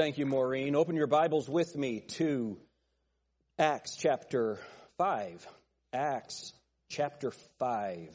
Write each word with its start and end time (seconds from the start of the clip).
Thank 0.00 0.16
you, 0.16 0.24
Maureen. 0.24 0.76
Open 0.76 0.96
your 0.96 1.06
Bibles 1.06 1.46
with 1.46 1.76
me 1.76 2.00
to 2.00 2.56
Acts 3.58 3.96
chapter 3.96 4.58
5. 4.96 5.46
Acts 5.92 6.54
chapter 6.88 7.30
5. 7.58 8.08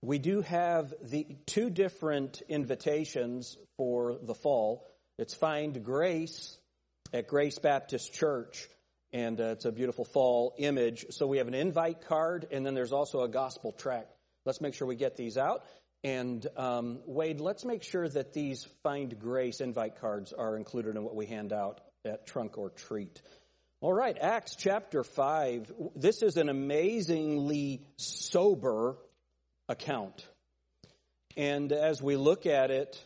We 0.00 0.20
do 0.20 0.42
have 0.42 0.94
the 1.02 1.26
two 1.46 1.70
different 1.70 2.40
invitations 2.48 3.58
for 3.76 4.16
the 4.22 4.34
fall. 4.34 4.86
It's 5.18 5.34
Find 5.34 5.82
Grace 5.82 6.56
at 7.12 7.26
Grace 7.26 7.58
Baptist 7.58 8.12
Church, 8.12 8.68
and 9.12 9.40
uh, 9.40 9.54
it's 9.54 9.64
a 9.64 9.72
beautiful 9.72 10.04
fall 10.04 10.54
image. 10.56 11.06
So 11.10 11.26
we 11.26 11.38
have 11.38 11.48
an 11.48 11.54
invite 11.54 12.02
card, 12.02 12.46
and 12.52 12.64
then 12.64 12.74
there's 12.74 12.92
also 12.92 13.22
a 13.22 13.28
gospel 13.28 13.72
tract. 13.72 14.12
Let's 14.46 14.60
make 14.60 14.74
sure 14.74 14.86
we 14.86 14.96
get 14.96 15.16
these 15.16 15.36
out. 15.36 15.64
And 16.02 16.46
um, 16.56 17.00
Wade, 17.06 17.40
let's 17.40 17.64
make 17.64 17.82
sure 17.82 18.08
that 18.08 18.32
these 18.32 18.66
Find 18.82 19.18
Grace 19.18 19.60
invite 19.60 20.00
cards 20.00 20.32
are 20.32 20.56
included 20.56 20.96
in 20.96 21.04
what 21.04 21.14
we 21.14 21.26
hand 21.26 21.52
out 21.52 21.80
at 22.04 22.26
Trunk 22.26 22.56
or 22.56 22.70
Treat. 22.70 23.20
All 23.82 23.92
right, 23.92 24.16
Acts 24.18 24.56
chapter 24.56 25.04
5. 25.04 25.72
This 25.96 26.22
is 26.22 26.36
an 26.36 26.48
amazingly 26.48 27.82
sober 27.96 28.96
account. 29.68 30.26
And 31.36 31.70
as 31.72 32.02
we 32.02 32.16
look 32.16 32.46
at 32.46 32.70
it, 32.70 33.02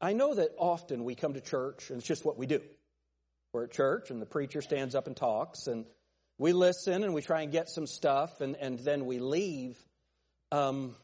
I 0.00 0.12
know 0.12 0.34
that 0.34 0.50
often 0.58 1.04
we 1.04 1.14
come 1.14 1.34
to 1.34 1.40
church 1.40 1.90
and 1.90 1.98
it's 1.98 2.06
just 2.06 2.24
what 2.24 2.38
we 2.38 2.46
do. 2.46 2.60
We're 3.52 3.64
at 3.64 3.72
church 3.72 4.10
and 4.10 4.22
the 4.22 4.26
preacher 4.26 4.62
stands 4.62 4.94
up 4.94 5.06
and 5.06 5.16
talks 5.16 5.66
and 5.66 5.86
we 6.38 6.52
listen 6.52 7.02
and 7.02 7.14
we 7.14 7.22
try 7.22 7.42
and 7.42 7.52
get 7.52 7.68
some 7.68 7.86
stuff 7.86 8.40
and, 8.40 8.56
and 8.56 8.78
then 8.80 9.06
we 9.06 9.18
leave. 9.18 9.76
Um, 10.52 10.94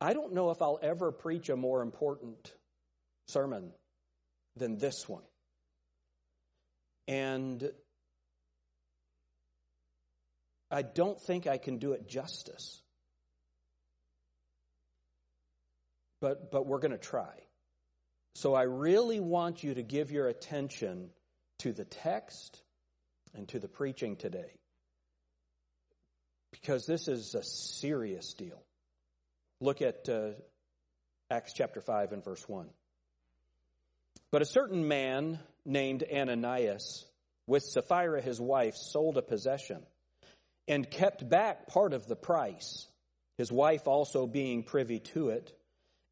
I 0.00 0.12
don't 0.12 0.32
know 0.32 0.50
if 0.50 0.62
I'll 0.62 0.78
ever 0.82 1.12
preach 1.12 1.48
a 1.48 1.56
more 1.56 1.82
important 1.82 2.52
sermon 3.28 3.72
than 4.56 4.78
this 4.78 5.08
one. 5.08 5.22
And 7.06 7.70
I 10.70 10.82
don't 10.82 11.20
think 11.20 11.46
I 11.46 11.58
can 11.58 11.78
do 11.78 11.92
it 11.92 12.08
justice. 12.08 12.80
But, 16.20 16.50
but 16.50 16.66
we're 16.66 16.80
going 16.80 16.92
to 16.92 16.98
try. 16.98 17.34
So 18.34 18.54
I 18.54 18.62
really 18.62 19.20
want 19.20 19.62
you 19.62 19.74
to 19.74 19.82
give 19.82 20.10
your 20.10 20.28
attention 20.28 21.10
to 21.60 21.72
the 21.72 21.84
text 21.84 22.62
and 23.34 23.48
to 23.48 23.58
the 23.58 23.68
preaching 23.68 24.16
today. 24.16 24.52
Because 26.50 26.86
this 26.86 27.08
is 27.08 27.34
a 27.34 27.42
serious 27.42 28.34
deal. 28.34 28.62
Look 29.60 29.82
at 29.82 30.08
uh, 30.08 30.30
Acts 31.30 31.52
chapter 31.52 31.80
5 31.80 32.12
and 32.12 32.24
verse 32.24 32.48
1. 32.48 32.68
But 34.30 34.42
a 34.42 34.46
certain 34.46 34.88
man 34.88 35.38
named 35.64 36.04
Ananias, 36.12 37.04
with 37.46 37.62
Sapphira 37.62 38.20
his 38.20 38.40
wife, 38.40 38.76
sold 38.76 39.16
a 39.16 39.22
possession 39.22 39.82
and 40.66 40.88
kept 40.90 41.28
back 41.28 41.68
part 41.68 41.92
of 41.94 42.06
the 42.06 42.16
price, 42.16 42.86
his 43.38 43.50
wife 43.50 43.86
also 43.86 44.26
being 44.26 44.62
privy 44.62 45.00
to 45.00 45.30
it, 45.30 45.52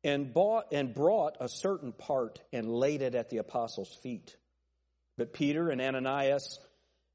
and 0.02 0.32
bought 0.32 0.72
and 0.72 0.94
brought 0.94 1.36
a 1.40 1.48
certain 1.48 1.92
part 1.92 2.40
and 2.52 2.70
laid 2.70 3.02
it 3.02 3.14
at 3.14 3.28
the 3.28 3.38
apostles' 3.38 3.92
feet. 4.02 4.36
But 5.18 5.32
Peter 5.32 5.68
and 5.68 5.80
Ananias, 5.80 6.58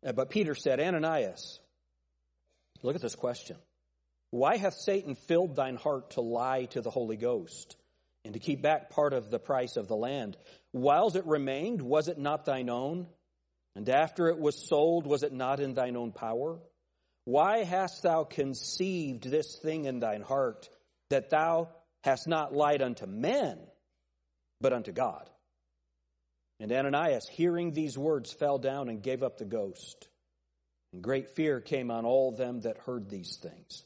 Uh, 0.05 0.11
but 0.11 0.29
Peter 0.29 0.55
said, 0.55 0.79
Ananias, 0.79 1.59
look 2.83 2.95
at 2.95 3.01
this 3.01 3.15
question. 3.15 3.57
Why 4.31 4.57
hath 4.57 4.73
Satan 4.73 5.15
filled 5.15 5.55
thine 5.55 5.75
heart 5.75 6.11
to 6.11 6.21
lie 6.21 6.65
to 6.71 6.81
the 6.81 6.89
Holy 6.89 7.17
Ghost 7.17 7.75
and 8.23 8.33
to 8.33 8.39
keep 8.39 8.61
back 8.61 8.89
part 8.89 9.13
of 9.13 9.29
the 9.29 9.39
price 9.39 9.75
of 9.75 9.87
the 9.87 9.95
land? 9.95 10.37
Whiles 10.71 11.15
it 11.15 11.25
remained, 11.25 11.81
was 11.81 12.07
it 12.07 12.17
not 12.17 12.45
thine 12.45 12.69
own? 12.69 13.07
And 13.75 13.87
after 13.89 14.29
it 14.29 14.39
was 14.39 14.67
sold, 14.67 15.05
was 15.05 15.23
it 15.23 15.33
not 15.33 15.59
in 15.59 15.73
thine 15.73 15.95
own 15.95 16.11
power? 16.11 16.59
Why 17.25 17.63
hast 17.63 18.03
thou 18.03 18.23
conceived 18.23 19.23
this 19.23 19.59
thing 19.61 19.85
in 19.85 19.99
thine 19.99 20.21
heart, 20.21 20.69
that 21.09 21.29
thou 21.29 21.69
hast 22.03 22.27
not 22.27 22.53
lied 22.53 22.81
unto 22.81 23.05
men, 23.05 23.59
but 24.59 24.73
unto 24.73 24.91
God? 24.91 25.29
And 26.61 26.71
Ananias, 26.71 27.27
hearing 27.27 27.71
these 27.71 27.97
words, 27.97 28.31
fell 28.31 28.59
down 28.59 28.87
and 28.87 29.01
gave 29.01 29.23
up 29.23 29.39
the 29.39 29.45
ghost. 29.45 30.07
And 30.93 31.01
great 31.01 31.29
fear 31.35 31.59
came 31.59 31.89
on 31.89 32.05
all 32.05 32.31
them 32.31 32.61
that 32.61 32.77
heard 32.77 33.09
these 33.09 33.37
things. 33.41 33.83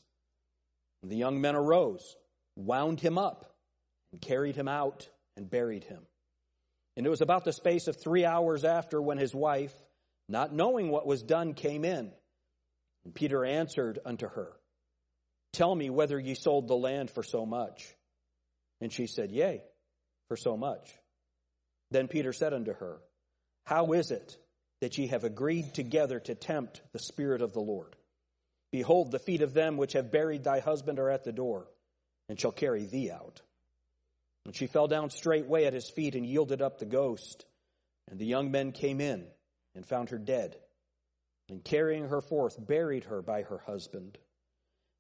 And 1.02 1.10
the 1.10 1.16
young 1.16 1.40
men 1.40 1.56
arose, 1.56 2.18
wound 2.58 3.00
him 3.00 3.18
up, 3.18 3.56
and 4.12 4.22
carried 4.22 4.58
him 4.58 4.68
out, 4.68 5.08
and 5.38 5.50
buried 5.50 5.86
him. 5.86 6.02
And 6.98 7.06
it 7.06 7.10
was 7.10 7.22
about 7.22 7.46
the 7.46 7.54
space 7.54 7.88
of 7.88 7.96
three 7.96 8.26
hours 8.26 8.66
after 8.66 9.02
when 9.02 9.20
his 9.20 9.34
wife, 9.34 9.74
not 10.28 10.54
knowing 10.54 10.90
what 10.90 11.08
was 11.08 11.24
done, 11.24 11.54
came 11.54 11.86
in. 11.86 12.12
And 13.06 13.16
Peter 13.16 13.46
answered 13.46 14.00
unto 14.06 14.28
her, 14.28 14.52
Tell 15.54 15.74
me 15.74 15.90
whether 15.90 16.20
ye 16.20 16.36
sold 16.36 16.68
the 16.68 16.76
land 16.76 17.10
for 17.10 17.24
so 17.24 17.46
much. 17.46 17.96
And 18.82 18.92
she 18.92 19.08
said, 19.08 19.32
Yea, 19.32 19.62
for 20.28 20.36
so 20.36 20.58
much. 20.58 20.94
Then 21.92 22.08
Peter 22.08 22.34
said 22.34 22.54
unto 22.54 22.74
her, 22.74 22.98
How 23.66 23.94
is 23.94 24.12
it 24.12 24.38
that 24.82 24.98
ye 24.98 25.08
have 25.08 25.24
agreed 25.24 25.74
together 25.74 26.20
to 26.22 26.36
tempt 26.36 26.82
the 26.92 27.00
Spirit 27.00 27.42
of 27.42 27.54
the 27.54 27.62
Lord? 27.62 27.96
Behold, 28.72 29.12
the 29.12 29.20
feet 29.20 29.42
of 29.42 29.54
them 29.54 29.78
which 29.78 29.94
have 29.94 30.12
buried 30.12 30.44
thy 30.44 30.60
husband 30.60 31.00
are 31.00 31.10
at 31.10 31.24
the 31.24 31.32
door, 31.32 31.68
and 32.28 32.40
shall 32.40 32.52
carry 32.52 32.86
thee 32.86 33.12
out. 33.12 33.42
And 34.46 34.56
she 34.56 34.68
fell 34.68 34.88
down 34.88 35.10
straightway 35.10 35.66
at 35.66 35.74
his 35.74 35.90
feet 35.90 36.16
and 36.16 36.26
yielded 36.26 36.62
up 36.62 36.78
the 36.78 36.86
ghost. 36.86 37.46
And 38.10 38.20
the 38.20 38.26
young 38.26 38.52
men 38.52 38.72
came 38.72 39.02
in 39.02 39.26
and 39.74 39.86
found 39.86 40.10
her 40.10 40.18
dead 40.18 40.58
and 41.50 41.64
carrying 41.64 42.10
her 42.10 42.22
forth, 42.22 42.56
buried 42.60 43.06
her 43.06 43.22
by 43.22 43.44
her 43.44 43.60
husband. 43.60 44.18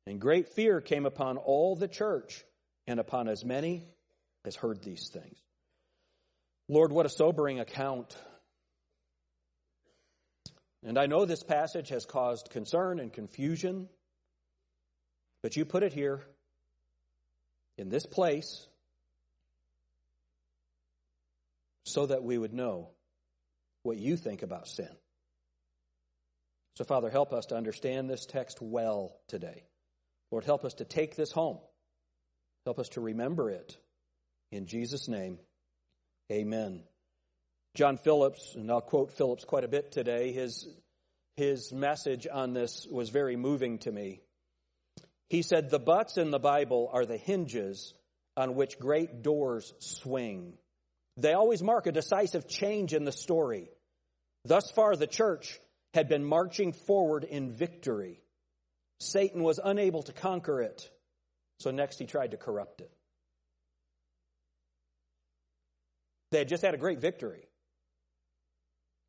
And 0.07 0.21
great 0.21 0.49
fear 0.49 0.81
came 0.81 1.05
upon 1.05 1.37
all 1.37 1.75
the 1.75 1.87
church 1.87 2.43
and 2.87 2.99
upon 2.99 3.27
as 3.27 3.43
many 3.43 3.87
as 4.43 4.55
heard 4.55 4.83
these 4.83 5.09
things. 5.09 5.37
Lord, 6.67 6.91
what 6.91 7.05
a 7.05 7.09
sobering 7.09 7.59
account. 7.59 8.15
And 10.83 10.97
I 10.97 11.05
know 11.05 11.25
this 11.25 11.43
passage 11.43 11.89
has 11.89 12.05
caused 12.05 12.49
concern 12.49 12.99
and 12.99 13.11
confusion, 13.11 13.89
but 15.41 15.55
you 15.55 15.65
put 15.65 15.83
it 15.83 15.93
here 15.93 16.21
in 17.77 17.89
this 17.89 18.05
place 18.05 18.67
so 21.85 22.05
that 22.07 22.23
we 22.23 22.37
would 22.37 22.53
know 22.53 22.89
what 23.83 23.97
you 23.97 24.17
think 24.17 24.41
about 24.41 24.67
sin. 24.67 24.89
So, 26.75 26.83
Father, 26.83 27.09
help 27.09 27.31
us 27.31 27.47
to 27.47 27.55
understand 27.55 28.09
this 28.09 28.25
text 28.25 28.61
well 28.61 29.15
today. 29.27 29.63
Lord, 30.31 30.43
help 30.43 30.65
us 30.65 30.73
to 30.75 30.85
take 30.85 31.15
this 31.15 31.31
home. 31.31 31.59
Help 32.65 32.79
us 32.79 32.89
to 32.89 33.01
remember 33.01 33.49
it. 33.49 33.77
In 34.51 34.65
Jesus' 34.65 35.07
name, 35.07 35.39
amen. 36.31 36.83
John 37.75 37.97
Phillips, 37.97 38.55
and 38.55 38.71
I'll 38.71 38.81
quote 38.81 39.11
Phillips 39.11 39.43
quite 39.43 39.63
a 39.63 39.67
bit 39.67 39.91
today, 39.91 40.31
his, 40.31 40.67
his 41.35 41.73
message 41.73 42.25
on 42.31 42.53
this 42.53 42.87
was 42.89 43.09
very 43.09 43.35
moving 43.35 43.79
to 43.79 43.91
me. 43.91 44.21
He 45.29 45.41
said, 45.41 45.69
The 45.69 45.79
butts 45.79 46.17
in 46.17 46.31
the 46.31 46.39
Bible 46.39 46.89
are 46.93 47.05
the 47.05 47.17
hinges 47.17 47.93
on 48.37 48.55
which 48.55 48.79
great 48.79 49.21
doors 49.21 49.73
swing. 49.79 50.53
They 51.17 51.33
always 51.33 51.63
mark 51.63 51.87
a 51.87 51.91
decisive 51.91 52.47
change 52.47 52.93
in 52.93 53.05
the 53.05 53.11
story. 53.11 53.69
Thus 54.43 54.69
far, 54.71 54.95
the 54.95 55.07
church 55.07 55.59
had 55.93 56.07
been 56.09 56.23
marching 56.23 56.73
forward 56.73 57.23
in 57.23 57.51
victory. 57.51 58.21
Satan 58.99 59.43
was 59.43 59.59
unable 59.63 60.03
to 60.03 60.13
conquer 60.13 60.61
it, 60.61 60.89
so 61.59 61.71
next 61.71 61.99
he 61.99 62.05
tried 62.05 62.31
to 62.31 62.37
corrupt 62.37 62.81
it. 62.81 62.91
They 66.31 66.39
had 66.39 66.47
just 66.47 66.63
had 66.63 66.73
a 66.73 66.77
great 66.77 66.99
victory. 66.99 67.47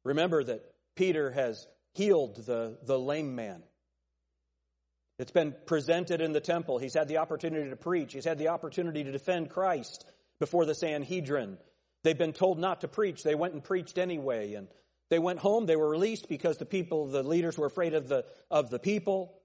Remember 0.04 0.44
that 0.44 0.62
Peter 0.94 1.30
has 1.30 1.66
healed 1.94 2.36
the, 2.46 2.78
the 2.84 2.98
lame 2.98 3.34
man. 3.34 3.62
It's 5.18 5.32
been 5.32 5.54
presented 5.66 6.20
in 6.20 6.32
the 6.32 6.40
temple. 6.40 6.78
He's 6.78 6.94
had 6.94 7.08
the 7.08 7.18
opportunity 7.18 7.70
to 7.70 7.76
preach. 7.76 8.12
He's 8.12 8.24
had 8.24 8.38
the 8.38 8.48
opportunity 8.48 9.02
to 9.04 9.12
defend 9.12 9.50
Christ 9.50 10.04
before 10.38 10.66
the 10.66 10.74
Sanhedrin. 10.74 11.56
They've 12.04 12.16
been 12.16 12.34
told 12.34 12.58
not 12.58 12.82
to 12.82 12.88
preach. 12.88 13.22
They 13.22 13.34
went 13.34 13.54
and 13.54 13.64
preached 13.64 13.98
anyway. 13.98 14.54
And 14.54 14.68
they 15.08 15.18
went 15.18 15.38
home, 15.38 15.66
they 15.66 15.76
were 15.76 15.88
released 15.88 16.28
because 16.28 16.58
the 16.58 16.66
people, 16.66 17.06
the 17.06 17.22
leaders 17.22 17.56
were 17.56 17.66
afraid 17.66 17.94
of 17.94 18.08
the, 18.08 18.24
of 18.50 18.70
the 18.70 18.78
people. 18.78 19.35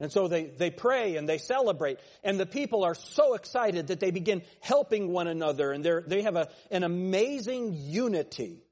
And 0.00 0.12
so 0.12 0.28
they, 0.28 0.44
they 0.44 0.70
pray 0.70 1.16
and 1.16 1.28
they 1.28 1.38
celebrate. 1.38 1.98
And 2.22 2.38
the 2.38 2.46
people 2.46 2.84
are 2.84 2.94
so 2.94 3.34
excited 3.34 3.88
that 3.88 3.98
they 3.98 4.12
begin 4.12 4.42
helping 4.60 5.12
one 5.12 5.26
another 5.26 5.72
and 5.72 5.84
they're, 5.84 6.04
they 6.06 6.22
have 6.22 6.36
a, 6.36 6.48
an 6.70 6.84
amazing 6.84 7.74
unity. 7.74 8.62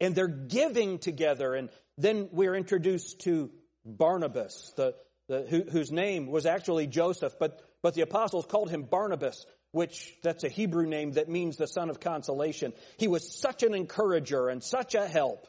And 0.00 0.14
they're 0.14 0.28
giving 0.28 0.98
together. 0.98 1.54
And 1.54 1.68
then 1.98 2.28
we're 2.32 2.54
introduced 2.54 3.20
to 3.20 3.50
Barnabas, 3.84 4.72
the, 4.76 4.94
the, 5.28 5.42
who, 5.42 5.62
whose 5.62 5.92
name 5.92 6.28
was 6.28 6.46
actually 6.46 6.86
Joseph, 6.86 7.34
but, 7.38 7.60
but 7.82 7.94
the 7.94 8.02
apostles 8.02 8.46
called 8.46 8.70
him 8.70 8.84
Barnabas, 8.84 9.44
which 9.72 10.14
that's 10.22 10.44
a 10.44 10.48
Hebrew 10.48 10.86
name 10.86 11.12
that 11.12 11.28
means 11.28 11.56
the 11.56 11.66
son 11.66 11.90
of 11.90 12.00
consolation. 12.00 12.72
He 12.96 13.08
was 13.08 13.38
such 13.38 13.62
an 13.62 13.74
encourager 13.74 14.48
and 14.48 14.62
such 14.62 14.94
a 14.94 15.06
help 15.06 15.46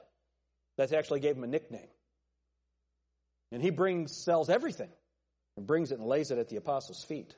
that 0.77 0.89
they 0.89 0.97
actually 0.97 1.21
gave 1.21 1.37
him 1.37 1.43
a 1.43 1.47
nickname. 1.47 1.87
And 3.51 3.61
he 3.61 3.71
brings, 3.71 4.15
sells 4.23 4.49
everything 4.49 4.89
and 5.57 5.65
brings 5.65 5.91
it 5.91 5.99
and 5.99 6.07
lays 6.07 6.31
it 6.31 6.37
at 6.37 6.49
the 6.49 6.57
apostles' 6.57 7.03
feet. 7.03 7.35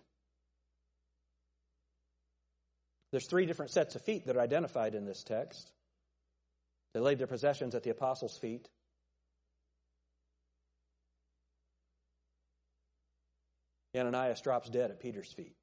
There's 3.11 3.27
three 3.27 3.45
different 3.45 3.71
sets 3.71 3.95
of 3.95 4.01
feet 4.03 4.25
that 4.25 4.37
are 4.37 4.41
identified 4.41 4.95
in 4.95 5.05
this 5.05 5.23
text. 5.23 5.71
They 6.93 6.99
laid 6.99 7.19
their 7.19 7.27
possessions 7.27 7.75
at 7.75 7.83
the 7.83 7.89
apostles' 7.89 8.37
feet. 8.37 8.67
Ananias 13.95 14.41
drops 14.41 14.69
dead 14.69 14.91
at 14.91 15.01
Peter's 15.01 15.31
feet. 15.33 15.55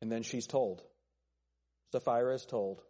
And 0.00 0.10
then 0.10 0.22
she's 0.22 0.46
told, 0.46 0.82
Sapphira 1.92 2.34
is 2.34 2.44
told, 2.44 2.82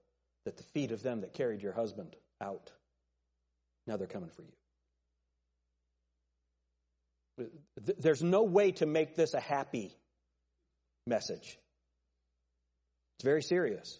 that 0.44 0.56
the 0.56 0.62
feet 0.62 0.92
of 0.92 1.02
them 1.02 1.20
that 1.20 1.34
carried 1.34 1.62
your 1.62 1.72
husband 1.72 2.16
out, 2.40 2.72
now 3.86 3.96
they're 3.96 4.06
coming 4.06 4.30
for 4.30 4.42
you. 4.42 4.57
There's 7.99 8.23
no 8.23 8.43
way 8.43 8.73
to 8.73 8.87
make 8.87 9.14
this 9.17 9.35
a 9.35 9.40
happy 9.40 9.96
message. 11.06 11.58
It's 13.17 13.25
very 13.25 13.43
serious. 13.43 13.99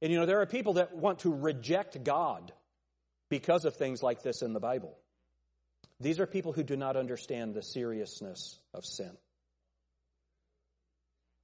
And 0.00 0.10
you 0.10 0.18
know, 0.18 0.26
there 0.26 0.40
are 0.40 0.46
people 0.46 0.74
that 0.74 0.96
want 0.96 1.20
to 1.20 1.32
reject 1.32 2.02
God 2.02 2.52
because 3.30 3.64
of 3.64 3.76
things 3.76 4.02
like 4.02 4.22
this 4.22 4.42
in 4.42 4.52
the 4.52 4.60
Bible. 4.60 4.96
These 6.00 6.18
are 6.18 6.26
people 6.26 6.52
who 6.52 6.64
do 6.64 6.76
not 6.76 6.96
understand 6.96 7.54
the 7.54 7.62
seriousness 7.62 8.58
of 8.74 8.84
sin 8.84 9.12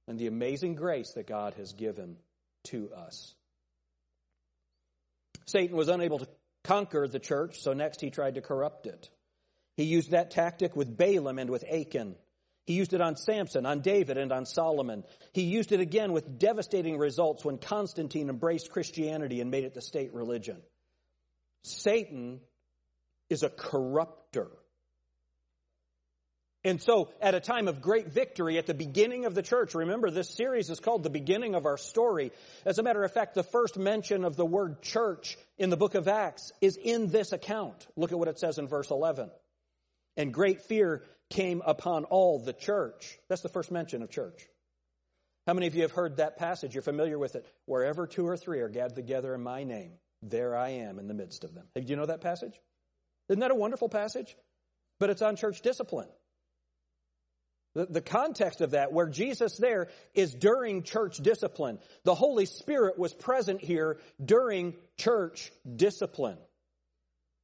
and 0.07 0.19
the 0.19 0.27
amazing 0.27 0.75
grace 0.75 1.13
that 1.13 1.27
God 1.27 1.53
has 1.53 1.73
given 1.73 2.17
to 2.65 2.91
us. 2.93 3.33
Satan 5.45 5.77
was 5.77 5.87
unable 5.87 6.19
to 6.19 6.27
conquer 6.63 7.07
the 7.07 7.19
church, 7.19 7.59
so 7.59 7.73
next 7.73 8.01
he 8.01 8.09
tried 8.09 8.35
to 8.35 8.41
corrupt 8.41 8.85
it. 8.85 9.09
He 9.79 9.85
used 9.85 10.11
that 10.11 10.31
tactic 10.31 10.75
with 10.75 10.97
Balaam 10.97 11.39
and 11.39 11.49
with 11.49 11.63
Achan. 11.63 12.15
He 12.65 12.73
used 12.73 12.91
it 12.91 12.99
on 12.99 13.15
Samson, 13.15 13.65
on 13.65 13.79
David, 13.79 14.17
and 14.17 14.29
on 14.33 14.45
Solomon. 14.45 15.05
He 15.31 15.43
used 15.43 15.71
it 15.71 15.79
again 15.79 16.11
with 16.11 16.37
devastating 16.37 16.97
results 16.97 17.45
when 17.45 17.57
Constantine 17.57 18.27
embraced 18.27 18.71
Christianity 18.71 19.39
and 19.39 19.49
made 19.49 19.63
it 19.63 19.73
the 19.73 19.81
state 19.81 20.13
religion. 20.13 20.57
Satan 21.63 22.41
is 23.29 23.43
a 23.43 23.49
corrupter. 23.49 24.49
And 26.65 26.81
so, 26.81 27.11
at 27.21 27.33
a 27.33 27.39
time 27.39 27.69
of 27.69 27.79
great 27.79 28.09
victory 28.09 28.57
at 28.57 28.65
the 28.65 28.73
beginning 28.73 29.23
of 29.23 29.33
the 29.33 29.41
church, 29.41 29.75
remember 29.75 30.11
this 30.11 30.35
series 30.35 30.69
is 30.69 30.81
called 30.81 31.03
The 31.03 31.09
Beginning 31.09 31.55
of 31.55 31.65
Our 31.65 31.77
Story. 31.77 32.33
As 32.65 32.79
a 32.79 32.83
matter 32.83 33.05
of 33.05 33.13
fact, 33.13 33.33
the 33.33 33.43
first 33.43 33.77
mention 33.77 34.25
of 34.25 34.35
the 34.35 34.45
word 34.45 34.81
church 34.81 35.37
in 35.57 35.69
the 35.69 35.77
book 35.77 35.95
of 35.95 36.09
Acts 36.09 36.51
is 36.59 36.75
in 36.75 37.07
this 37.07 37.31
account. 37.31 37.87
Look 37.95 38.11
at 38.11 38.19
what 38.19 38.27
it 38.27 38.39
says 38.39 38.57
in 38.57 38.67
verse 38.67 38.91
11. 38.91 39.31
And 40.19 40.33
great 40.33 40.61
fear 40.63 41.01
came 41.29 41.63
upon 41.65 42.03
all 42.03 42.39
the 42.39 42.51
church. 42.51 43.17
That's 43.29 43.41
the 43.41 43.47
first 43.47 43.71
mention 43.71 44.03
of 44.03 44.09
church. 44.09 44.45
How 45.47 45.53
many 45.53 45.65
of 45.65 45.75
you 45.75 45.83
have 45.83 45.93
heard 45.93 46.17
that 46.17 46.37
passage? 46.37 46.75
You're 46.75 46.83
familiar 46.83 47.17
with 47.17 47.35
it. 47.35 47.47
Wherever 47.65 48.05
two 48.05 48.27
or 48.27 48.35
three 48.35 48.59
are 48.59 48.67
gathered 48.67 48.97
together 48.97 49.33
in 49.33 49.41
my 49.41 49.63
name, 49.63 49.93
there 50.21 50.57
I 50.57 50.71
am 50.71 50.99
in 50.99 51.07
the 51.07 51.13
midst 51.13 51.45
of 51.45 51.55
them. 51.55 51.67
Do 51.73 51.81
you 51.83 51.95
know 51.95 52.05
that 52.05 52.19
passage? 52.19 52.53
Isn't 53.29 53.39
that 53.39 53.49
a 53.49 53.55
wonderful 53.55 53.87
passage? 53.87 54.35
But 54.99 55.09
it's 55.09 55.21
on 55.21 55.37
church 55.37 55.61
discipline. 55.61 56.09
The, 57.75 57.85
the 57.85 58.01
context 58.01 58.59
of 58.59 58.71
that, 58.71 58.91
where 58.91 59.07
Jesus 59.07 59.55
there 59.57 59.87
is 60.13 60.33
during 60.33 60.83
church 60.83 61.17
discipline. 61.17 61.79
The 62.03 62.15
Holy 62.15 62.45
Spirit 62.45 62.99
was 62.99 63.13
present 63.13 63.61
here 63.61 63.99
during 64.23 64.75
church 64.97 65.49
discipline. 65.73 66.39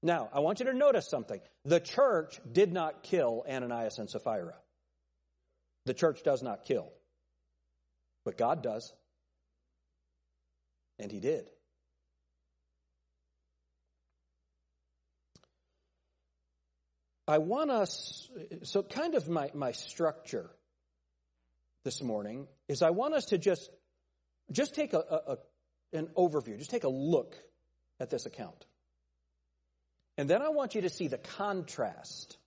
Now, 0.05 0.29
I 0.31 0.39
want 0.41 0.59
you 0.59 0.67
to 0.67 0.73
notice 0.73 1.07
something. 1.07 1.41
The 1.65 1.79
church 1.79 2.39
did 2.49 2.71
not 2.71 3.01
kill 3.01 3.43
Ananias 3.49 3.97
and 3.97 4.07
Sapphira. 4.07 4.53
The 5.85 5.95
church 5.95 6.21
does 6.21 6.43
not 6.43 6.63
kill. 6.65 6.91
But 8.23 8.37
God 8.37 8.61
does. 8.61 8.93
And 10.99 11.11
He 11.11 11.19
did. 11.19 11.49
I 17.27 17.39
want 17.39 17.71
us, 17.71 18.29
so 18.61 18.83
kind 18.83 19.15
of 19.15 19.27
my, 19.27 19.49
my 19.55 19.71
structure 19.71 20.51
this 21.83 22.03
morning 22.03 22.45
is 22.67 22.83
I 22.83 22.91
want 22.91 23.15
us 23.15 23.25
to 23.25 23.39
just, 23.39 23.71
just 24.51 24.75
take 24.75 24.93
a, 24.93 24.99
a, 24.99 25.37
an 25.97 26.09
overview, 26.15 26.59
just 26.59 26.69
take 26.69 26.83
a 26.83 26.89
look 26.89 27.35
at 27.99 28.11
this 28.11 28.27
account. 28.27 28.67
And 30.17 30.29
then 30.29 30.41
I 30.41 30.49
want 30.49 30.75
you 30.75 30.81
to 30.81 30.89
see 30.89 31.07
the 31.07 31.17
contrast 31.17 32.37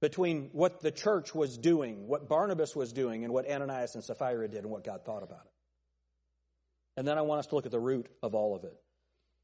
between 0.00 0.50
what 0.52 0.80
the 0.80 0.90
church 0.90 1.34
was 1.34 1.56
doing, 1.56 2.06
what 2.06 2.28
Barnabas 2.28 2.76
was 2.76 2.92
doing, 2.92 3.24
and 3.24 3.32
what 3.32 3.50
Ananias 3.50 3.94
and 3.94 4.04
Sapphira 4.04 4.48
did, 4.48 4.60
and 4.60 4.70
what 4.70 4.84
God 4.84 5.04
thought 5.04 5.22
about 5.22 5.40
it. 5.44 5.52
And 6.96 7.06
then 7.06 7.18
I 7.18 7.22
want 7.22 7.40
us 7.40 7.46
to 7.48 7.54
look 7.54 7.66
at 7.66 7.72
the 7.72 7.80
root 7.80 8.08
of 8.22 8.34
all 8.34 8.54
of 8.54 8.64
it. 8.64 8.76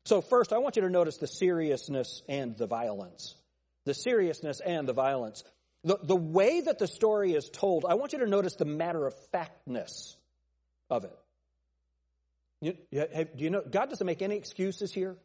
So, 0.05 0.21
first, 0.21 0.53
I 0.53 0.59
want 0.59 0.77
you 0.77 0.83
to 0.83 0.91
notice 0.91 1.17
the 1.17 1.27
seriousness 1.27 2.23
and 2.29 2.57
the 2.57 2.67
violence 2.67 3.35
the 3.85 3.95
seriousness 3.95 4.61
and 4.61 4.89
the 4.89 4.93
violence. 4.93 5.45
The, 5.85 5.99
the 6.03 6.17
way 6.17 6.63
that 6.63 6.79
the 6.79 6.87
story 6.87 7.35
is 7.35 7.49
told, 7.51 7.85
I 7.87 7.95
want 7.95 8.13
you 8.13 8.21
to 8.21 8.27
notice 8.27 8.55
the 8.55 8.65
matter 8.65 9.07
of 9.07 9.15
factness 9.31 10.17
of 10.89 11.05
it. 11.05 11.19
You, 12.61 12.77
you, 12.91 13.07
do 13.37 13.45
you 13.45 13.51
know, 13.51 13.63
God 13.69 13.91
doesn't 13.91 14.07
make 14.07 14.23
any 14.23 14.37
excuses 14.37 14.93
here. 14.93 15.17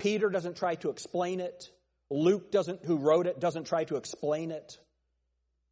Peter 0.00 0.28
doesn't 0.30 0.56
try 0.56 0.74
to 0.76 0.90
explain 0.90 1.40
it. 1.40 1.70
Luke 2.10 2.50
doesn't, 2.50 2.84
who 2.84 2.96
wrote 2.96 3.26
it, 3.26 3.38
doesn't 3.38 3.64
try 3.64 3.84
to 3.84 3.96
explain 3.96 4.50
it. 4.50 4.78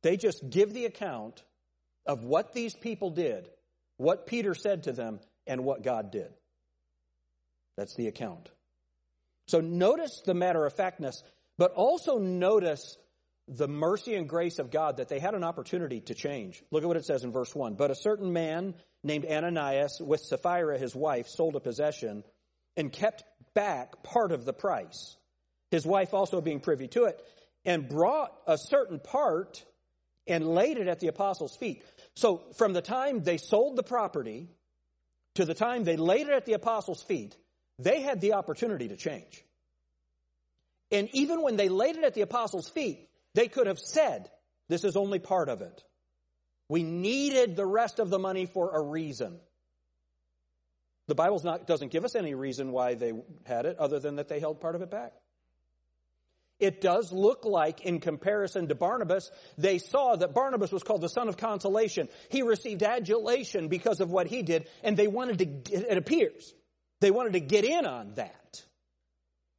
They 0.03 0.17
just 0.17 0.49
give 0.49 0.73
the 0.73 0.85
account 0.85 1.43
of 2.07 2.23
what 2.23 2.53
these 2.53 2.75
people 2.75 3.11
did, 3.11 3.49
what 3.97 4.27
Peter 4.27 4.55
said 4.55 4.85
to 4.85 4.93
them, 4.93 5.19
and 5.47 5.65
what 5.65 5.83
God 5.83 6.13
did. 6.13 6.31
That's 7.77 7.95
the 7.95 8.07
account. 8.07 8.51
So 9.49 9.61
notice 9.61 10.23
the 10.25 10.35
matter 10.35 10.65
of 10.65 10.75
factness. 10.75 11.23
But 11.57 11.73
also 11.73 12.19
notice 12.19 12.97
the 13.49 13.67
mercy 13.67 14.15
and 14.15 14.29
grace 14.29 14.59
of 14.59 14.71
God 14.71 14.99
that 14.99 15.09
they 15.09 15.19
had 15.19 15.35
an 15.35 15.43
opportunity 15.43 16.01
to 16.03 16.15
change. 16.15 16.63
Look 16.71 16.83
at 16.83 16.87
what 16.87 16.97
it 16.97 17.07
says 17.07 17.25
in 17.25 17.33
verse 17.33 17.55
1. 17.55 17.75
But 17.75 17.91
a 17.91 17.97
certain 17.97 18.33
man 18.33 18.75
named 19.03 19.27
Ananias 19.27 20.01
with 20.01 20.21
Sapphira 20.21 20.79
his 20.79 20.95
wife 20.95 21.27
sold 21.29 21.57
a 21.57 21.61
possession 21.61 22.25
and 22.77 22.93
kept 22.93 23.25
back 23.55 24.03
part 24.03 24.33
of 24.33 24.45
the 24.45 24.53
price. 24.53 25.17
His 25.71 25.85
wife 25.85 26.15
also 26.15 26.41
being 26.41 26.61
privy 26.61 26.89
to 26.89 27.05
it 27.05 27.23
and 27.65 27.89
brought 27.89 28.33
a 28.47 28.57
certain 28.57 28.99
part 28.99 29.65
and 30.27 30.55
laid 30.55 30.79
it 30.79 30.89
at 30.89 31.01
the 31.01 31.09
apostles' 31.09 31.57
feet. 31.57 31.83
So 32.15 32.43
from 32.57 32.73
the 32.73 32.83
time 32.83 33.23
they 33.23 33.39
sold 33.39 33.77
the 33.77 33.83
property 33.83 34.49
to 35.35 35.45
the 35.45 35.55
time 35.55 35.85
they 35.85 35.97
laid 35.97 36.29
it 36.29 36.33
at 36.33 36.47
the 36.47 36.55
apostles' 36.55 37.03
feet, 37.03 37.37
they 37.79 38.01
had 38.01 38.21
the 38.21 38.35
opportunity 38.35 38.89
to 38.89 38.97
change. 38.97 39.45
And 40.91 41.09
even 41.13 41.43
when 41.43 41.57
they 41.57 41.69
laid 41.69 41.97
it 41.97 42.05
at 42.05 42.15
the 42.15 42.23
apostles' 42.23 42.69
feet, 42.69 43.09
they 43.35 43.49
could 43.49 43.67
have 43.67 43.79
said, 43.79 44.31
This 44.69 44.85
is 44.85 44.97
only 44.97 45.19
part 45.19 45.49
of 45.49 45.61
it. 45.61 45.85
We 46.69 46.83
needed 46.83 47.57
the 47.57 47.67
rest 47.67 47.99
of 47.99 48.11
the 48.11 48.19
money 48.19 48.47
for 48.47 48.75
a 48.75 48.81
reason. 48.81 49.39
The 51.09 51.15
Bible 51.15 51.39
doesn't 51.67 51.91
give 51.91 52.05
us 52.05 52.15
any 52.15 52.35
reason 52.35 52.71
why 52.71 52.95
they 52.95 53.13
had 53.45 53.67
it 53.67 53.79
other 53.79 53.99
than 53.99 54.17
that 54.17 54.29
they 54.29 54.41
held 54.41 54.61
part 54.61 54.75
of 54.75 54.83
it 54.83 54.91
back. 54.91 55.15
It 56.61 56.81
does 56.81 57.13
look 57.13 57.45
like, 57.45 57.83
in 57.83 58.01
comparison 58.01 58.69
to 58.69 58.75
Barnabas, 58.75 59.31
they 59.57 59.79
saw 59.79 60.17
that 60.17 60.35
Barnabas 60.35 60.71
was 60.71 60.83
called 60.83 61.01
the 61.01 61.09
son 61.09 61.29
of 61.29 61.37
consolation. 61.37 62.09
He 62.31 62.43
received 62.43 62.83
adulation 62.83 63.69
because 63.69 64.01
of 64.01 64.11
what 64.11 64.27
he 64.27 64.43
did, 64.43 64.69
and 64.83 64.97
they 64.97 65.07
wanted 65.07 65.39
to, 65.39 65.75
it 65.75 65.97
appears, 65.97 66.53
they 67.01 67.11
wanted 67.11 67.35
to 67.35 67.41
get 67.41 67.65
in 67.65 67.87
on 67.87 68.15
that. 68.15 68.63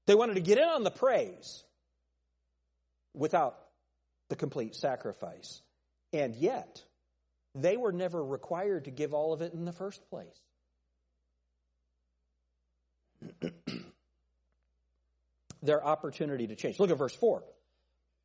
They 0.07 0.15
wanted 0.15 0.35
to 0.35 0.41
get 0.41 0.57
in 0.57 0.67
on 0.67 0.83
the 0.83 0.91
praise 0.91 1.63
without 3.15 3.57
the 4.29 4.35
complete 4.35 4.75
sacrifice. 4.75 5.61
And 6.11 6.35
yet, 6.35 6.83
they 7.55 7.77
were 7.77 7.93
never 7.93 8.23
required 8.23 8.85
to 8.85 8.91
give 8.91 9.13
all 9.13 9.33
of 9.33 9.41
it 9.41 9.53
in 9.53 9.65
the 9.65 9.71
first 9.71 10.07
place. 10.09 10.39
their 15.61 15.85
opportunity 15.85 16.47
to 16.47 16.55
change. 16.55 16.79
Look 16.79 16.91
at 16.91 16.97
verse 16.97 17.15
4. 17.15 17.43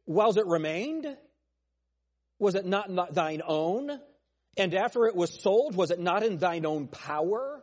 Whiles 0.07 0.37
it 0.37 0.47
remained, 0.47 1.17
was 2.39 2.55
it 2.55 2.67
not, 2.67 2.91
not 2.91 3.15
thine 3.15 3.43
own? 3.47 3.99
And 4.57 4.75
after 4.75 5.07
it 5.07 5.17
was 5.17 5.43
sold, 5.43 5.75
was 5.75 5.91
it 5.91 5.99
not 5.99 6.23
in 6.23 6.39
thine 6.39 6.67
own 6.67 6.87
power? 6.87 7.63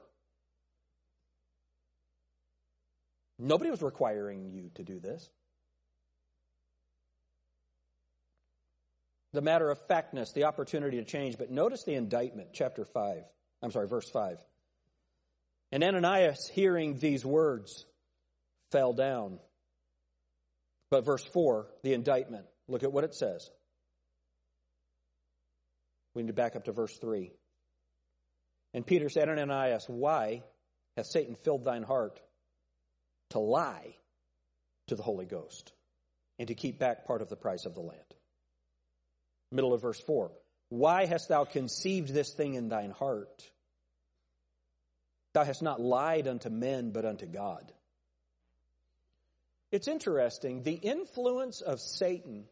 Nobody 3.39 3.71
was 3.71 3.81
requiring 3.81 4.51
you 4.51 4.69
to 4.75 4.83
do 4.83 4.99
this. 4.99 5.29
The 9.33 9.41
matter 9.41 9.69
of 9.69 9.79
factness, 9.87 10.33
the 10.33 10.43
opportunity 10.43 10.97
to 10.97 11.05
change, 11.05 11.37
but 11.37 11.49
notice 11.49 11.83
the 11.83 11.93
indictment, 11.93 12.49
chapter 12.53 12.83
5. 12.83 13.23
I'm 13.63 13.71
sorry, 13.71 13.87
verse 13.87 14.09
5. 14.09 14.37
And 15.71 15.83
Ananias, 15.83 16.49
hearing 16.53 16.97
these 16.97 17.25
words, 17.25 17.85
fell 18.71 18.93
down. 18.93 19.39
But 20.89 21.05
verse 21.05 21.23
4, 21.23 21.67
the 21.83 21.93
indictment, 21.93 22.45
look 22.67 22.83
at 22.83 22.91
what 22.91 23.05
it 23.05 23.15
says. 23.15 23.49
We 26.13 26.23
need 26.23 26.27
to 26.27 26.33
back 26.33 26.55
up 26.57 26.65
to 26.65 26.73
verse 26.73 26.97
3. 26.97 27.31
And 28.73 28.85
Peter 28.85 29.09
said, 29.09 29.29
Ananias, 29.29 29.85
why 29.87 30.43
hath 30.97 31.05
Satan 31.05 31.35
filled 31.35 31.63
thine 31.63 31.83
heart 31.83 32.19
to 33.29 33.39
lie 33.39 33.95
to 34.87 34.95
the 34.95 35.03
Holy 35.03 35.25
Ghost 35.25 35.71
and 36.37 36.49
to 36.49 36.55
keep 36.55 36.79
back 36.79 37.05
part 37.05 37.21
of 37.21 37.29
the 37.29 37.37
price 37.37 37.65
of 37.65 37.75
the 37.75 37.81
land? 37.81 37.99
Middle 39.51 39.73
of 39.73 39.81
verse 39.81 40.01
4. 40.01 40.31
Why 40.69 41.05
hast 41.05 41.29
thou 41.29 41.45
conceived 41.45 42.13
this 42.13 42.33
thing 42.33 42.55
in 42.55 42.69
thine 42.69 42.91
heart? 42.91 43.49
Thou 45.33 45.43
hast 45.43 45.61
not 45.61 45.79
lied 45.79 46.27
unto 46.27 46.49
men, 46.49 46.91
but 46.91 47.05
unto 47.05 47.25
God. 47.25 47.71
It's 49.71 49.87
interesting. 49.87 50.63
The 50.63 50.73
influence 50.73 51.61
of 51.61 51.79
Satan 51.79 52.45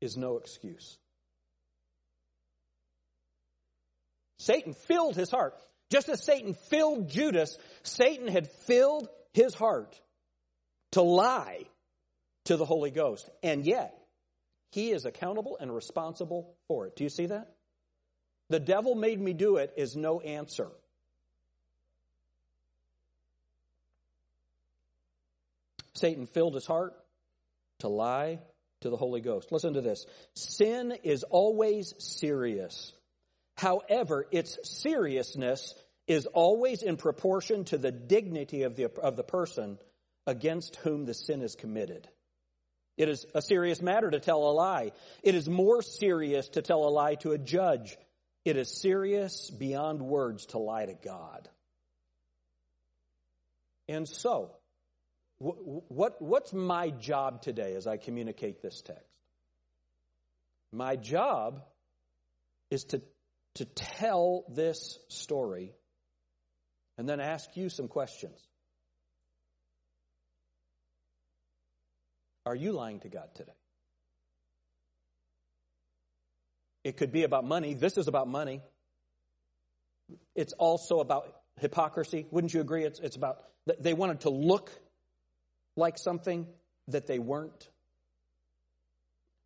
is 0.00 0.16
no 0.16 0.36
excuse. 0.36 0.98
Satan 4.38 4.74
filled 4.74 5.16
his 5.16 5.30
heart. 5.30 5.54
Just 5.90 6.08
as 6.10 6.22
Satan 6.22 6.54
filled 6.54 7.08
Judas, 7.08 7.56
Satan 7.82 8.28
had 8.28 8.50
filled 8.66 9.08
his 9.32 9.54
heart 9.54 9.98
to 10.92 11.02
lie 11.02 11.64
to 12.44 12.56
the 12.56 12.66
Holy 12.66 12.90
Ghost. 12.90 13.28
And 13.42 13.64
yet, 13.64 13.94
he 14.70 14.90
is 14.90 15.06
accountable 15.06 15.56
and 15.58 15.74
responsible 15.74 16.54
for 16.68 16.86
it. 16.86 16.96
Do 16.96 17.04
you 17.04 17.10
see 17.10 17.26
that? 17.26 17.54
The 18.50 18.60
devil 18.60 18.94
made 18.94 19.20
me 19.20 19.32
do 19.32 19.56
it 19.56 19.72
is 19.76 19.96
no 19.96 20.20
answer. 20.20 20.68
Satan 25.94 26.26
filled 26.26 26.54
his 26.54 26.66
heart 26.66 26.94
to 27.80 27.88
lie 27.88 28.38
to 28.80 28.90
the 28.90 28.96
Holy 28.96 29.20
Ghost. 29.20 29.52
Listen 29.52 29.74
to 29.74 29.80
this. 29.80 30.06
Sin 30.34 30.96
is 31.02 31.24
always 31.24 31.94
serious. 31.98 32.92
However, 33.56 34.26
its 34.30 34.58
seriousness 34.62 35.74
is 36.06 36.26
always 36.26 36.82
in 36.82 36.96
proportion 36.96 37.64
to 37.64 37.78
the 37.78 37.90
dignity 37.90 38.62
of 38.62 38.76
the, 38.76 38.90
of 39.00 39.16
the 39.16 39.24
person 39.24 39.78
against 40.26 40.76
whom 40.76 41.04
the 41.04 41.14
sin 41.14 41.42
is 41.42 41.54
committed. 41.54 42.08
It 42.96 43.08
is 43.08 43.26
a 43.34 43.42
serious 43.42 43.82
matter 43.82 44.10
to 44.10 44.20
tell 44.20 44.42
a 44.48 44.52
lie. 44.52 44.92
It 45.22 45.34
is 45.34 45.48
more 45.48 45.82
serious 45.82 46.48
to 46.50 46.62
tell 46.62 46.84
a 46.84 46.90
lie 46.90 47.16
to 47.16 47.32
a 47.32 47.38
judge. 47.38 47.96
It 48.48 48.56
is 48.56 48.70
serious 48.70 49.50
beyond 49.50 50.00
words 50.00 50.46
to 50.46 50.58
lie 50.58 50.86
to 50.86 50.94
God. 50.94 51.50
And 53.90 54.08
so, 54.08 54.52
what, 55.36 56.22
what's 56.22 56.54
my 56.54 56.88
job 56.88 57.42
today 57.42 57.74
as 57.74 57.86
I 57.86 57.98
communicate 57.98 58.62
this 58.62 58.80
text? 58.80 59.04
My 60.72 60.96
job 60.96 61.60
is 62.70 62.84
to, 62.84 63.02
to 63.56 63.66
tell 63.66 64.46
this 64.48 64.98
story 65.08 65.74
and 66.96 67.06
then 67.06 67.20
ask 67.20 67.54
you 67.54 67.68
some 67.68 67.86
questions. 67.86 68.40
Are 72.46 72.56
you 72.56 72.72
lying 72.72 73.00
to 73.00 73.10
God 73.10 73.28
today? 73.34 73.52
It 76.84 76.96
could 76.96 77.12
be 77.12 77.24
about 77.24 77.44
money. 77.44 77.74
This 77.74 77.98
is 77.98 78.08
about 78.08 78.28
money. 78.28 78.62
It's 80.34 80.52
also 80.54 81.00
about 81.00 81.34
hypocrisy. 81.60 82.26
Wouldn't 82.30 82.54
you 82.54 82.60
agree? 82.60 82.84
It's, 82.84 83.00
it's 83.00 83.16
about, 83.16 83.42
they 83.80 83.94
wanted 83.94 84.20
to 84.20 84.30
look 84.30 84.70
like 85.76 85.98
something 85.98 86.46
that 86.88 87.06
they 87.06 87.18
weren't. 87.18 87.68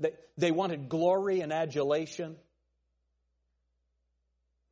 They, 0.00 0.12
they 0.36 0.50
wanted 0.50 0.88
glory 0.88 1.40
and 1.40 1.52
adulation. 1.52 2.36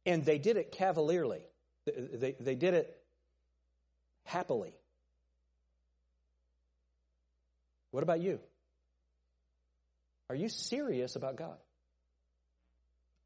And 0.07 0.25
they 0.25 0.39
did 0.39 0.57
it 0.57 0.73
cavalierly. 0.73 1.43
They, 1.87 2.17
they, 2.17 2.37
they 2.39 2.55
did 2.55 2.75
it 2.75 2.97
happily. 4.25 4.73
What 7.91 8.03
about 8.03 8.21
you? 8.21 8.39
Are 10.29 10.37
you 10.37 10.49
serious 10.49 11.17
about 11.17 11.37
God? 11.37 11.57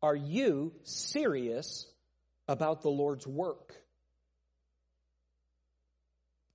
Are 0.05 0.15
you 0.15 0.75
serious 0.83 1.87
about 2.47 2.83
the 2.83 2.91
Lord's 2.91 3.27
work? 3.27 3.73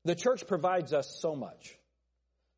The 0.06 0.14
church 0.14 0.46
provides 0.46 0.94
us 0.94 1.18
so 1.20 1.36
much 1.36 1.76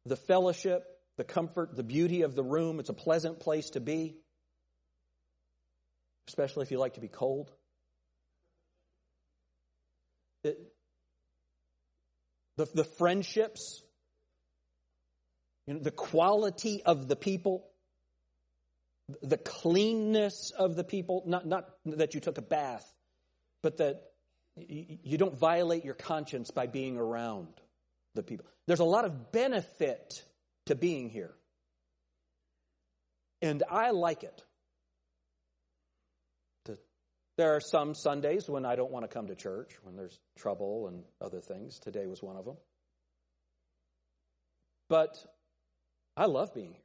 the 0.06 0.18
fellowship, 0.18 0.84
the 1.16 1.24
comfort, 1.24 1.78
the 1.78 1.84
beauty 1.84 2.24
of 2.24 2.36
the 2.36 2.44
room. 2.44 2.82
It's 2.82 2.90
a 2.90 2.94
pleasant 2.94 3.40
place 3.40 3.70
to 3.70 3.80
be, 3.80 4.18
especially 6.28 6.64
if 6.64 6.72
you 6.72 6.78
like 6.78 6.96
to 6.96 7.00
be 7.00 7.08
cold. 7.08 7.50
It, 10.44 10.58
the, 12.58 12.68
the 12.74 12.84
friendships, 12.84 13.82
you 15.68 15.76
know, 15.76 15.80
the 15.80 15.90
quality 15.92 16.84
of 16.84 17.08
the 17.08 17.16
people, 17.16 17.71
the 19.22 19.38
cleanness 19.38 20.52
of 20.58 20.76
the 20.76 20.84
people, 20.84 21.24
not, 21.26 21.46
not 21.46 21.70
that 21.86 22.14
you 22.14 22.20
took 22.20 22.38
a 22.38 22.42
bath, 22.42 22.86
but 23.64 23.78
that 23.78 24.02
you 24.56 25.18
don't 25.18 25.38
violate 25.38 25.86
your 25.86 25.94
conscience 25.94 26.52
by 26.52 26.68
being 26.68 26.98
around 26.98 27.48
the 28.16 28.24
people. 28.24 28.46
There's 28.68 28.80
a 28.80 28.86
lot 28.86 29.06
of 29.06 29.32
benefit 29.32 30.24
to 30.66 30.76
being 30.76 31.10
here. 31.10 31.34
And 33.42 33.64
I 33.70 33.92
like 33.92 34.24
it. 34.24 34.44
There 37.38 37.56
are 37.56 37.62
some 37.62 37.96
Sundays 37.96 38.48
when 38.48 38.66
I 38.66 38.76
don't 38.76 38.92
want 38.92 39.04
to 39.04 39.08
come 39.08 39.28
to 39.28 39.36
church, 39.36 39.72
when 39.84 39.96
there's 39.96 40.20
trouble 40.38 40.88
and 40.88 41.04
other 41.20 41.40
things. 41.40 41.80
Today 41.80 42.06
was 42.06 42.22
one 42.22 42.36
of 42.36 42.46
them. 42.46 42.58
But 44.90 45.18
I 46.16 46.26
love 46.26 46.54
being 46.54 46.74
here. 46.74 46.84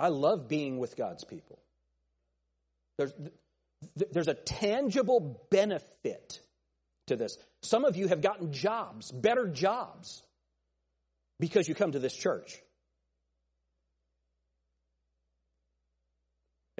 I 0.00 0.08
love 0.08 0.48
being 0.48 0.78
with 0.78 0.96
God's 0.96 1.24
people. 1.24 1.58
There's, 2.96 3.12
there's 4.10 4.28
a 4.28 4.34
tangible 4.34 5.46
benefit 5.50 6.40
to 7.08 7.16
this. 7.16 7.36
Some 7.62 7.84
of 7.84 7.96
you 7.96 8.08
have 8.08 8.22
gotten 8.22 8.52
jobs, 8.52 9.12
better 9.12 9.46
jobs, 9.46 10.22
because 11.38 11.68
you 11.68 11.74
come 11.74 11.92
to 11.92 11.98
this 11.98 12.14
church. 12.16 12.58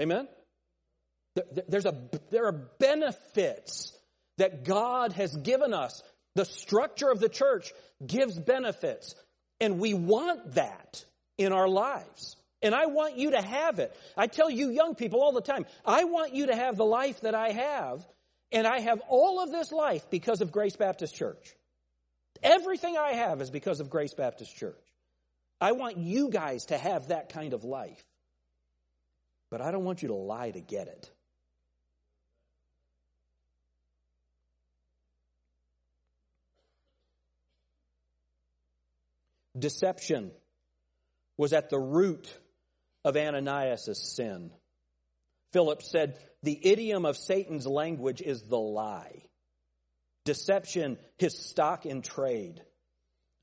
Amen? 0.01 0.27
There's 1.69 1.87
a, 1.87 1.95
there 2.31 2.47
are 2.47 2.71
benefits 2.79 3.93
that 4.39 4.65
God 4.65 5.13
has 5.13 5.37
given 5.37 5.75
us. 5.75 6.03
The 6.37 6.47
structure 6.47 7.11
of 7.11 7.21
the 7.21 7.29
church 7.29 7.73
gives 8.05 8.39
benefits, 8.39 9.15
and 9.61 9.79
we 9.79 9.93
want 9.93 10.55
that 10.55 11.05
in 11.37 11.53
our 11.53 11.69
lives. 11.69 12.37
And 12.63 12.75
I 12.75 12.87
want 12.87 13.17
you 13.17 13.31
to 13.31 13.41
have 13.41 13.79
it. 13.79 13.97
I 14.17 14.27
tell 14.27 14.51
you 14.51 14.71
young 14.71 14.95
people 14.95 15.23
all 15.23 15.33
the 15.33 15.41
time, 15.41 15.65
I 15.85 16.05
want 16.05 16.35
you 16.35 16.47
to 16.47 16.57
have 16.57 16.77
the 16.77 16.85
life 16.85 17.23
that 17.23 17.35
I 17.35 17.51
have, 17.51 18.07
and 18.53 18.67
I 18.67 18.81
have 18.81 19.01
all 19.09 19.43
of 19.43 19.51
this 19.51 19.73
life 19.73 20.11
because 20.11 20.41
of 20.41 20.53
Grace 20.53 20.77
Baptist 20.77 21.15
Church. 21.15 21.55
Everything 22.43 22.97
I 22.97 23.13
have 23.13 23.41
is 23.41 23.51
because 23.51 23.81
of 23.81 23.91
Grace 23.91 24.15
Baptist 24.15 24.55
Church. 24.57 24.75
I 25.61 25.73
want 25.73 25.99
you 25.99 26.31
guys 26.31 26.67
to 26.67 26.79
have 26.79 27.09
that 27.09 27.31
kind 27.31 27.53
of 27.53 27.65
life. 27.65 28.03
But 29.51 29.61
I 29.61 29.73
don't 29.73 29.85
want 29.85 30.03
you 30.03 30.09
to 30.09 30.15
lie 30.15 30.51
to 30.51 30.61
get 30.61 30.87
it. 30.89 31.11
Deception 39.59 40.31
was 41.37 41.53
at 41.53 41.69
the 41.69 41.79
root 41.79 42.33
of 43.05 43.17
Ananias' 43.17 44.15
sin. 44.17 44.51
Phillips 45.53 45.91
said, 45.91 46.19
The 46.43 46.59
idiom 46.63 47.05
of 47.05 47.17
Satan's 47.17 47.67
language 47.67 48.21
is 48.21 48.43
the 48.43 48.59
lie. 48.59 49.23
Deception, 50.25 50.99
his 51.19 51.37
stock 51.37 51.87
in 51.87 52.03
trade. 52.03 52.63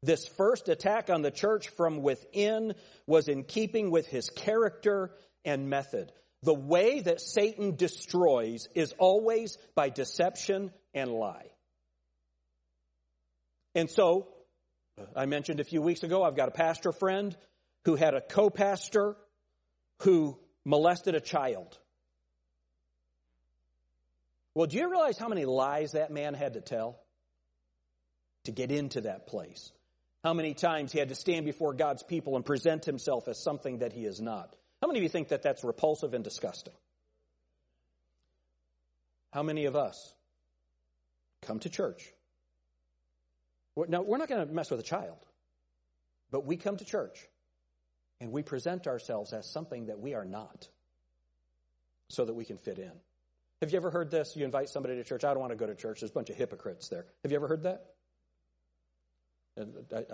This 0.04 0.28
first 0.28 0.70
attack 0.70 1.10
on 1.10 1.22
the 1.22 1.32
church 1.32 1.70
from 1.70 2.02
within 2.02 2.76
was 3.08 3.28
in 3.28 3.44
keeping 3.44 3.90
with 3.90 4.08
his 4.08 4.30
character 4.30 5.12
and 5.44 5.70
method. 5.70 6.12
The 6.44 6.54
way 6.54 7.00
that 7.00 7.20
Satan 7.20 7.76
destroys 7.76 8.68
is 8.76 8.94
always 9.00 9.58
by 9.76 9.90
deception 9.90 10.72
and 10.94 11.12
lie. 11.12 11.48
And 13.74 13.90
so, 13.90 14.28
I 15.16 15.26
mentioned 15.26 15.60
a 15.60 15.64
few 15.64 15.82
weeks 15.82 16.04
ago, 16.04 16.24
I've 16.24 16.36
got 16.36 16.48
a 16.48 16.52
pastor 16.52 16.92
friend 16.92 17.36
who 17.86 17.96
had 17.96 18.14
a 18.14 18.22
co 18.22 18.50
pastor 18.50 19.16
who 20.00 20.38
molested 20.66 21.16
a 21.16 21.22
child. 21.22 21.78
Well, 24.54 24.68
do 24.68 24.78
you 24.78 24.90
realize 24.90 25.18
how 25.18 25.28
many 25.28 25.46
lies 25.46 25.92
that 25.92 26.12
man 26.12 26.34
had 26.34 26.54
to 26.54 26.62
tell 26.62 27.00
to 28.46 28.52
get 28.52 28.72
into 28.72 29.02
that 29.02 29.28
place? 29.28 29.72
How 30.24 30.34
many 30.34 30.54
times 30.54 30.92
he 30.92 31.00
had 31.00 31.10
to 31.10 31.16
stand 31.16 31.46
before 31.46 31.74
God's 31.74 32.04
people 32.04 32.36
and 32.36 32.44
present 32.44 32.84
himself 32.84 33.28
as 33.28 33.42
something 33.42 33.80
that 33.80 33.94
he 33.94 34.06
is 34.06 34.20
not? 34.20 34.56
How 34.82 34.88
many 34.88 35.00
of 35.00 35.04
you 35.04 35.10
think 35.10 35.30
that 35.30 35.42
that's 35.42 35.64
repulsive 35.64 36.14
and 36.14 36.24
disgusting? 36.24 36.74
How 39.32 39.44
many 39.44 39.66
of 39.66 39.76
us 39.76 40.14
come 41.44 41.60
to 41.60 41.70
church? 41.70 42.12
Now, 43.88 44.02
we're 44.02 44.18
not 44.18 44.28
going 44.28 44.48
to 44.48 44.52
mess 44.52 44.72
with 44.72 44.80
a 44.80 44.84
child, 44.84 45.20
but 46.32 46.46
we 46.46 46.58
come 46.58 46.78
to 46.78 46.86
church 46.86 47.28
and 48.20 48.32
we 48.32 48.42
present 48.42 48.88
ourselves 48.88 49.34
as 49.34 49.50
something 49.50 49.88
that 49.88 50.00
we 50.00 50.14
are 50.14 50.26
not 50.26 50.68
so 52.10 52.26
that 52.26 52.34
we 52.34 52.46
can 52.46 52.58
fit 52.58 52.80
in. 52.80 52.92
Have 53.62 53.72
you 53.72 53.78
ever 53.78 53.90
heard 53.90 54.12
this? 54.12 54.36
You 54.36 54.46
invite 54.46 54.70
somebody 54.70 54.96
to 54.96 55.04
church. 55.04 55.24
I 55.24 55.30
don't 55.30 55.40
want 55.40 55.52
to 55.52 55.58
go 55.58 55.66
to 55.66 55.76
church. 55.76 56.02
There's 56.02 56.12
a 56.12 56.14
bunch 56.14 56.30
of 56.30 56.36
hypocrites 56.36 56.90
there. 56.90 57.06
Have 57.24 57.32
you 57.32 57.38
ever 57.38 57.48
heard 57.48 57.64
that? 57.64 57.86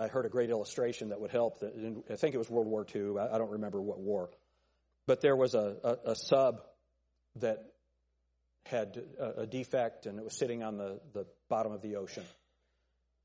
I 0.00 0.08
heard 0.08 0.24
a 0.24 0.30
great 0.30 0.48
illustration 0.48 1.10
that 1.10 1.20
would 1.20 1.30
help. 1.30 1.62
I 1.62 2.16
think 2.16 2.34
it 2.34 2.38
was 2.38 2.48
World 2.48 2.66
War 2.66 2.86
II. 2.94 3.18
I 3.18 3.36
don't 3.36 3.50
remember 3.50 3.80
what 3.80 4.00
war. 4.00 4.30
But 5.06 5.20
there 5.20 5.36
was 5.36 5.54
a, 5.54 5.76
a, 5.84 6.12
a 6.12 6.16
sub 6.16 6.62
that 7.36 7.58
had 8.64 9.02
a, 9.20 9.42
a, 9.42 9.46
defect 9.46 10.06
and 10.06 10.18
it 10.18 10.24
was 10.24 10.38
sitting 10.38 10.62
on 10.62 10.78
the, 10.78 10.98
the 11.12 11.26
bottom 11.50 11.72
of 11.72 11.82
the 11.82 11.96
ocean. 11.96 12.24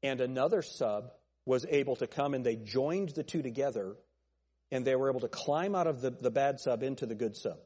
And 0.04 0.20
another 0.20 0.62
sub 0.62 1.12
was 1.46 1.66
able 1.70 1.96
to 1.98 2.08
come 2.08 2.34
and 2.34 2.46
they 2.46 2.58
joined 2.58 3.10
the 3.10 3.24
two 3.24 3.42
together 3.42 3.96
and 4.72 4.86
they 4.86 4.96
were 4.96 5.10
able 5.10 5.22
to 5.22 5.28
climb 5.28 5.76
out 5.76 5.88
of 5.88 6.02
the, 6.02 6.12
the 6.12 6.32
bad 6.32 6.60
sub 6.60 6.84
into 6.84 7.06
the 7.06 7.16
good 7.16 7.36
sub. 7.36 7.58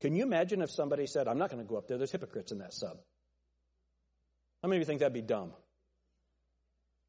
Can 0.00 0.14
you 0.14 0.22
imagine 0.22 0.62
if 0.62 0.70
somebody 0.70 1.06
said, 1.06 1.28
I'm 1.28 1.38
not 1.38 1.50
going 1.50 1.62
to 1.62 1.68
go 1.68 1.76
up 1.76 1.88
there, 1.88 1.98
there's 1.98 2.12
hypocrites 2.12 2.52
in 2.52 2.58
that 2.58 2.72
sub? 2.72 2.98
How 4.62 4.68
many 4.68 4.78
of 4.78 4.80
you 4.82 4.86
think 4.86 5.00
that'd 5.00 5.12
be 5.12 5.22
dumb? 5.22 5.52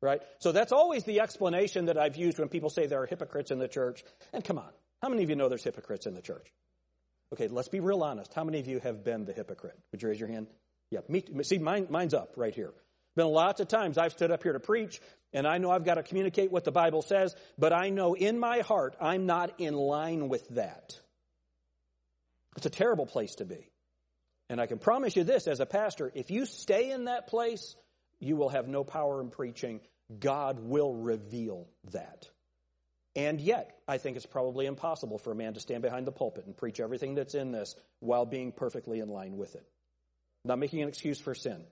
Right? 0.02 0.22
So 0.40 0.52
that's 0.52 0.72
always 0.72 1.04
the 1.04 1.20
explanation 1.20 1.86
that 1.86 1.98
I've 1.98 2.16
used 2.16 2.40
when 2.40 2.48
people 2.48 2.70
say 2.70 2.88
there 2.88 3.02
are 3.02 3.06
hypocrites 3.06 3.52
in 3.52 3.60
the 3.60 3.68
church. 3.68 4.04
And 4.34 4.44
come 4.44 4.58
on, 4.58 4.70
how 5.02 5.10
many 5.10 5.24
of 5.24 5.30
you 5.30 5.36
know 5.36 5.50
there's 5.50 5.64
hypocrites 5.64 6.06
in 6.06 6.14
the 6.14 6.22
church? 6.22 6.48
Okay, 7.34 7.48
let's 7.48 7.68
be 7.68 7.80
real 7.80 8.02
honest. 8.02 8.34
How 8.34 8.44
many 8.44 8.60
of 8.60 8.68
you 8.68 8.80
have 8.80 9.04
been 9.04 9.26
the 9.26 9.34
hypocrite? 9.34 9.78
Would 9.92 10.02
you 10.02 10.10
raise 10.10 10.20
your 10.20 10.30
hand? 10.30 10.48
Yeah, 10.90 11.02
me. 11.08 11.24
See, 11.44 11.60
mine, 11.60 11.88
mine's 11.90 12.14
up 12.14 12.34
right 12.36 12.56
here. 12.56 12.74
Been 13.16 13.28
lots 13.28 13.60
of 13.60 13.68
times 13.68 13.98
I've 13.98 14.14
stood 14.14 14.32
up 14.32 14.44
here 14.44 14.54
to 14.54 14.60
preach, 14.60 15.02
and 15.34 15.48
I 15.48 15.58
know 15.58 15.72
I've 15.72 15.86
got 15.86 15.96
to 15.96 16.04
communicate 16.04 16.52
what 16.52 16.64
the 16.64 16.72
Bible 16.72 17.02
says, 17.02 17.36
but 17.58 17.74
I 17.74 17.90
know 17.90 18.14
in 18.14 18.40
my 18.40 18.60
heart 18.60 18.96
I'm 19.02 19.26
not 19.26 19.60
in 19.60 19.74
line 19.74 20.30
with 20.30 20.48
that. 20.50 21.00
It's 22.58 22.66
a 22.66 22.72
terrible 22.72 23.06
place 23.06 23.36
to 23.36 23.46
be. 23.46 23.70
And 24.50 24.60
I 24.60 24.66
can 24.66 24.80
promise 24.80 25.16
you 25.16 25.24
this 25.24 25.48
as 25.48 25.60
a 25.60 25.66
pastor 25.66 26.12
if 26.16 26.32
you 26.32 26.46
stay 26.46 26.92
in 26.92 27.06
that 27.06 27.28
place, 27.28 27.76
you 28.20 28.36
will 28.36 28.50
have 28.50 28.68
no 28.68 28.84
power 28.84 29.22
in 29.22 29.30
preaching. 29.30 29.82
God 30.20 30.60
will 30.60 30.94
reveal 30.94 31.68
that. 31.92 32.28
And 33.16 33.40
yet, 33.40 33.78
I 33.88 33.98
think 33.98 34.18
it's 34.18 34.26
probably 34.26 34.66
impossible 34.66 35.18
for 35.18 35.32
a 35.32 35.36
man 35.36 35.54
to 35.54 35.60
stand 35.60 35.82
behind 35.82 36.08
the 36.08 36.12
pulpit 36.12 36.46
and 36.46 36.56
preach 36.56 36.80
everything 36.80 37.16
that's 37.16 37.36
in 37.36 37.52
this 37.52 37.76
while 38.00 38.26
being 38.26 38.52
perfectly 38.52 39.00
in 39.00 39.10
line 39.10 39.38
with 39.38 39.56
it. 39.56 39.68
Not 40.46 40.60
making 40.60 40.82
an 40.82 40.90
excuse 40.90 41.20
for 41.20 41.36
sin. 41.36 41.64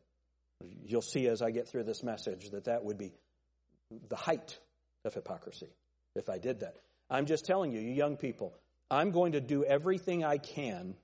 You'll 0.85 1.01
see 1.01 1.27
as 1.27 1.41
I 1.41 1.51
get 1.51 1.67
through 1.67 1.83
this 1.83 2.03
message 2.03 2.49
that 2.51 2.65
that 2.65 2.83
would 2.83 2.97
be 2.97 3.11
the 4.09 4.15
height 4.15 4.57
of 5.05 5.13
hypocrisy 5.13 5.69
if 6.15 6.29
I 6.29 6.37
did 6.37 6.61
that. 6.61 6.75
I'm 7.09 7.25
just 7.25 7.45
telling 7.45 7.71
you, 7.71 7.79
you 7.79 7.93
young 7.93 8.17
people, 8.17 8.53
I'm 8.89 9.11
going 9.11 9.33
to 9.33 9.41
do 9.41 9.63
everything 9.63 10.23
I 10.23 10.37
can 10.37 10.95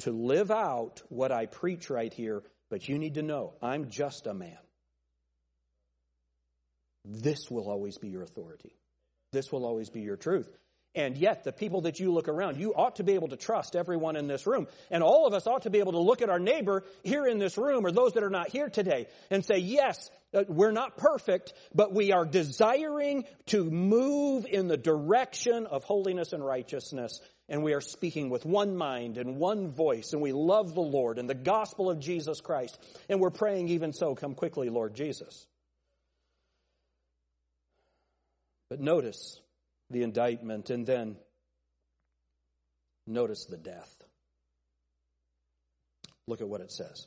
to 0.00 0.12
live 0.12 0.50
out 0.50 1.02
what 1.08 1.32
I 1.32 1.46
preach 1.46 1.90
right 1.90 2.12
here, 2.12 2.42
but 2.68 2.88
you 2.88 2.98
need 2.98 3.14
to 3.14 3.22
know 3.22 3.54
I'm 3.62 3.90
just 3.90 4.26
a 4.26 4.34
man. 4.34 4.58
This 7.04 7.50
will 7.50 7.68
always 7.68 7.98
be 7.98 8.08
your 8.08 8.22
authority. 8.22 8.74
This 9.32 9.52
will 9.52 9.64
always 9.64 9.90
be 9.90 10.00
your 10.00 10.16
truth. 10.16 10.48
And 10.96 11.18
yet, 11.18 11.42
the 11.42 11.52
people 11.52 11.82
that 11.82 11.98
you 11.98 12.12
look 12.12 12.28
around, 12.28 12.56
you 12.56 12.72
ought 12.72 12.96
to 12.96 13.02
be 13.02 13.14
able 13.14 13.28
to 13.28 13.36
trust 13.36 13.74
everyone 13.74 14.14
in 14.14 14.28
this 14.28 14.46
room. 14.46 14.68
And 14.92 15.02
all 15.02 15.26
of 15.26 15.34
us 15.34 15.46
ought 15.46 15.62
to 15.62 15.70
be 15.70 15.80
able 15.80 15.92
to 15.92 15.98
look 15.98 16.22
at 16.22 16.30
our 16.30 16.38
neighbor 16.38 16.84
here 17.02 17.26
in 17.26 17.38
this 17.38 17.58
room 17.58 17.84
or 17.84 17.90
those 17.90 18.12
that 18.12 18.22
are 18.22 18.30
not 18.30 18.50
here 18.50 18.68
today 18.68 19.08
and 19.28 19.44
say, 19.44 19.58
yes, 19.58 20.08
uh, 20.32 20.44
we're 20.46 20.70
not 20.70 20.96
perfect, 20.96 21.52
but 21.74 21.92
we 21.92 22.12
are 22.12 22.24
desiring 22.24 23.24
to 23.46 23.64
move 23.64 24.46
in 24.48 24.68
the 24.68 24.76
direction 24.76 25.66
of 25.66 25.82
holiness 25.82 26.32
and 26.32 26.44
righteousness. 26.44 27.20
And 27.48 27.64
we 27.64 27.74
are 27.74 27.80
speaking 27.80 28.30
with 28.30 28.46
one 28.46 28.76
mind 28.76 29.18
and 29.18 29.36
one 29.36 29.72
voice, 29.72 30.12
and 30.12 30.22
we 30.22 30.32
love 30.32 30.74
the 30.74 30.80
Lord 30.80 31.18
and 31.18 31.28
the 31.28 31.34
gospel 31.34 31.90
of 31.90 31.98
Jesus 31.98 32.40
Christ. 32.40 32.78
And 33.08 33.20
we're 33.20 33.30
praying, 33.30 33.68
even 33.68 33.92
so, 33.92 34.14
come 34.14 34.34
quickly, 34.34 34.70
Lord 34.70 34.94
Jesus. 34.94 35.44
But 38.70 38.80
notice, 38.80 39.40
the 39.94 40.02
indictment, 40.02 40.70
and 40.70 40.84
then 40.84 41.16
notice 43.06 43.46
the 43.46 43.56
death. 43.56 43.94
Look 46.26 46.40
at 46.40 46.48
what 46.48 46.60
it 46.60 46.72
says. 46.72 47.06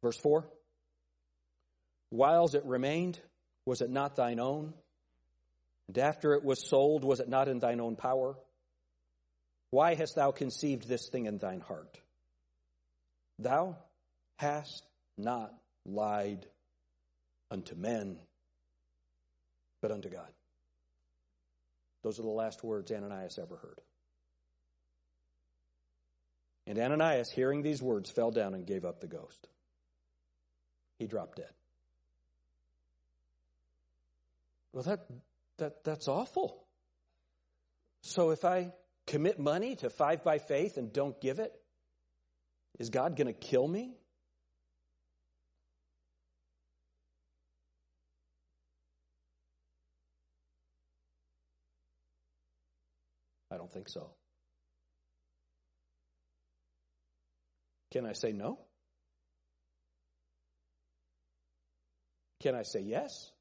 Verse 0.00 0.16
4 0.22 0.46
Whiles 2.10 2.54
it 2.54 2.64
remained, 2.64 3.18
was 3.66 3.80
it 3.80 3.90
not 3.90 4.14
thine 4.14 4.38
own? 4.38 4.74
And 5.88 5.98
after 5.98 6.34
it 6.34 6.44
was 6.44 6.68
sold, 6.68 7.02
was 7.02 7.18
it 7.18 7.28
not 7.28 7.48
in 7.48 7.58
thine 7.58 7.80
own 7.80 7.96
power? 7.96 8.36
Why 9.70 9.96
hast 9.96 10.14
thou 10.14 10.30
conceived 10.30 10.86
this 10.86 11.08
thing 11.10 11.26
in 11.26 11.38
thine 11.38 11.60
heart? 11.60 11.98
Thou 13.40 13.76
hast 14.36 14.86
not 15.18 15.52
lied 15.84 16.46
unto 17.50 17.74
men 17.74 18.18
but 19.80 19.90
unto 19.90 20.08
God. 20.08 20.28
Those 22.02 22.18
are 22.18 22.22
the 22.22 22.28
last 22.28 22.64
words 22.64 22.90
Ananias 22.90 23.38
ever 23.38 23.56
heard. 23.56 23.80
And 26.66 26.78
Ananias, 26.78 27.30
hearing 27.30 27.62
these 27.62 27.82
words, 27.82 28.10
fell 28.10 28.30
down 28.30 28.54
and 28.54 28.66
gave 28.66 28.84
up 28.84 29.00
the 29.00 29.06
ghost. 29.06 29.48
He 30.98 31.06
dropped 31.06 31.36
dead. 31.36 31.50
Well, 34.72 34.84
that, 34.84 35.00
that, 35.58 35.84
that's 35.84 36.08
awful. 36.08 36.64
So 38.02 38.30
if 38.30 38.44
I 38.44 38.72
commit 39.06 39.38
money 39.38 39.76
to 39.76 39.90
five 39.90 40.22
by 40.22 40.38
faith 40.38 40.76
and 40.76 40.92
don't 40.92 41.20
give 41.20 41.38
it, 41.38 41.52
is 42.78 42.90
God 42.90 43.16
going 43.16 43.26
to 43.26 43.32
kill 43.32 43.66
me? 43.66 43.96
Don't 53.70 53.74
think 53.74 53.88
so. 53.88 54.10
Can 57.92 58.06
I 58.06 58.12
say 58.12 58.32
no? 58.32 58.58
Can 62.40 62.54
I 62.54 62.62
say 62.62 62.80
yes? 62.80 63.32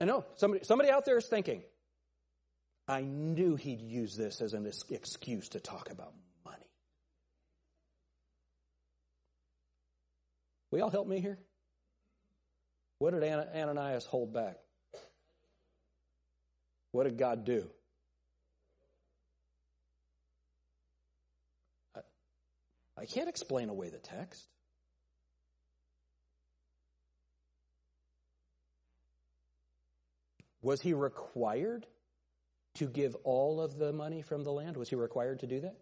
I 0.00 0.04
know 0.04 0.24
somebody, 0.36 0.64
somebody 0.64 0.90
out 0.90 1.04
there 1.04 1.18
is 1.18 1.26
thinking, 1.26 1.62
I 2.86 3.02
knew 3.02 3.56
he'd 3.56 3.80
use 3.80 4.16
this 4.16 4.40
as 4.40 4.54
an 4.54 4.70
excuse 4.90 5.48
to 5.50 5.60
talk 5.60 5.90
about 5.90 6.14
money. 6.44 6.70
Will 10.70 10.78
y'all 10.78 10.90
help 10.90 11.06
me 11.06 11.20
here? 11.20 11.38
What 12.98 13.14
did 13.14 13.22
Ananias 13.22 14.06
hold 14.06 14.32
back? 14.32 14.56
What 16.90 17.04
did 17.04 17.16
God 17.16 17.44
do? 17.44 17.68
I, 21.94 22.00
I 22.96 23.04
can't 23.06 23.28
explain 23.28 23.68
away 23.68 23.90
the 23.90 23.98
text. 23.98 24.48
Was 30.60 30.80
he 30.80 30.92
required 30.92 31.86
to 32.74 32.86
give 32.86 33.14
all 33.22 33.60
of 33.60 33.78
the 33.78 33.92
money 33.92 34.22
from 34.22 34.42
the 34.42 34.50
land? 34.50 34.76
Was 34.76 34.88
he 34.88 34.96
required 34.96 35.40
to 35.40 35.46
do 35.46 35.60
that? 35.60 35.76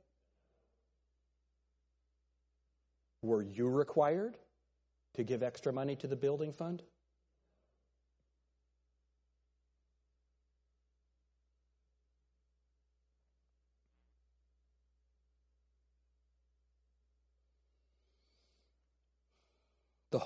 Were 3.22 3.42
you 3.42 3.68
required 3.68 4.36
to 5.14 5.24
give 5.24 5.42
extra 5.42 5.72
money 5.72 5.96
to 5.96 6.06
the 6.06 6.16
building 6.16 6.52
fund? 6.52 6.82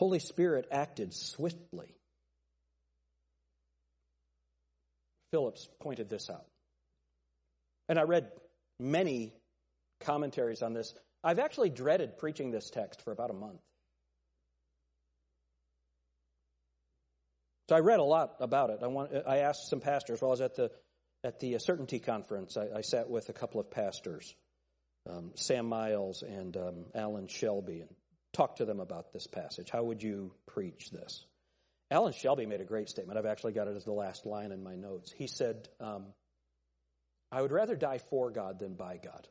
Holy 0.01 0.19
Spirit 0.19 0.67
acted 0.73 1.13
swiftly. 1.13 1.95
Phillips 5.31 5.69
pointed 5.81 6.09
this 6.09 6.31
out. 6.31 6.47
And 7.87 7.99
I 7.99 8.05
read 8.05 8.33
many 8.79 9.35
commentaries 10.01 10.63
on 10.63 10.73
this. 10.73 10.95
I've 11.23 11.39
actually 11.39 11.69
dreaded 11.69 12.17
preaching 12.17 12.51
this 12.51 12.71
text 12.71 13.03
for 13.03 13.13
about 13.13 13.29
a 13.29 13.35
month. 13.35 13.61
So 17.69 17.77
I 17.77 17.81
read 17.81 18.01
a 18.01 18.05
lot 18.05 18.37
about 18.41 18.71
it. 18.71 18.79
I, 18.83 18.87
want, 18.87 19.11
I 19.29 19.41
asked 19.41 19.69
some 19.69 19.81
pastors 19.81 20.23
while 20.23 20.31
I 20.31 20.33
was 20.33 20.41
at 20.41 20.57
the 20.57 20.71
at 21.23 21.41
the 21.41 21.59
Certainty 21.59 21.99
Conference. 21.99 22.57
I, 22.57 22.79
I 22.79 22.81
sat 22.81 23.11
with 23.11 23.29
a 23.29 23.35
couple 23.35 23.61
of 23.61 23.71
pastors, 23.71 24.35
um, 25.07 25.33
Sam 25.35 25.67
Miles 25.67 26.23
and 26.23 26.57
um, 26.57 26.87
Alan 26.95 27.29
Shelby, 27.29 27.81
and 27.81 27.91
talked 28.33 28.59
to 28.59 28.65
them 28.65 28.81
about 28.81 29.13
this 29.13 29.27
passage. 29.27 29.71
How 29.71 29.83
would 29.83 30.03
you 30.03 30.33
preach 30.47 30.91
this? 30.91 31.25
Alan 31.91 32.13
Shelby 32.13 32.47
made 32.47 32.61
a 32.61 32.65
great 32.65 32.89
statement. 32.89 33.19
I've 33.19 33.27
actually 33.27 33.53
got 33.53 33.67
it 33.67 33.77
as 33.77 33.85
the 33.85 33.93
last 33.93 34.25
line 34.25 34.53
in 34.53 34.63
my 34.63 34.77
notes. 34.77 35.11
He 35.11 35.27
said, 35.27 35.69
um, 35.81 36.07
I 37.33 37.43
would 37.43 37.51
rather 37.51 37.77
die 37.77 37.99
for 38.11 38.31
God 38.31 38.59
than 38.61 38.75
by 38.75 38.99
God. 39.03 39.27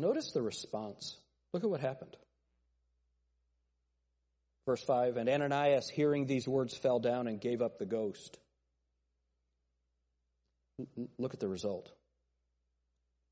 Notice 0.00 0.32
the 0.32 0.40
response. 0.40 1.18
Look 1.52 1.62
at 1.62 1.68
what 1.68 1.82
happened. 1.82 2.16
Verse 4.64 4.82
5 4.82 5.18
And 5.18 5.28
Ananias, 5.28 5.90
hearing 5.90 6.24
these 6.26 6.48
words, 6.48 6.74
fell 6.74 7.00
down 7.00 7.26
and 7.26 7.38
gave 7.38 7.60
up 7.60 7.78
the 7.78 7.84
ghost. 7.84 8.38
Look 11.18 11.34
at 11.34 11.40
the 11.40 11.48
result. 11.48 11.92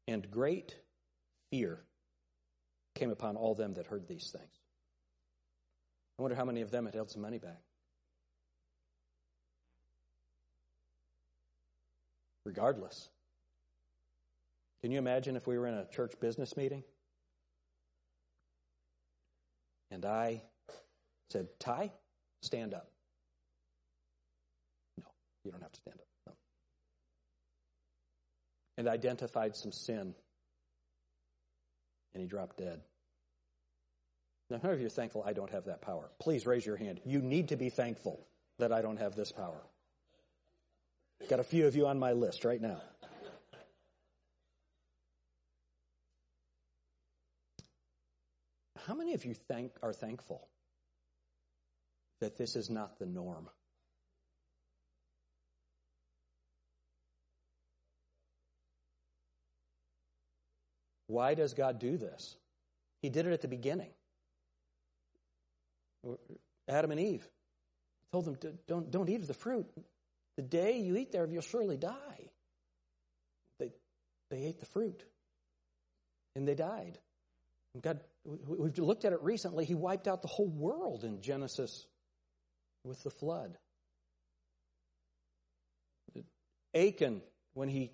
And 0.06 0.30
great 0.30 0.76
fear 1.50 1.80
came 2.94 3.10
upon 3.10 3.36
all 3.36 3.54
them 3.54 3.74
that 3.74 3.86
heard 3.86 4.06
these 4.06 4.30
things. 4.30 4.52
I 6.18 6.22
wonder 6.22 6.36
how 6.36 6.44
many 6.44 6.60
of 6.60 6.70
them 6.70 6.84
had 6.84 6.94
held 6.94 7.10
some 7.10 7.22
money 7.22 7.38
back. 7.38 7.62
Regardless, 12.44 13.08
can 14.80 14.92
you 14.92 14.98
imagine 14.98 15.36
if 15.36 15.46
we 15.46 15.58
were 15.58 15.66
in 15.66 15.74
a 15.74 15.86
church 15.86 16.12
business 16.20 16.56
meeting? 16.56 16.84
And 19.90 20.04
I 20.04 20.42
said, 21.30 21.48
Ty, 21.58 21.92
stand 22.42 22.74
up. 22.74 22.90
No, 24.98 25.06
you 25.44 25.50
don't 25.50 25.62
have 25.62 25.72
to 25.72 25.80
stand 25.80 25.98
up. 25.98 26.06
No. 26.26 26.32
And 28.76 28.88
identified 28.88 29.56
some 29.56 29.72
sin. 29.72 30.14
And 32.14 32.22
he 32.22 32.26
dropped 32.26 32.58
dead. 32.58 32.80
Now, 34.50 34.60
how 34.62 34.70
of 34.70 34.80
you 34.80 34.86
are 34.86 34.90
thankful 34.90 35.22
I 35.26 35.32
don't 35.32 35.50
have 35.50 35.66
that 35.66 35.82
power? 35.82 36.10
Please 36.20 36.46
raise 36.46 36.64
your 36.64 36.76
hand. 36.76 37.00
You 37.04 37.20
need 37.20 37.48
to 37.48 37.56
be 37.56 37.68
thankful 37.68 38.26
that 38.58 38.72
I 38.72 38.80
don't 38.80 38.98
have 38.98 39.14
this 39.14 39.30
power. 39.30 39.60
Got 41.28 41.40
a 41.40 41.44
few 41.44 41.66
of 41.66 41.76
you 41.76 41.86
on 41.86 41.98
my 41.98 42.12
list 42.12 42.44
right 42.44 42.60
now. 42.60 42.80
How 48.88 48.94
many 48.94 49.12
of 49.12 49.26
you 49.26 49.34
thank, 49.34 49.72
are 49.82 49.92
thankful 49.92 50.48
that 52.22 52.38
this 52.38 52.56
is 52.56 52.70
not 52.70 52.98
the 52.98 53.04
norm? 53.04 53.46
Why 61.06 61.34
does 61.34 61.52
God 61.52 61.78
do 61.78 61.98
this? 61.98 62.34
He 63.02 63.10
did 63.10 63.26
it 63.26 63.32
at 63.34 63.42
the 63.42 63.48
beginning. 63.48 63.90
Adam 66.66 66.90
and 66.90 67.00
Eve 67.00 67.28
told 68.10 68.24
them, 68.24 68.38
don't, 68.66 68.90
don't 68.90 69.10
eat 69.10 69.20
of 69.20 69.26
the 69.26 69.34
fruit. 69.34 69.68
The 70.38 70.42
day 70.42 70.78
you 70.78 70.96
eat 70.96 71.12
thereof, 71.12 71.30
you'll 71.30 71.42
surely 71.42 71.76
die. 71.76 72.30
They, 73.60 73.70
they 74.30 74.44
ate 74.44 74.60
the 74.60 74.66
fruit, 74.66 75.04
and 76.34 76.48
they 76.48 76.54
died. 76.54 76.98
God 77.80 78.00
We've 78.24 78.78
looked 78.78 79.04
at 79.04 79.12
it 79.12 79.22
recently. 79.22 79.64
He 79.64 79.74
wiped 79.74 80.06
out 80.06 80.20
the 80.20 80.28
whole 80.28 80.48
world 80.48 81.02
in 81.02 81.22
Genesis 81.22 81.86
with 82.84 83.02
the 83.02 83.10
flood. 83.10 83.56
Achan, 86.74 87.22
when 87.54 87.68
he 87.70 87.92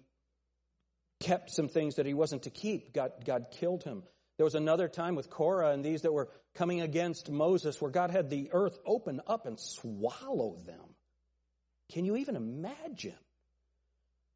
kept 1.21 1.51
some 1.51 1.69
things 1.69 1.97
that 1.97 2.07
he 2.07 2.15
wasn't 2.15 2.43
to 2.43 2.51
keep, 2.51 2.93
God, 2.93 3.13
God 3.25 3.47
killed 3.53 3.85
him. 3.85 4.03
There 4.37 4.45
was 4.45 4.57
another 4.57 4.89
time 4.89 5.15
with 5.15 5.31
Korah 5.31 5.71
and 5.71 5.85
these 5.85 6.03
that 6.03 6.13
were 6.13 6.29
coming 6.57 6.81
against 6.81 7.31
Moses 7.31 7.81
where 7.81 7.93
God 7.93 8.11
had 8.11 8.29
the 8.29 8.51
earth 8.53 8.77
open 8.85 9.21
up 9.29 9.47
and 9.47 9.59
swallow 9.61 10.57
them. 10.67 10.97
Can 11.93 12.05
you 12.05 12.17
even 12.17 12.35
imagine? 12.35 13.15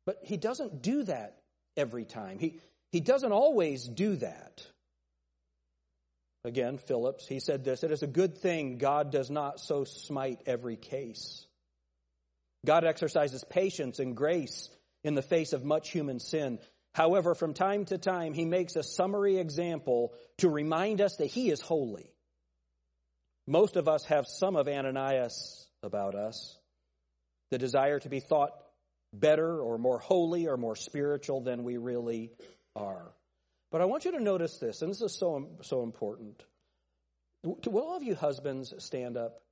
But 0.06 0.18
he 0.22 0.36
doesn't 0.36 0.80
do 0.80 1.02
that 1.04 1.38
every 1.76 2.04
time. 2.04 2.38
He, 2.38 2.60
he 2.92 3.00
doesn't 3.00 3.32
always 3.32 3.88
do 3.88 4.14
that. 4.16 4.64
Again, 6.44 6.78
Phillips, 6.78 7.26
he 7.26 7.40
said 7.40 7.64
this 7.64 7.82
It 7.82 7.90
is 7.90 8.02
a 8.02 8.08
good 8.08 8.38
thing 8.38 8.78
God 8.78 9.10
does 9.10 9.30
not 9.30 9.60
so 9.60 9.84
smite 9.84 10.40
every 10.46 10.76
case. 10.76 11.46
God 12.66 12.84
exercises 12.84 13.44
patience 13.48 13.98
and 13.98 14.16
grace 14.16 14.68
in 15.04 15.14
the 15.14 15.22
face 15.22 15.52
of 15.52 15.64
much 15.64 15.90
human 15.90 16.18
sin. 16.20 16.58
However, 16.94 17.34
from 17.34 17.54
time 17.54 17.84
to 17.86 17.98
time, 17.98 18.32
he 18.32 18.44
makes 18.44 18.74
a 18.74 18.82
summary 18.82 19.38
example 19.38 20.12
to 20.38 20.48
remind 20.48 21.00
us 21.00 21.16
that 21.16 21.26
he 21.26 21.50
is 21.50 21.60
holy. 21.60 22.12
Most 23.46 23.76
of 23.76 23.88
us 23.88 24.04
have 24.06 24.26
some 24.26 24.56
of 24.56 24.68
Ananias 24.68 25.66
about 25.82 26.14
us 26.14 26.58
the 27.50 27.58
desire 27.58 27.98
to 28.00 28.08
be 28.08 28.20
thought 28.20 28.52
better 29.12 29.60
or 29.60 29.78
more 29.78 29.98
holy 29.98 30.46
or 30.46 30.56
more 30.56 30.76
spiritual 30.76 31.40
than 31.40 31.64
we 31.64 31.76
really 31.76 32.30
are. 32.76 33.10
But 33.70 33.80
I 33.80 33.84
want 33.84 34.04
you 34.04 34.12
to 34.12 34.20
notice 34.20 34.58
this, 34.58 34.82
and 34.82 34.90
this 34.90 35.02
is 35.02 35.18
so, 35.18 35.48
so 35.62 35.82
important. 35.82 36.42
Will 37.44 37.78
all 37.78 37.96
of 37.96 38.02
you 38.02 38.14
husbands 38.14 38.72
stand 38.78 39.16
up? 39.16 39.42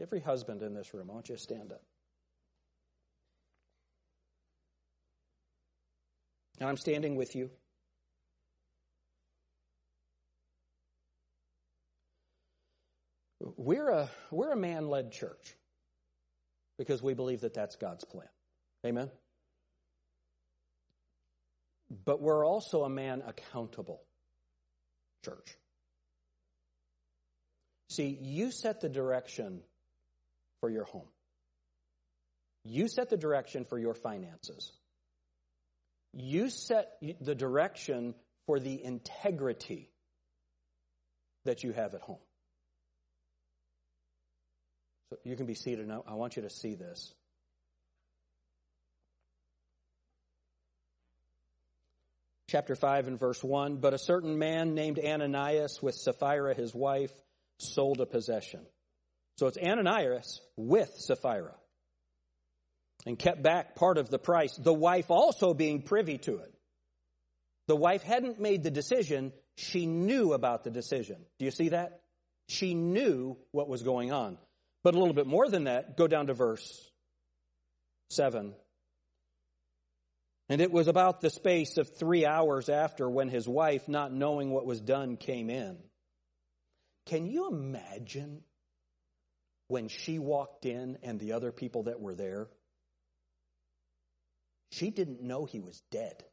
Every 0.00 0.20
husband 0.20 0.62
in 0.62 0.74
this 0.74 0.94
room, 0.94 1.10
I 1.10 1.14
want 1.14 1.28
you 1.28 1.34
to 1.34 1.40
stand 1.40 1.72
up. 1.72 1.82
And 6.58 6.68
I'm 6.68 6.76
standing 6.76 7.16
with 7.16 7.34
you. 7.34 7.50
We're 13.56 13.88
a, 13.88 14.10
we're 14.30 14.52
a 14.52 14.56
man 14.56 14.88
led 14.88 15.12
church 15.12 15.56
because 16.78 17.02
we 17.02 17.14
believe 17.14 17.40
that 17.40 17.54
that's 17.54 17.76
God's 17.76 18.04
plan. 18.04 18.28
Amen? 18.86 19.10
But 21.90 22.20
we're 22.20 22.46
also 22.46 22.84
a 22.84 22.88
man 22.88 23.22
accountable 23.26 24.02
church. 25.24 25.56
See, 27.90 28.16
you 28.20 28.52
set 28.52 28.80
the 28.80 28.88
direction 28.88 29.60
for 30.60 30.70
your 30.70 30.84
home. 30.84 31.08
You 32.64 32.88
set 32.88 33.10
the 33.10 33.16
direction 33.16 33.64
for 33.64 33.78
your 33.78 33.94
finances. 33.94 34.72
You 36.12 36.50
set 36.50 36.92
the 37.20 37.34
direction 37.34 38.14
for 38.46 38.60
the 38.60 38.82
integrity 38.82 39.90
that 41.44 41.64
you 41.64 41.72
have 41.72 41.94
at 41.94 42.00
home. 42.02 42.18
So 45.10 45.18
you 45.24 45.34
can 45.34 45.46
be 45.46 45.54
seated 45.54 45.88
now. 45.88 46.04
I 46.06 46.14
want 46.14 46.36
you 46.36 46.42
to 46.42 46.50
see 46.50 46.74
this. 46.74 47.12
Chapter 52.50 52.74
5 52.74 53.06
and 53.06 53.18
verse 53.18 53.42
1. 53.42 53.76
But 53.76 53.94
a 53.94 53.98
certain 53.98 54.38
man 54.38 54.74
named 54.74 54.98
Ananias 54.98 55.80
with 55.80 55.94
Sapphira, 55.94 56.54
his 56.54 56.74
wife, 56.74 57.12
sold 57.58 58.00
a 58.00 58.06
possession. 58.06 58.60
So 59.38 59.46
it's 59.46 59.58
Ananias 59.58 60.40
with 60.56 60.90
Sapphira 60.96 61.54
and 63.06 63.18
kept 63.18 63.42
back 63.42 63.76
part 63.76 63.96
of 63.96 64.10
the 64.10 64.18
price, 64.18 64.54
the 64.56 64.74
wife 64.74 65.10
also 65.10 65.54
being 65.54 65.82
privy 65.82 66.18
to 66.18 66.38
it. 66.38 66.52
The 67.66 67.76
wife 67.76 68.02
hadn't 68.02 68.40
made 68.40 68.62
the 68.62 68.70
decision, 68.70 69.32
she 69.56 69.86
knew 69.86 70.32
about 70.32 70.64
the 70.64 70.70
decision. 70.70 71.16
Do 71.38 71.44
you 71.44 71.50
see 71.50 71.70
that? 71.70 72.00
She 72.48 72.74
knew 72.74 73.38
what 73.52 73.68
was 73.68 73.82
going 73.82 74.12
on. 74.12 74.36
But 74.82 74.94
a 74.94 74.98
little 74.98 75.14
bit 75.14 75.26
more 75.26 75.48
than 75.48 75.64
that, 75.64 75.96
go 75.96 76.06
down 76.08 76.26
to 76.26 76.34
verse 76.34 76.90
7. 78.10 78.54
And 80.50 80.60
it 80.60 80.72
was 80.72 80.88
about 80.88 81.20
the 81.20 81.30
space 81.30 81.78
of 81.78 81.96
three 81.96 82.26
hours 82.26 82.68
after 82.68 83.08
when 83.08 83.28
his 83.28 83.46
wife, 83.46 83.86
not 83.86 84.12
knowing 84.12 84.50
what 84.50 84.66
was 84.66 84.80
done, 84.80 85.16
came 85.16 85.48
in. 85.48 85.78
Can 87.06 87.26
you 87.26 87.48
imagine 87.48 88.42
when 89.68 89.86
she 89.86 90.18
walked 90.18 90.66
in 90.66 90.98
and 91.04 91.20
the 91.20 91.34
other 91.34 91.52
people 91.52 91.84
that 91.84 92.00
were 92.00 92.16
there? 92.16 92.48
She 94.72 94.90
didn't 94.90 95.22
know 95.22 95.44
he 95.44 95.60
was 95.60 95.80
dead. 95.92 96.24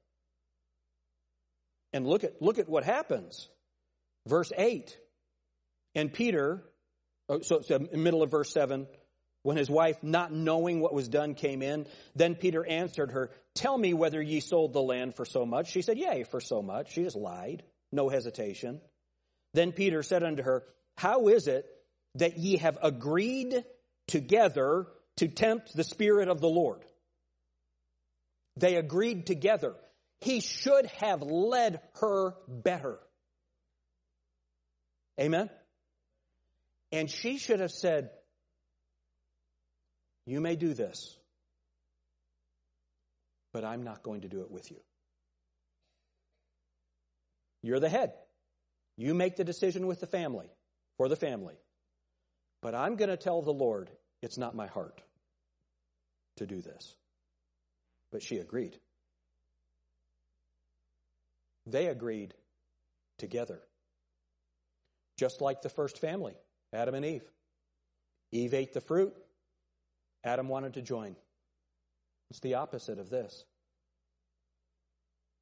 And 1.93 2.07
look 2.07 2.23
at, 2.23 2.41
look 2.41 2.57
at 2.57 2.67
what 2.67 2.83
happens. 2.83 3.47
Verse 4.25 4.51
8. 4.57 4.97
And 5.93 6.11
Peter, 6.11 6.63
oh, 7.29 7.41
so, 7.41 7.61
so 7.61 7.87
middle 7.93 8.23
of 8.23 8.31
verse 8.31 8.51
7, 8.51 8.87
when 9.43 9.57
his 9.57 9.69
wife, 9.69 10.03
not 10.03 10.33
knowing 10.33 10.81
what 10.81 10.93
was 10.93 11.07
done, 11.07 11.33
came 11.33 11.61
in, 11.61 11.85
then 12.15 12.35
Peter 12.35 12.65
answered 12.65 13.11
her, 13.11 13.31
Tell 13.57 13.75
me 13.75 13.95
whether 13.95 14.21
ye 14.21 14.39
sold 14.39 14.73
the 14.73 14.83
land 14.83 15.15
for 15.15 15.25
so 15.25 15.43
much. 15.43 15.71
She 15.71 15.81
said, 15.81 15.97
Yea, 15.97 16.21
for 16.21 16.39
so 16.39 16.61
much. 16.61 16.93
She 16.93 17.01
just 17.01 17.15
lied, 17.15 17.63
no 17.91 18.07
hesitation. 18.07 18.79
Then 19.55 19.71
Peter 19.71 20.03
said 20.03 20.23
unto 20.23 20.43
her, 20.43 20.63
How 20.95 21.27
is 21.29 21.47
it 21.47 21.65
that 22.15 22.37
ye 22.37 22.57
have 22.57 22.77
agreed 22.83 23.65
together 24.05 24.85
to 25.15 25.27
tempt 25.27 25.75
the 25.75 25.83
Spirit 25.83 26.27
of 26.27 26.39
the 26.39 26.47
Lord? 26.47 26.85
They 28.57 28.75
agreed 28.75 29.25
together. 29.25 29.73
He 30.21 30.39
should 30.39 30.85
have 30.97 31.23
led 31.23 31.81
her 31.99 32.35
better. 32.47 32.99
Amen? 35.19 35.49
And 36.91 37.09
she 37.09 37.39
should 37.39 37.59
have 37.59 37.71
said, 37.71 38.11
You 40.27 40.41
may 40.41 40.55
do 40.55 40.75
this, 40.75 41.17
but 43.57 43.65
I'm 43.65 43.81
not 43.81 44.03
going 44.03 44.21
to 44.21 44.27
do 44.27 44.41
it 44.41 44.51
with 44.51 44.69
you. 44.69 44.77
You're 47.63 47.79
the 47.79 47.89
head. 47.89 48.13
You 48.97 49.15
make 49.15 49.35
the 49.35 49.43
decision 49.43 49.87
with 49.87 49.99
the 49.99 50.05
family, 50.05 50.51
for 50.99 51.09
the 51.09 51.15
family. 51.15 51.55
But 52.61 52.75
I'm 52.75 52.97
going 52.97 53.09
to 53.09 53.17
tell 53.17 53.41
the 53.41 53.49
Lord, 53.49 53.89
it's 54.21 54.37
not 54.37 54.55
my 54.55 54.67
heart 54.67 55.01
to 56.35 56.45
do 56.45 56.61
this. 56.61 56.95
But 58.11 58.21
she 58.21 58.37
agreed. 58.37 58.77
They 61.65 61.87
agreed 61.87 62.35
together. 63.17 63.59
Just 65.17 65.41
like 65.41 65.63
the 65.63 65.69
first 65.69 65.97
family, 65.97 66.35
Adam 66.71 66.93
and 66.93 67.03
Eve. 67.03 67.25
Eve 68.31 68.53
ate 68.53 68.73
the 68.75 68.81
fruit, 68.81 69.15
Adam 70.23 70.47
wanted 70.47 70.75
to 70.75 70.83
join. 70.83 71.15
It's 72.29 72.39
the 72.39 72.55
opposite 72.55 72.99
of 72.99 73.09
this. 73.09 73.43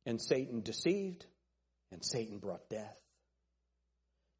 And 0.06 0.22
Satan 0.22 0.62
deceived, 0.62 1.26
and 1.92 2.04
Satan 2.06 2.38
brought 2.38 2.70
death. 2.70 2.98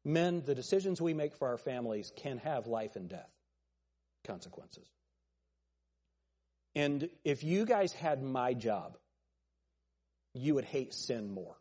Men, 0.04 0.42
the 0.46 0.54
decisions 0.54 1.00
we 1.00 1.14
make 1.14 1.36
for 1.36 1.48
our 1.48 1.58
families 1.58 2.12
can 2.16 2.38
have 2.38 2.68
life 2.68 2.94
and 2.94 3.08
death 3.08 3.30
consequences. 4.24 4.86
And 6.76 7.08
if 7.24 7.42
you 7.42 7.64
guys 7.64 7.92
had 7.92 8.22
my 8.22 8.54
job, 8.54 8.98
you 10.34 10.54
would 10.54 10.64
hate 10.64 10.94
sin 10.94 11.32
more. 11.32 11.56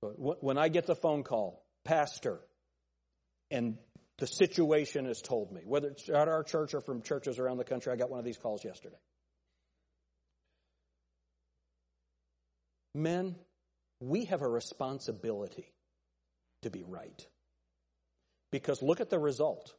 But 0.00 0.42
when 0.42 0.56
I 0.56 0.68
get 0.68 0.86
the 0.86 0.94
phone 0.94 1.24
call, 1.24 1.64
Pastor, 1.84 2.40
and 3.50 3.76
the 4.18 4.26
situation 4.26 5.04
has 5.06 5.20
told 5.20 5.52
me, 5.52 5.62
whether 5.64 5.88
it's 5.88 6.08
at 6.08 6.28
our 6.28 6.42
church 6.42 6.74
or 6.74 6.80
from 6.80 7.02
churches 7.02 7.38
around 7.38 7.58
the 7.58 7.64
country, 7.64 7.92
I 7.92 7.96
got 7.96 8.10
one 8.10 8.18
of 8.18 8.24
these 8.24 8.38
calls 8.38 8.64
yesterday. 8.64 8.96
Men, 12.94 13.36
we 14.00 14.24
have 14.24 14.42
a 14.42 14.48
responsibility 14.48 15.72
to 16.62 16.70
be 16.70 16.82
right. 16.82 17.26
Because 18.50 18.82
look 18.82 19.00
at 19.00 19.10
the 19.10 19.18
result. 19.18 19.74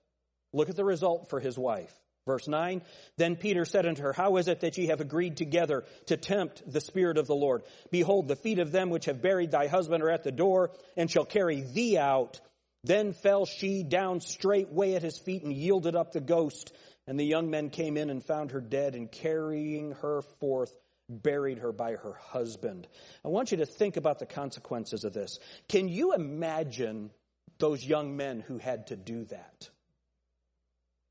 Look 0.53 0.69
at 0.69 0.75
the 0.75 0.85
result 0.85 1.29
for 1.29 1.39
his 1.39 1.57
wife. 1.57 1.93
Verse 2.27 2.47
9, 2.47 2.81
then 3.15 3.37
Peter 3.37 3.63
said 3.63 3.85
unto 3.85 4.01
her, 4.03 4.11
How 4.11 4.35
is 4.35 4.49
it 4.49 4.59
that 4.59 4.77
ye 4.77 4.87
have 4.87 4.99
agreed 4.99 5.37
together 5.37 5.85
to 6.07 6.17
tempt 6.17 6.61
the 6.67 6.81
Spirit 6.81 7.17
of 7.17 7.25
the 7.25 7.35
Lord? 7.35 7.63
Behold, 7.89 8.27
the 8.27 8.35
feet 8.35 8.59
of 8.59 8.73
them 8.73 8.89
which 8.89 9.05
have 9.05 9.21
buried 9.21 9.49
thy 9.49 9.67
husband 9.67 10.03
are 10.03 10.09
at 10.09 10.23
the 10.23 10.31
door, 10.31 10.71
and 10.97 11.09
shall 11.09 11.23
carry 11.23 11.61
thee 11.61 11.97
out. 11.97 12.41
Then 12.87 13.13
fell 13.13 13.45
she 13.45 13.83
down 13.83 14.21
straightway 14.21 14.93
at 14.93 15.03
his 15.03 15.17
feet 15.17 15.43
and 15.43 15.53
yielded 15.53 15.95
up 15.95 16.13
the 16.13 16.21
ghost. 16.21 16.73
And 17.05 17.19
the 17.19 17.25
young 17.25 17.49
men 17.49 17.69
came 17.69 17.97
in 17.97 18.09
and 18.09 18.23
found 18.23 18.51
her 18.51 18.61
dead, 18.61 18.95
and 18.95 19.11
carrying 19.11 19.91
her 20.01 20.21
forth, 20.39 20.73
buried 21.09 21.59
her 21.59 21.71
by 21.71 21.93
her 21.93 22.13
husband. 22.13 22.87
I 23.23 23.29
want 23.29 23.51
you 23.51 23.57
to 23.57 23.65
think 23.65 23.95
about 23.95 24.19
the 24.19 24.25
consequences 24.25 25.03
of 25.03 25.13
this. 25.13 25.37
Can 25.69 25.87
you 25.87 26.13
imagine 26.13 27.11
those 27.59 27.83
young 27.83 28.17
men 28.17 28.41
who 28.41 28.57
had 28.57 28.87
to 28.87 28.95
do 28.95 29.25
that? 29.25 29.69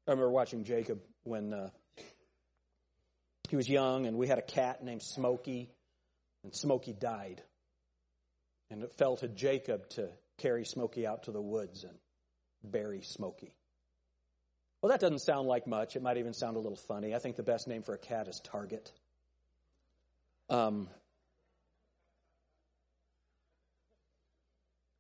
I 0.07 0.13
remember 0.13 0.31
watching 0.31 0.65
Jacob 0.65 1.01
when 1.25 1.53
uh, 1.53 1.71
he 3.49 3.57
was 3.57 3.69
young, 3.69 4.07
and 4.07 4.17
we 4.17 4.29
had 4.29 4.39
a 4.39 4.43
cat 4.43 4.85
named 4.85 5.03
Smokey, 5.03 5.71
and 6.45 6.55
Smokey 6.55 6.93
died. 6.93 7.43
And 8.71 8.83
it 8.83 8.93
fell 8.93 9.17
to 9.17 9.29
Jacob 9.29 9.89
to 9.91 10.11
carry 10.39 10.65
Smokey 10.65 11.07
out 11.07 11.25
to 11.25 11.33
the 11.33 11.41
woods 11.41 11.85
and 11.85 11.97
bury 12.63 13.03
Smokey. 13.03 13.55
Well, 14.83 14.91
that 14.91 15.01
doesn't 15.01 15.21
sound 15.21 15.49
like 15.49 15.67
much. 15.67 15.97
It 15.97 16.03
might 16.03 16.19
even 16.19 16.35
sound 16.35 16.57
a 16.57 16.61
little 16.61 16.77
funny. 16.77 17.15
I 17.15 17.19
think 17.19 17.37
the 17.37 17.43
best 17.43 17.67
name 17.67 17.83
for 17.83 17.95
a 17.95 17.99
cat 17.99 18.29
is 18.29 18.41
Target. 18.45 18.93
Um, 20.49 20.89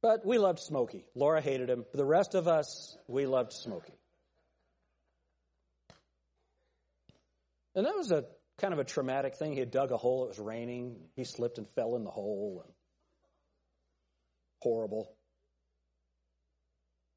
but 0.03 0.27
we 0.27 0.39
loved 0.39 0.61
Smokey. 0.61 1.05
Laura 1.15 1.41
hated 1.41 1.69
him. 1.69 1.85
The 1.95 2.05
rest 2.05 2.35
of 2.35 2.49
us, 2.49 2.97
we 3.07 3.27
loved 3.27 3.53
Smokey. 3.53 3.93
And 7.75 7.85
that 7.85 7.95
was 7.95 8.11
a 8.11 8.25
kind 8.59 8.73
of 8.73 8.81
a 8.81 8.85
traumatic 8.85 9.37
thing. 9.37 9.53
He 9.53 9.61
had 9.61 9.71
dug 9.71 9.93
a 9.93 9.99
hole, 9.99 10.25
it 10.25 10.29
was 10.29 10.39
raining, 10.39 10.97
he 11.15 11.25
slipped 11.25 11.59
and 11.59 11.69
fell 11.75 11.95
in 11.95 12.05
the 12.05 12.11
hole. 12.11 12.63
And 12.65 12.73
horrible. 14.63 15.16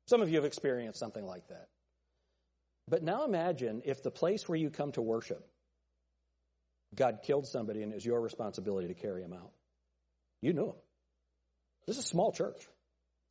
Some 0.10 0.24
of 0.24 0.30
you 0.30 0.38
have 0.38 0.45
experienced 0.45 1.00
something 1.00 1.24
like 1.24 1.48
that. 1.50 1.67
But 2.88 3.04
now 3.04 3.26
imagine 3.26 3.84
if 3.86 4.02
the 4.02 4.10
place 4.10 4.50
where 4.50 4.58
you 4.58 4.72
come 4.72 4.91
to 4.93 5.04
worship, 5.04 5.48
God 6.95 7.19
killed 7.22 7.45
somebody 7.45 7.84
and 7.84 7.91
it 7.91 7.95
was 7.95 8.06
your 8.08 8.19
responsibility 8.19 8.88
to 8.88 8.95
carry 8.95 9.22
him 9.22 9.34
out. 9.34 9.52
You 10.41 10.54
knew 10.54 10.65
him. 10.65 10.76
This 11.86 12.00
is 12.00 12.06
a 12.06 12.08
small 12.08 12.32
church. 12.32 12.67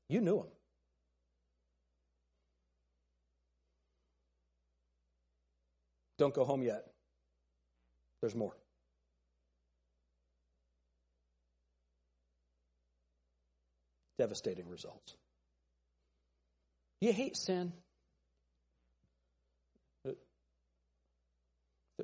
You 0.09 0.21
knew 0.21 0.39
him. 0.39 0.47
Don't 6.17 6.33
go 6.33 6.45
home 6.45 6.63
yet. 6.63 6.85
There's 8.21 8.37
more. 8.37 8.57
Devastating 14.17 14.69
results. 14.69 15.18
You 17.01 17.13
hate 17.13 17.37
sin. 17.37 17.73
Uh, 20.07 20.13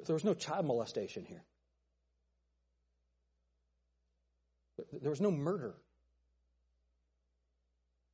there 0.06 0.14
was 0.14 0.24
no 0.24 0.34
child 0.34 0.66
molestation 0.66 1.24
here. 1.24 1.42
There 5.00 5.10
was 5.10 5.20
no 5.20 5.30
murder. 5.30 5.74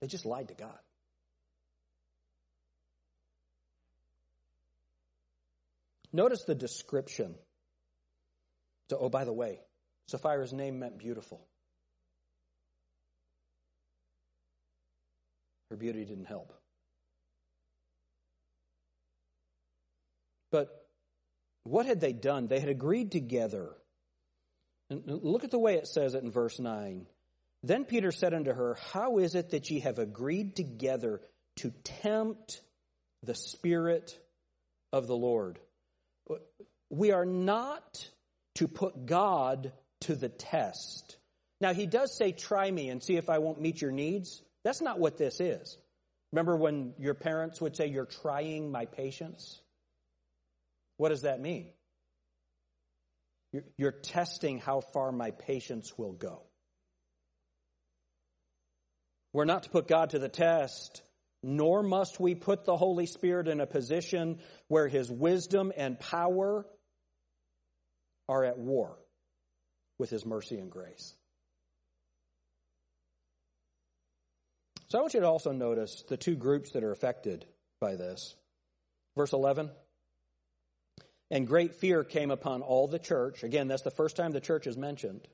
They 0.00 0.06
just 0.06 0.24
lied 0.24 0.48
to 0.48 0.54
God. 0.54 0.78
Notice 6.12 6.44
the 6.44 6.54
description 6.54 7.34
so, 8.90 8.98
oh, 9.00 9.08
by 9.08 9.24
the 9.24 9.32
way, 9.32 9.60
Sapphira's 10.10 10.52
name 10.52 10.80
meant 10.80 10.98
beautiful. 10.98 11.46
Her 15.70 15.76
beauty 15.76 16.04
didn't 16.04 16.24
help. 16.24 16.52
But 20.50 20.68
what 21.64 21.86
had 21.86 22.00
they 22.00 22.12
done? 22.12 22.46
They 22.46 22.60
had 22.60 22.68
agreed 22.68 23.12
together. 23.12 23.70
And 24.88 25.02
look 25.06 25.44
at 25.44 25.50
the 25.50 25.58
way 25.58 25.74
it 25.74 25.86
says 25.86 26.14
it 26.14 26.22
in 26.22 26.30
verse 26.30 26.58
9. 26.58 27.06
Then 27.62 27.84
Peter 27.84 28.10
said 28.10 28.34
unto 28.34 28.52
her, 28.52 28.76
How 28.92 29.18
is 29.18 29.34
it 29.34 29.50
that 29.50 29.70
ye 29.70 29.80
have 29.80 29.98
agreed 29.98 30.56
together 30.56 31.20
to 31.56 31.70
tempt 31.84 32.60
the 33.22 33.34
Spirit 33.34 34.18
of 34.92 35.06
the 35.06 35.16
Lord? 35.16 35.58
We 36.88 37.12
are 37.12 37.26
not 37.26 38.08
to 38.56 38.66
put 38.66 39.06
God 39.06 39.72
to 40.02 40.14
the 40.14 40.28
test. 40.28 41.18
Now, 41.60 41.74
he 41.74 41.86
does 41.86 42.16
say, 42.16 42.32
try 42.32 42.70
me 42.70 42.88
and 42.88 43.02
see 43.02 43.16
if 43.16 43.28
I 43.28 43.38
won't 43.38 43.60
meet 43.60 43.82
your 43.82 43.92
needs. 43.92 44.42
That's 44.64 44.80
not 44.80 44.98
what 44.98 45.18
this 45.18 45.40
is. 45.40 45.76
Remember 46.32 46.56
when 46.56 46.94
your 46.98 47.14
parents 47.14 47.60
would 47.60 47.76
say, 47.76 47.86
You're 47.86 48.06
trying 48.06 48.70
my 48.70 48.86
patience? 48.86 49.60
What 51.00 51.08
does 51.08 51.22
that 51.22 51.40
mean? 51.40 51.70
You're, 53.54 53.64
you're 53.78 53.90
testing 53.90 54.58
how 54.58 54.82
far 54.92 55.10
my 55.10 55.30
patience 55.30 55.96
will 55.96 56.12
go. 56.12 56.42
We're 59.32 59.46
not 59.46 59.62
to 59.62 59.70
put 59.70 59.88
God 59.88 60.10
to 60.10 60.18
the 60.18 60.28
test, 60.28 61.00
nor 61.42 61.82
must 61.82 62.20
we 62.20 62.34
put 62.34 62.66
the 62.66 62.76
Holy 62.76 63.06
Spirit 63.06 63.48
in 63.48 63.62
a 63.62 63.66
position 63.66 64.40
where 64.68 64.88
his 64.88 65.10
wisdom 65.10 65.72
and 65.74 65.98
power 65.98 66.66
are 68.28 68.44
at 68.44 68.58
war 68.58 68.98
with 69.98 70.10
his 70.10 70.26
mercy 70.26 70.58
and 70.58 70.70
grace. 70.70 71.14
So 74.88 74.98
I 74.98 75.00
want 75.00 75.14
you 75.14 75.20
to 75.20 75.26
also 75.26 75.52
notice 75.52 76.04
the 76.10 76.18
two 76.18 76.36
groups 76.36 76.72
that 76.72 76.84
are 76.84 76.92
affected 76.92 77.46
by 77.80 77.96
this. 77.96 78.34
Verse 79.16 79.32
11. 79.32 79.70
And 81.30 81.46
great 81.46 81.74
fear 81.74 82.02
came 82.02 82.30
upon 82.30 82.62
all 82.62 82.88
the 82.88 82.98
church. 82.98 83.44
Again, 83.44 83.68
that's 83.68 83.82
the 83.82 83.90
first 83.90 84.16
time 84.16 84.32
the 84.32 84.40
church 84.40 84.66
is 84.66 84.76
mentioned. 84.76 85.26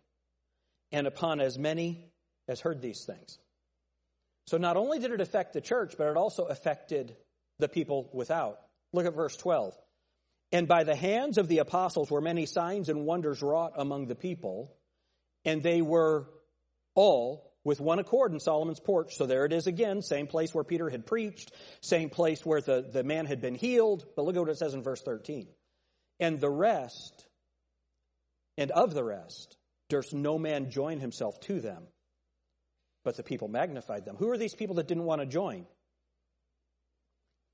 And 0.93 1.07
upon 1.07 1.41
as 1.41 1.59
many 1.59 2.05
as 2.49 2.61
heard 2.61 2.83
these 2.83 3.05
things. 3.05 3.39
So 4.47 4.59
not 4.59 4.77
only 4.77 4.99
did 4.99 5.11
it 5.11 5.21
affect 5.21 5.53
the 5.53 5.61
church, 5.61 5.95
but 5.99 6.09
it 6.09 6.17
also 6.17 6.45
affected 6.45 7.17
the 7.59 7.69
people 7.69 8.09
without. 8.13 8.59
Look 8.93 9.07
at 9.07 9.15
verse 9.15 9.37
12. 9.37 9.77
And 10.53 10.69
by 10.69 10.85
the 10.85 10.95
hands 10.95 11.39
of 11.39 11.49
the 11.49 11.59
apostles 11.59 12.11
were 12.11 12.21
many 12.21 12.47
signs 12.47 12.89
and 12.89 13.05
wonders 13.05 13.43
wrought 13.43 13.73
among 13.77 14.07
the 14.07 14.15
people, 14.15 14.73
and 15.45 15.63
they 15.63 15.83
were 15.83 16.29
all 16.95 17.53
with 17.65 17.81
one 17.81 17.99
accord 17.99 18.33
in 18.33 18.39
Solomon's 18.39 18.79
porch. 18.79 19.17
So 19.17 19.27
there 19.27 19.45
it 19.45 19.53
is 19.53 19.67
again, 19.67 20.01
same 20.01 20.29
place 20.29 20.55
where 20.55 20.63
Peter 20.63 20.89
had 20.89 21.05
preached, 21.05 21.51
same 21.81 22.11
place 22.11 22.47
where 22.47 22.61
the, 22.61 22.89
the 22.93 23.03
man 23.03 23.27
had 23.27 23.41
been 23.41 23.57
healed. 23.57 24.07
But 24.15 24.25
look 24.25 24.37
at 24.37 24.41
what 24.41 24.51
it 24.51 24.59
says 24.59 24.75
in 24.75 24.85
verse 24.85 25.03
13. 25.03 25.49
And 26.19 26.41
the 26.41 26.51
rest, 26.51 27.27
and 28.57 28.71
of 28.71 28.95
the 28.95 29.05
rest, 29.05 29.57
durst 29.89 30.15
no 30.15 30.39
man 30.39 30.71
join 30.71 30.99
himself 31.01 31.39
to 31.41 31.61
them, 31.61 31.85
but 33.05 33.17
the 33.17 33.23
people 33.23 33.49
magnified 33.49 34.05
them. 34.05 34.17
Who 34.17 34.31
are 34.31 34.39
these 34.39 34.55
people 34.55 34.77
that 34.77 34.89
didn't 34.89 35.05
want 35.05 35.21
to 35.21 35.27
join? 35.27 35.67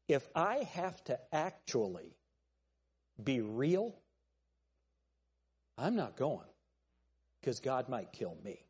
If 0.09 0.27
I 0.35 0.69
have 0.75 1.03
to 1.05 1.19
actually 1.33 2.17
be 3.23 3.41
real, 3.41 3.95
I'm 5.77 5.97
not 5.97 6.17
going 6.17 6.49
because 7.41 7.61
God 7.61 7.89
might 7.89 8.13
kill 8.13 8.37
me. 8.45 8.65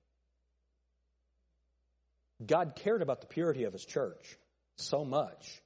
God 2.45 2.75
cared 2.77 3.03
about 3.03 3.21
the 3.21 3.27
purity 3.27 3.65
of 3.65 3.73
his 3.73 3.85
church 3.85 4.39
so 4.77 5.05
much 5.05 5.63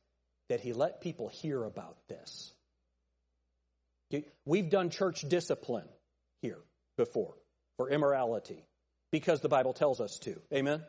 that 0.48 0.60
he 0.60 0.72
let 0.72 1.00
people 1.00 1.28
hear 1.28 1.64
about 1.64 1.96
this. 2.08 2.52
We've 4.44 4.70
done 4.70 4.90
church 4.90 5.22
discipline 5.28 5.88
here 6.42 6.58
before 6.96 7.34
for 7.76 7.90
immorality 7.90 8.64
because 9.12 9.40
the 9.40 9.48
Bible 9.48 9.72
tells 9.72 10.00
us 10.00 10.18
to. 10.20 10.40
Amen? 10.52 10.82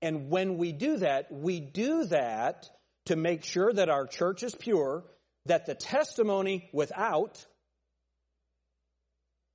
And 0.00 0.30
when 0.30 0.58
we 0.58 0.72
do 0.72 0.98
that, 0.98 1.30
we 1.30 1.60
do 1.60 2.04
that 2.06 2.68
to 3.06 3.16
make 3.16 3.44
sure 3.44 3.72
that 3.72 3.88
our 3.88 4.06
church 4.06 4.42
is 4.42 4.54
pure, 4.54 5.04
that 5.46 5.66
the 5.66 5.74
testimony 5.74 6.68
without 6.72 7.44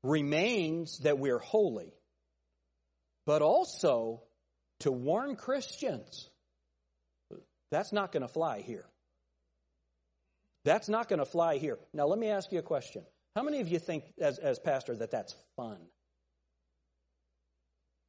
remains 0.03 0.99
that 0.99 1.19
we're 1.19 1.39
holy, 1.39 1.93
but 3.25 3.41
also 3.41 4.21
to 4.81 4.91
warn 4.91 5.36
Christians. 5.36 6.29
That's 7.71 7.91
not 7.91 8.13
going 8.13 8.21
to 8.21 8.29
fly 8.29 8.62
here. 8.62 8.86
That's 10.67 10.89
not 10.89 11.08
going 11.08 11.19
to 11.19 11.25
fly 11.25 11.60
here. 11.60 11.80
Now, 11.93 12.08
let 12.08 12.19
me 12.19 12.27
ask 12.27 12.51
you 12.51 12.60
a 12.60 12.62
question. 12.62 13.03
How 13.38 13.43
many 13.43 13.62
of 13.62 13.69
you 13.69 13.80
think, 13.80 14.03
as, 14.19 14.38
as 14.38 14.60
pastor, 14.60 14.97
that 14.97 15.12
that's 15.12 15.34
fun? 15.56 15.77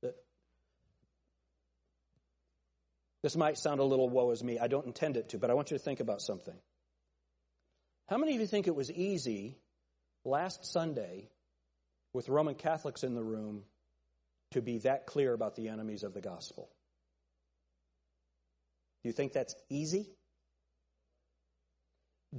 That 0.03 0.17
this 3.23 3.37
might 3.37 3.59
sound 3.59 3.79
a 3.79 3.85
little 3.85 4.09
woe 4.09 4.33
is 4.33 4.43
me. 4.43 4.59
I 4.59 4.67
don't 4.67 4.87
intend 4.87 5.17
it 5.17 5.29
to, 5.29 5.39
but 5.39 5.51
I 5.51 5.55
want 5.55 5.71
you 5.71 5.79
to 5.79 5.83
think 5.83 6.01
about 6.01 6.21
something. 6.21 6.57
How 8.09 8.19
many 8.19 8.35
of 8.35 8.41
you 8.41 8.47
think 8.49 8.67
it 8.67 8.75
was 8.75 8.91
easy 8.91 9.57
last 10.25 10.67
Sunday 10.67 11.29
with 12.13 12.29
Roman 12.29 12.57
Catholics 12.57 13.05
in 13.05 13.15
the 13.15 13.23
room 13.23 13.63
to 14.51 14.61
be 14.61 14.79
that 14.79 15.07
clear 15.07 15.33
about 15.33 15.55
the 15.55 15.69
enemies 15.69 16.03
of 16.03 16.13
the 16.13 16.21
gospel? 16.21 16.69
Do 19.05 19.11
you 19.11 19.13
think 19.13 19.33
that's 19.33 19.55
easy? 19.71 20.11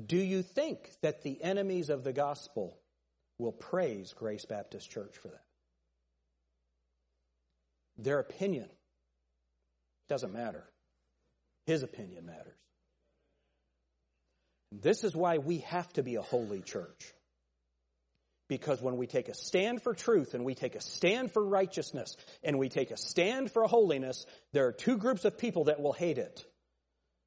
Do 0.05 0.17
you 0.17 0.43
think 0.43 0.91
that 1.01 1.23
the 1.23 1.41
enemies 1.41 1.89
of 1.89 2.03
the 2.03 2.13
gospel 2.13 2.77
will 3.37 3.51
praise 3.51 4.13
Grace 4.13 4.45
Baptist 4.45 4.89
Church 4.89 5.17
for 5.17 5.29
that? 5.29 5.43
Their 7.97 8.19
opinion 8.19 8.69
doesn't 10.07 10.33
matter. 10.33 10.63
His 11.65 11.83
opinion 11.83 12.25
matters. 12.25 12.53
This 14.71 15.03
is 15.03 15.15
why 15.15 15.39
we 15.39 15.59
have 15.59 15.91
to 15.93 16.03
be 16.03 16.15
a 16.15 16.21
holy 16.21 16.61
church. 16.61 17.13
Because 18.47 18.81
when 18.81 18.97
we 18.97 19.05
take 19.05 19.29
a 19.29 19.35
stand 19.35 19.81
for 19.83 19.93
truth 19.93 20.33
and 20.33 20.43
we 20.43 20.55
take 20.55 20.75
a 20.75 20.81
stand 20.81 21.31
for 21.31 21.45
righteousness 21.45 22.15
and 22.43 22.57
we 22.57 22.69
take 22.69 22.89
a 22.91 22.97
stand 22.97 23.51
for 23.51 23.63
holiness, 23.65 24.25
there 24.53 24.67
are 24.67 24.71
two 24.71 24.97
groups 24.97 25.25
of 25.25 25.37
people 25.37 25.65
that 25.65 25.81
will 25.81 25.93
hate 25.93 26.17
it 26.17 26.45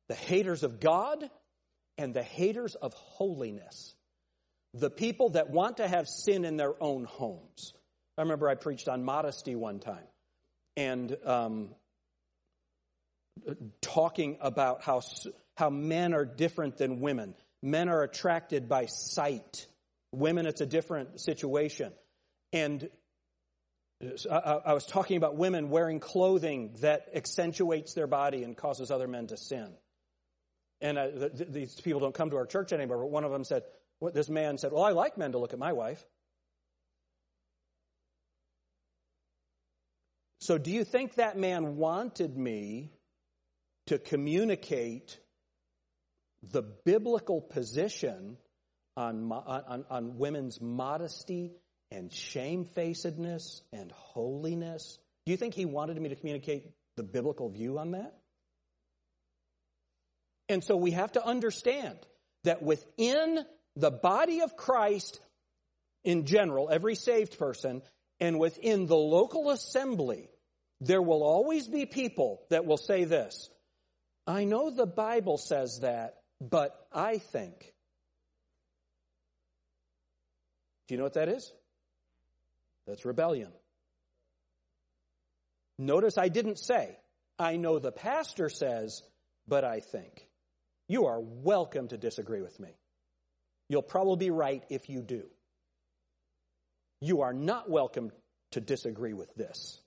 the 0.09 0.15
haters 0.15 0.63
of 0.63 0.81
God 0.81 1.31
and 1.99 2.15
the 2.15 2.23
haters 2.23 2.75
of 2.75 2.95
holiness. 2.95 3.95
The 4.75 4.91
people 4.91 5.31
that 5.31 5.51
want 5.51 5.79
to 5.79 5.89
have 5.89 6.09
sin 6.09 6.45
in 6.45 6.57
their 6.57 6.75
own 6.83 7.05
homes. 7.05 7.75
I 8.17 8.23
remember 8.23 8.49
I 8.49 8.55
preached 8.55 8.89
on 8.89 9.05
modesty 9.05 9.55
one 9.55 9.81
time 9.81 10.07
and 10.77 11.17
um, 11.25 11.69
talking 13.81 14.39
about 14.41 14.83
how, 14.83 15.03
how 15.57 15.71
men 15.71 16.15
are 16.15 16.25
different 16.25 16.79
than 16.79 17.01
women. 17.01 17.35
Men 17.63 17.89
are 17.89 18.03
attracted 18.03 18.69
by 18.69 18.87
sight 18.87 19.67
Women, 20.13 20.45
it's 20.47 20.61
a 20.61 20.67
different 20.67 21.21
situation. 21.21 21.91
And 22.53 22.89
I 24.31 24.75
was 24.75 24.85
talking 24.85 25.17
about 25.17 25.37
women 25.37 25.71
wearing 25.71 26.01
clothing 26.01 26.75
that 26.81 27.09
accentuates 27.15 27.95
their 27.95 28.07
body 28.07 28.43
and 28.43 28.55
causes 28.55 28.91
other 28.91 29.09
men 29.09 29.29
to 29.29 29.39
sin. 29.39 29.73
And 30.83 30.99
uh, 30.99 31.09
these 31.49 31.81
people 31.81 32.01
don't 32.01 32.15
come 32.15 32.31
to 32.31 32.37
our 32.37 32.47
church 32.47 32.73
anymore, 32.73 32.99
but 32.99 33.11
one 33.11 33.25
of 33.25 33.31
them 33.31 33.45
said, 33.45 33.63
this 34.13 34.29
man 34.29 34.59
said, 34.59 34.73
Well, 34.73 34.83
I 34.83 34.91
like 34.91 35.17
men 35.17 35.33
to 35.33 35.39
look 35.39 35.53
at 35.53 35.59
my 35.59 35.73
wife. 35.73 36.05
So, 40.41 40.59
do 40.59 40.73
you 40.73 40.83
think 40.85 41.15
that 41.15 41.39
man 41.39 41.77
wanted 41.77 42.37
me 42.37 42.91
to 43.87 43.99
communicate 43.99 45.21
the 46.43 46.63
biblical 46.63 47.41
position 47.41 48.37
on, 48.97 49.31
on, 49.31 49.85
on 49.89 50.19
women's 50.19 50.61
modesty 50.61 51.53
and 51.93 52.13
shamefacedness 52.13 53.63
and 53.73 53.93
holiness? 53.93 54.99
Do 55.27 55.31
you 55.31 55.37
think 55.37 55.55
he 55.55 55.65
wanted 55.65 56.01
me 56.01 56.09
to 56.09 56.17
communicate 56.17 56.73
the 56.97 57.05
biblical 57.05 57.49
view 57.49 57.79
on 57.79 57.93
that? 57.93 58.13
And 60.53 60.63
so 60.63 60.77
we 60.77 60.91
have 60.91 61.13
to 61.13 61.25
understand 61.25 61.97
that 62.45 62.63
within 62.63 63.39
the 63.75 63.91
body 63.91 64.43
of 64.43 64.55
Christ 64.55 65.19
in 66.05 66.27
general, 66.27 66.69
every 66.71 66.95
saved 66.95 67.39
person, 67.39 67.81
and 68.21 68.39
within 68.39 68.87
the 68.87 68.97
local 68.97 69.49
assembly, 69.49 70.29
there 70.83 71.01
will 71.01 71.23
always 71.23 71.69
be 71.69 71.87
people 71.87 72.43
that 72.51 72.67
will 72.67 72.77
say 72.77 73.05
this 73.05 73.49
I 74.27 74.45
know 74.45 74.69
the 74.69 74.87
Bible 74.87 75.39
says 75.39 75.79
that, 75.81 76.19
but 76.39 76.87
I 76.93 77.17
think. 77.17 77.73
Do 80.87 80.95
you 80.95 80.99
know 80.99 81.05
what 81.05 81.15
that 81.15 81.31
is? 81.31 81.51
That's 82.87 83.07
rebellion. 83.07 83.53
Notice 85.79 86.19
I 86.19 86.29
didn't 86.29 86.59
say, 86.59 86.99
I 87.39 87.57
know 87.57 87.79
the 87.79 87.91
pastor 87.91 88.51
says, 88.51 89.03
but 89.49 89.65
I 89.65 89.81
think. 89.81 90.29
You 90.93 91.07
are 91.07 91.21
welcome 91.21 91.89
to 91.89 91.97
disagree 91.97 92.43
with 92.43 92.61
me. 92.61 92.69
You'll 93.71 93.81
probably 93.81 94.27
be 94.27 94.31
right 94.31 94.63
if 94.69 94.91
you 94.91 95.01
do. 95.01 95.23
You 97.01 97.23
are 97.23 97.33
not 97.33 97.71
welcome 97.71 98.13
to 98.51 98.61
disagree 98.61 99.15
with 99.15 99.35
this. 99.35 99.81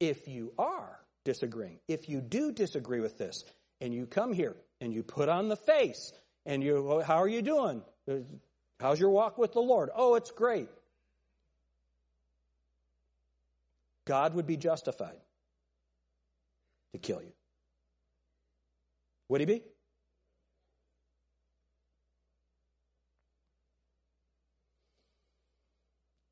If 0.00 0.26
you 0.26 0.52
are 0.58 0.98
disagreeing, 1.24 1.78
if 1.86 2.08
you 2.08 2.20
do 2.20 2.50
disagree 2.50 2.98
with 2.98 3.18
this, 3.18 3.44
and 3.80 3.94
you 3.94 4.04
come 4.04 4.32
here 4.32 4.56
and 4.80 4.92
you 4.92 5.04
put 5.04 5.28
on 5.28 5.46
the 5.46 5.54
face 5.54 6.12
and 6.44 6.60
you, 6.60 6.78
oh, 6.90 7.00
how 7.00 7.18
are 7.18 7.28
you 7.28 7.40
doing? 7.40 7.82
How's 8.80 8.98
your 8.98 9.10
walk 9.10 9.38
with 9.38 9.52
the 9.52 9.60
Lord? 9.60 9.90
Oh, 9.94 10.16
it's 10.16 10.32
great. 10.32 10.70
God 14.06 14.34
would 14.34 14.48
be 14.48 14.56
justified 14.56 15.20
to 16.94 16.98
kill 16.98 17.22
you. 17.22 17.32
Would 19.32 19.40
he 19.40 19.46
be? 19.46 19.62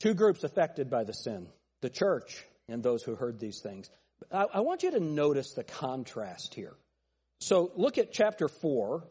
Two 0.00 0.12
groups 0.12 0.44
affected 0.44 0.90
by 0.90 1.04
the 1.04 1.14
sin 1.14 1.48
the 1.80 1.88
church 1.88 2.44
and 2.68 2.82
those 2.82 3.02
who 3.02 3.14
heard 3.14 3.40
these 3.40 3.60
things. 3.60 3.88
I, 4.30 4.44
I 4.52 4.60
want 4.60 4.82
you 4.82 4.90
to 4.90 5.00
notice 5.00 5.52
the 5.52 5.64
contrast 5.64 6.52
here. 6.52 6.74
So 7.40 7.72
look 7.74 7.96
at 7.96 8.12
chapter 8.12 8.48
4 8.48 9.02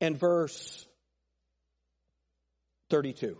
and 0.00 0.16
verse 0.16 0.86
32. 2.90 3.36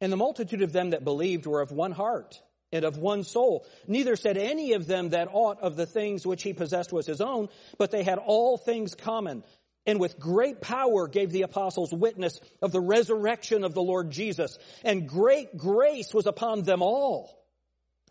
And 0.00 0.12
the 0.12 0.16
multitude 0.16 0.62
of 0.62 0.72
them 0.72 0.90
that 0.90 1.02
believed 1.02 1.46
were 1.46 1.60
of 1.60 1.72
one 1.72 1.90
heart 1.90 2.40
and 2.72 2.84
of 2.84 2.96
one 2.96 3.24
soul. 3.24 3.66
Neither 3.86 4.16
said 4.16 4.36
any 4.36 4.72
of 4.72 4.86
them 4.86 5.10
that 5.10 5.28
aught 5.32 5.60
of 5.60 5.76
the 5.76 5.86
things 5.86 6.26
which 6.26 6.42
he 6.42 6.52
possessed 6.52 6.92
was 6.92 7.06
his 7.06 7.20
own, 7.20 7.48
but 7.78 7.90
they 7.90 8.02
had 8.02 8.18
all 8.18 8.56
things 8.56 8.94
common. 8.94 9.44
And 9.84 9.98
with 9.98 10.18
great 10.18 10.60
power 10.60 11.08
gave 11.08 11.30
the 11.32 11.42
apostles 11.42 11.92
witness 11.92 12.40
of 12.60 12.72
the 12.72 12.80
resurrection 12.80 13.64
of 13.64 13.74
the 13.74 13.82
Lord 13.82 14.10
Jesus. 14.10 14.56
And 14.84 15.08
great 15.08 15.56
grace 15.56 16.14
was 16.14 16.26
upon 16.26 16.62
them 16.62 16.82
all. 16.82 17.38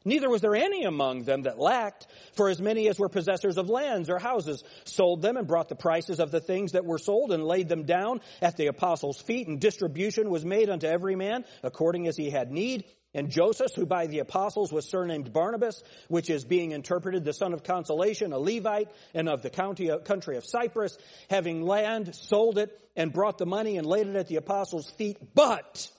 Neither 0.04 0.30
was 0.30 0.42
there 0.42 0.56
any 0.56 0.84
among 0.84 1.24
them 1.24 1.44
that 1.44 1.60
lacked, 1.60 2.08
for 2.34 2.50
as 2.50 2.60
many 2.60 2.90
as 2.90 2.98
were 2.98 3.08
possessors 3.08 3.58
of 3.58 3.70
lands 3.70 4.10
or 4.10 4.18
houses 4.18 4.64
sold 4.84 5.22
them 5.22 5.38
and 5.38 5.48
brought 5.48 5.70
the 5.70 5.76
prices 5.76 6.20
of 6.20 6.32
the 6.32 6.40
things 6.40 6.72
that 6.72 6.86
were 6.86 6.98
sold 6.98 7.32
and 7.32 7.46
laid 7.46 7.70
them 7.70 7.84
down 7.84 8.20
at 8.42 8.58
the 8.58 8.66
apostles' 8.66 9.22
feet, 9.22 9.48
and 9.48 9.62
distribution 9.62 10.32
was 10.32 10.44
made 10.44 10.70
unto 10.70 10.88
every 10.88 11.16
man 11.16 11.46
according 11.62 12.08
as 12.08 12.18
he 12.18 12.32
had 12.32 12.52
need. 12.52 12.84
And 13.14 13.30
Joseph, 13.30 13.72
who 13.76 13.86
by 13.86 14.08
the 14.08 14.20
apostles 14.20 14.72
was 14.72 14.90
surnamed 14.90 15.34
Barnabas, 15.34 15.84
which 16.08 16.30
is 16.30 16.46
being 16.46 16.72
interpreted 16.72 17.26
the 17.26 17.34
son 17.34 17.54
of 17.54 17.62
consolation, 17.62 18.32
a 18.32 18.40
Levite, 18.40 18.90
and 19.14 19.28
of 19.28 19.42
the 19.42 19.50
county, 19.50 19.92
uh, 19.92 19.98
country 19.98 20.38
of 20.38 20.46
Cyprus, 20.46 20.98
having 21.30 21.62
land, 21.62 22.16
sold 22.16 22.58
it, 22.58 22.80
and 22.96 23.12
brought 23.12 23.38
the 23.38 23.46
money 23.46 23.78
and 23.78 23.86
laid 23.86 24.08
it 24.08 24.16
at 24.16 24.28
the 24.28 24.38
apostles' 24.38 24.90
feet. 24.92 25.18
But 25.36 25.90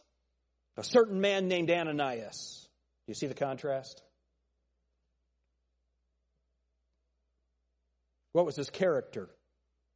a 0.79 0.85
certain 0.85 1.21
man 1.21 1.49
named 1.49 1.71
Ananias, 1.71 2.67
you 3.07 3.15
see 3.15 3.27
the 3.27 3.35
contrast? 3.35 4.03
What 8.33 8.47
was 8.47 8.57
his 8.57 8.71
character? 8.71 9.29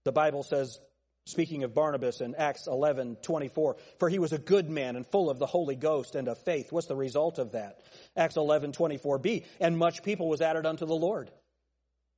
The 0.05 0.12
Bible 0.12 0.43
says, 0.43 0.79
speaking 1.27 1.64
of 1.64 1.74
Barnabas 1.74 2.20
in 2.20 2.35
Acts 2.37 2.66
11, 2.66 3.16
24, 3.20 3.77
for 3.99 4.09
he 4.09 4.18
was 4.18 4.33
a 4.33 4.39
good 4.39 4.70
man 4.70 4.97
and 4.97 5.07
full 5.07 5.29
of 5.29 5.39
the 5.39 5.47
Holy 5.47 5.74
Ghost 5.74 6.14
and 6.14 6.29
of 6.29 6.39
faith. 6.39 6.72
What's 6.72 6.87
the 6.87 6.97
result 6.97 7.39
of 7.39 7.53
that? 7.53 7.81
Acts 8.16 8.37
11, 8.37 8.72
24b, 8.72 9.45
and 9.61 9.77
much 9.77 10.03
people 10.03 10.29
was 10.29 10.41
added 10.41 10.64
unto 10.64 10.87
the 10.87 10.95
Lord. 10.95 11.31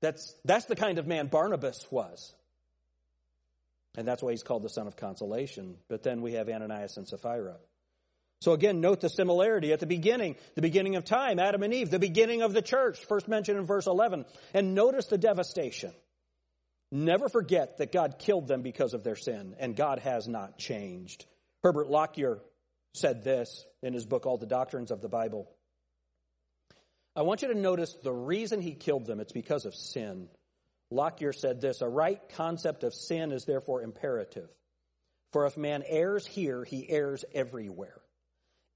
That's, 0.01 0.35
that's 0.45 0.67
the 0.67 0.77
kind 0.77 0.99
of 0.99 1.07
man 1.07 1.27
Barnabas 1.27 1.87
was. 1.91 2.33
And 3.97 4.07
that's 4.07 4.23
why 4.23 4.31
he's 4.31 4.45
called 4.45 4.63
the 4.63 4.69
son 4.69 4.87
of 4.87 4.97
consolation. 4.97 5.77
But 5.89 6.03
then 6.03 6.21
we 6.21 6.35
have 6.35 6.49
Ananias 6.49 6.99
and 6.99 7.09
Sapphira. 7.09 7.57
So 8.41 8.53
again, 8.53 8.81
note 8.81 9.01
the 9.01 9.09
similarity 9.09 9.73
at 9.73 9.81
the 9.81 9.87
beginning, 9.87 10.37
the 10.55 10.63
beginning 10.63 10.95
of 10.95 11.05
time, 11.05 11.41
Adam 11.41 11.65
and 11.65 11.75
Eve, 11.75 11.91
the 11.91 11.99
beginning 11.99 12.43
of 12.43 12.53
the 12.53 12.63
church, 12.63 13.05
first 13.07 13.27
mentioned 13.27 13.59
in 13.59 13.67
verse 13.67 13.87
11. 13.87 14.27
And 14.55 14.75
notice 14.75 15.07
the 15.07 15.19
devastation. 15.19 15.93
Never 16.91 17.29
forget 17.29 17.79
that 17.79 17.93
God 17.93 18.19
killed 18.19 18.49
them 18.49 18.63
because 18.63 18.95
of 18.95 19.05
their 19.05 19.17
sin, 19.17 19.55
and 19.59 19.77
God 19.77 19.99
has 19.99 20.27
not 20.27 20.59
changed. 20.59 21.27
Herbert 21.63 21.89
Lockyer 21.89 22.41
said 22.95 23.23
this 23.23 23.67
in 23.83 23.93
his 23.93 24.07
book, 24.07 24.25
All 24.25 24.39
the 24.39 24.47
Doctrines 24.47 24.91
of 24.91 25.03
the 25.03 25.09
Bible. 25.09 25.51
I 27.15 27.23
want 27.23 27.43
you 27.43 27.49
to 27.49 27.59
notice 27.59 27.95
the 28.03 28.13
reason 28.13 28.61
he 28.61 28.75
killed 28.75 29.07
them, 29.07 29.21
it's 29.21 29.33
because 29.33 29.67
of 29.67 29.75
sin. 29.75 30.29
Lockyer 30.91 31.33
said 31.33 31.61
this 31.61 31.83
A 31.83 31.89
right 31.89 32.21
concept 32.31 32.85
of 32.85 32.95
sin 32.95 33.33
is 33.33 33.45
therefore 33.45 33.83
imperative. 33.83 34.49
For 35.33 35.47
if 35.47 35.59
man 35.59 35.85
errs 35.87 36.27
here, 36.27 36.65
he 36.65 36.89
errs 36.89 37.25
everywhere. 37.35 38.01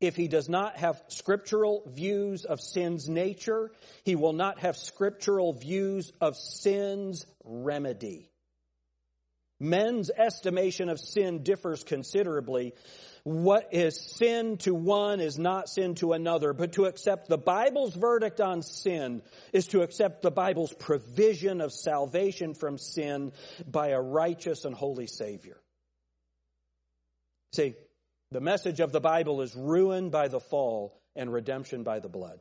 If 0.03 0.17
he 0.17 0.27
does 0.27 0.49
not 0.49 0.79
have 0.79 1.01
scriptural 1.07 1.85
views 1.87 2.45
of 2.45 2.61
sin's 2.61 3.09
nature, 3.09 3.71
he 4.03 4.17
will 4.17 4.33
not 4.33 4.59
have 4.59 4.77
scriptural 4.77 5.53
views 5.53 6.13
of 6.21 6.37
sin's 6.37 7.25
remedy. 7.45 8.29
Men's 9.61 10.11
estimation 10.11 10.89
of 10.89 10.99
sin 10.99 11.45
differs 11.45 11.85
considerably. 11.85 12.75
What 13.23 13.69
is 13.71 14.17
sin 14.17 14.57
to 14.59 14.75
one 14.75 15.21
is 15.21 15.39
not 15.39 15.69
sin 15.69 15.95
to 15.97 16.15
another, 16.15 16.53
but 16.53 16.73
to 16.73 16.87
accept 16.87 17.29
the 17.29 17.39
Bible's 17.39 17.95
verdict 17.95 18.41
on 18.41 18.63
sin 18.63 19.23
is 19.53 19.69
to 19.69 19.83
accept 19.83 20.23
the 20.23 20.33
Bible's 20.33 20.73
provision 20.73 21.61
of 21.61 21.73
salvation 21.73 22.55
from 22.55 22.77
sin 22.77 23.31
by 23.71 23.91
a 23.91 24.01
righteous 24.01 24.65
and 24.65 24.75
holy 24.75 25.07
Savior. 25.07 25.61
See, 27.53 27.77
the 28.33 28.41
message 28.41 28.81
of 28.81 28.93
the 28.93 29.01
Bible 29.01 29.43
is 29.43 29.55
ruin 29.55 30.11
by 30.11 30.29
the 30.29 30.41
fall 30.41 30.99
and 31.15 31.33
redemption 31.33 31.83
by 31.83 32.01
the 32.01 32.09
blood. 32.09 32.41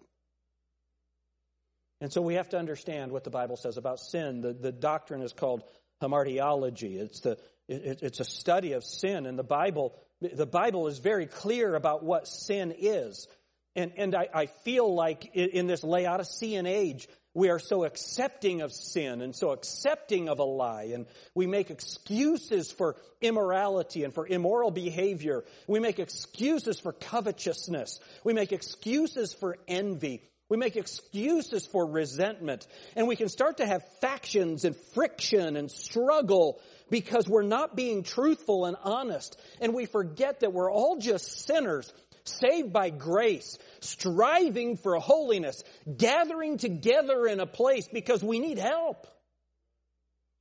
And 2.00 2.12
so 2.12 2.22
we 2.22 2.36
have 2.36 2.50
to 2.50 2.58
understand 2.58 3.12
what 3.12 3.24
the 3.24 3.30
Bible 3.30 3.58
says 3.58 3.78
about 3.78 4.00
sin. 4.00 4.42
The, 4.42 4.54
the 4.54 4.72
doctrine 4.72 5.22
is 5.22 5.34
called 5.34 5.64
hamartiology. 6.02 6.98
It's, 6.98 7.20
the, 7.20 7.38
it, 7.68 8.00
it's 8.02 8.20
a 8.20 8.26
study 8.26 8.74
of 8.74 8.84
sin. 8.84 9.26
And 9.26 9.38
the 9.38 9.44
Bible, 9.44 9.94
the 10.20 10.48
Bible 10.48 10.88
is 10.88 10.98
very 10.98 11.28
clear 11.28 11.76
about 11.76 12.04
what 12.04 12.28
sin 12.28 12.74
is. 12.78 13.28
And, 13.76 13.92
and 13.98 14.16
I, 14.16 14.28
I 14.34 14.46
feel 14.48 14.94
like 14.94 15.36
in 15.36 15.68
this 15.68 15.84
Laodicean 15.84 16.66
age, 16.66 17.08
we 17.34 17.50
are 17.50 17.60
so 17.60 17.86
accepting 17.86 18.62
of 18.62 18.74
sin 18.74 19.22
and 19.22 19.36
so 19.36 19.52
accepting 19.52 20.28
of 20.28 20.40
a 20.40 20.44
lie 20.44 20.92
and 20.94 21.06
we 21.34 21.48
make 21.48 21.70
excuses 21.70 22.72
for 22.72 22.98
immorality 23.22 24.04
and 24.04 24.14
for 24.14 24.28
immoral 24.28 24.72
behavior. 24.72 25.46
We 25.68 25.80
make 25.80 26.00
excuses 26.00 26.80
for 26.80 26.92
covetousness. 26.92 28.00
We 28.24 28.34
make 28.34 28.52
excuses 28.52 29.34
for 29.34 29.58
envy. 29.68 30.24
We 30.50 30.58
make 30.58 30.76
excuses 30.76 31.66
for 31.66 31.86
resentment 31.86 32.68
and 32.98 33.08
we 33.08 33.16
can 33.16 33.30
start 33.30 33.58
to 33.58 33.66
have 33.66 33.88
factions 34.02 34.66
and 34.66 34.76
friction 34.94 35.56
and 35.56 35.72
struggle 35.72 36.60
because 36.90 37.30
we're 37.30 37.44
not 37.44 37.78
being 37.78 38.04
truthful 38.04 38.66
and 38.66 38.76
honest 38.84 39.40
and 39.62 39.74
we 39.74 39.86
forget 39.86 40.42
that 40.42 40.52
we're 40.52 40.72
all 40.72 40.98
just 40.98 41.46
sinners 41.48 41.94
saved 42.24 42.72
by 42.72 42.90
grace, 42.90 43.58
striving 43.80 44.78
for 44.78 44.96
holiness, 44.96 45.64
gathering 45.98 46.58
together 46.58 47.26
in 47.26 47.40
a 47.40 47.46
place 47.46 47.88
because 47.88 48.24
we 48.24 48.40
need 48.40 48.58
help. 48.58 49.08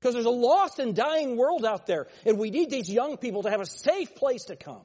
Because 0.01 0.14
there's 0.14 0.26
a 0.26 0.31
lost 0.31 0.78
and 0.78 0.95
dying 0.95 1.37
world 1.37 1.64
out 1.64 1.87
there, 1.87 2.07
and 2.24 2.39
we 2.39 2.51
need 2.51 2.70
these 2.70 2.91
young 2.91 3.18
people 3.18 3.43
to 3.43 3.51
have 3.51 3.61
a 3.61 3.66
safe 3.66 4.14
place 4.14 4.45
to 4.45 4.57
come. 4.57 4.83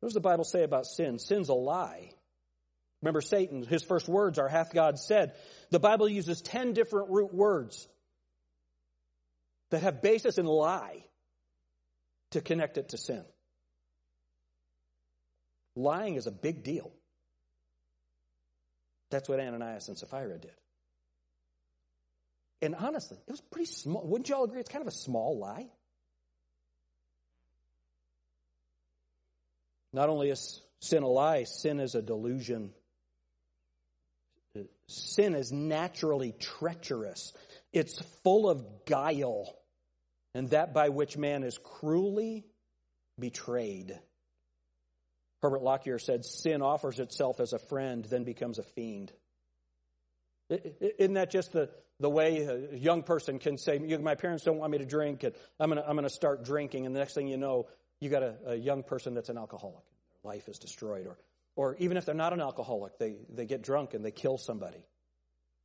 What 0.00 0.08
does 0.08 0.14
the 0.14 0.20
Bible 0.20 0.44
say 0.44 0.62
about 0.62 0.86
sin? 0.86 1.18
Sin's 1.18 1.48
a 1.48 1.54
lie. 1.54 2.12
Remember, 3.02 3.20
Satan, 3.20 3.62
his 3.62 3.82
first 3.82 4.08
words 4.08 4.38
are, 4.38 4.48
hath 4.48 4.72
God 4.72 4.98
said. 4.98 5.34
The 5.70 5.80
Bible 5.80 6.08
uses 6.08 6.40
10 6.40 6.72
different 6.72 7.10
root 7.10 7.34
words 7.34 7.86
that 9.70 9.82
have 9.82 10.00
basis 10.00 10.38
in 10.38 10.46
lie 10.46 11.04
to 12.32 12.40
connect 12.40 12.78
it 12.78 12.90
to 12.90 12.98
sin. 12.98 13.24
Lying 15.76 16.16
is 16.16 16.26
a 16.26 16.32
big 16.32 16.62
deal. 16.62 16.92
That's 19.10 19.28
what 19.28 19.40
Ananias 19.40 19.88
and 19.88 19.96
Sapphira 19.96 20.38
did. 20.38 20.52
And 22.60 22.74
honestly, 22.74 23.16
it 23.26 23.30
was 23.30 23.40
pretty 23.40 23.66
small. 23.66 24.04
Wouldn't 24.06 24.28
you 24.28 24.34
all 24.34 24.44
agree 24.44 24.60
it's 24.60 24.68
kind 24.68 24.82
of 24.82 24.88
a 24.88 24.96
small 24.96 25.38
lie? 25.38 25.66
Not 29.92 30.08
only 30.08 30.30
is 30.30 30.60
sin 30.80 31.02
a 31.02 31.08
lie, 31.08 31.44
sin 31.44 31.80
is 31.80 31.94
a 31.94 32.02
delusion. 32.02 32.72
Sin 34.88 35.34
is 35.34 35.52
naturally 35.52 36.32
treacherous. 36.32 37.32
It's 37.72 38.00
full 38.24 38.50
of 38.50 38.84
guile 38.86 39.57
and 40.34 40.50
that 40.50 40.74
by 40.74 40.88
which 40.88 41.16
man 41.16 41.42
is 41.42 41.58
cruelly 41.58 42.44
betrayed. 43.18 43.98
Herbert 45.42 45.62
Lockyer 45.62 45.98
said, 45.98 46.24
Sin 46.24 46.62
offers 46.62 46.98
itself 46.98 47.40
as 47.40 47.52
a 47.52 47.58
friend, 47.58 48.04
then 48.04 48.24
becomes 48.24 48.58
a 48.58 48.62
fiend. 48.62 49.12
Isn't 50.50 51.14
that 51.14 51.30
just 51.30 51.52
the, 51.52 51.70
the 52.00 52.08
way 52.08 52.44
a 52.72 52.76
young 52.76 53.02
person 53.02 53.38
can 53.38 53.58
say, 53.58 53.78
My 53.78 54.14
parents 54.14 54.44
don't 54.44 54.58
want 54.58 54.72
me 54.72 54.78
to 54.78 54.86
drink, 54.86 55.22
and 55.22 55.34
I'm 55.60 55.70
going 55.70 55.82
to 55.82 55.88
I'm 55.88 55.96
to 55.98 56.08
start 56.08 56.44
drinking, 56.44 56.86
and 56.86 56.94
the 56.94 57.00
next 57.00 57.14
thing 57.14 57.28
you 57.28 57.36
know, 57.36 57.66
you 58.00 58.08
got 58.08 58.22
a, 58.22 58.36
a 58.46 58.54
young 58.54 58.82
person 58.82 59.14
that's 59.14 59.28
an 59.28 59.38
alcoholic. 59.38 59.84
Life 60.24 60.48
is 60.48 60.58
destroyed. 60.58 61.06
Or, 61.06 61.18
or 61.56 61.76
even 61.78 61.96
if 61.96 62.04
they're 62.04 62.14
not 62.14 62.32
an 62.32 62.40
alcoholic, 62.40 62.98
they, 62.98 63.16
they 63.28 63.46
get 63.46 63.62
drunk 63.62 63.94
and 63.94 64.04
they 64.04 64.10
kill 64.10 64.38
somebody 64.38 64.84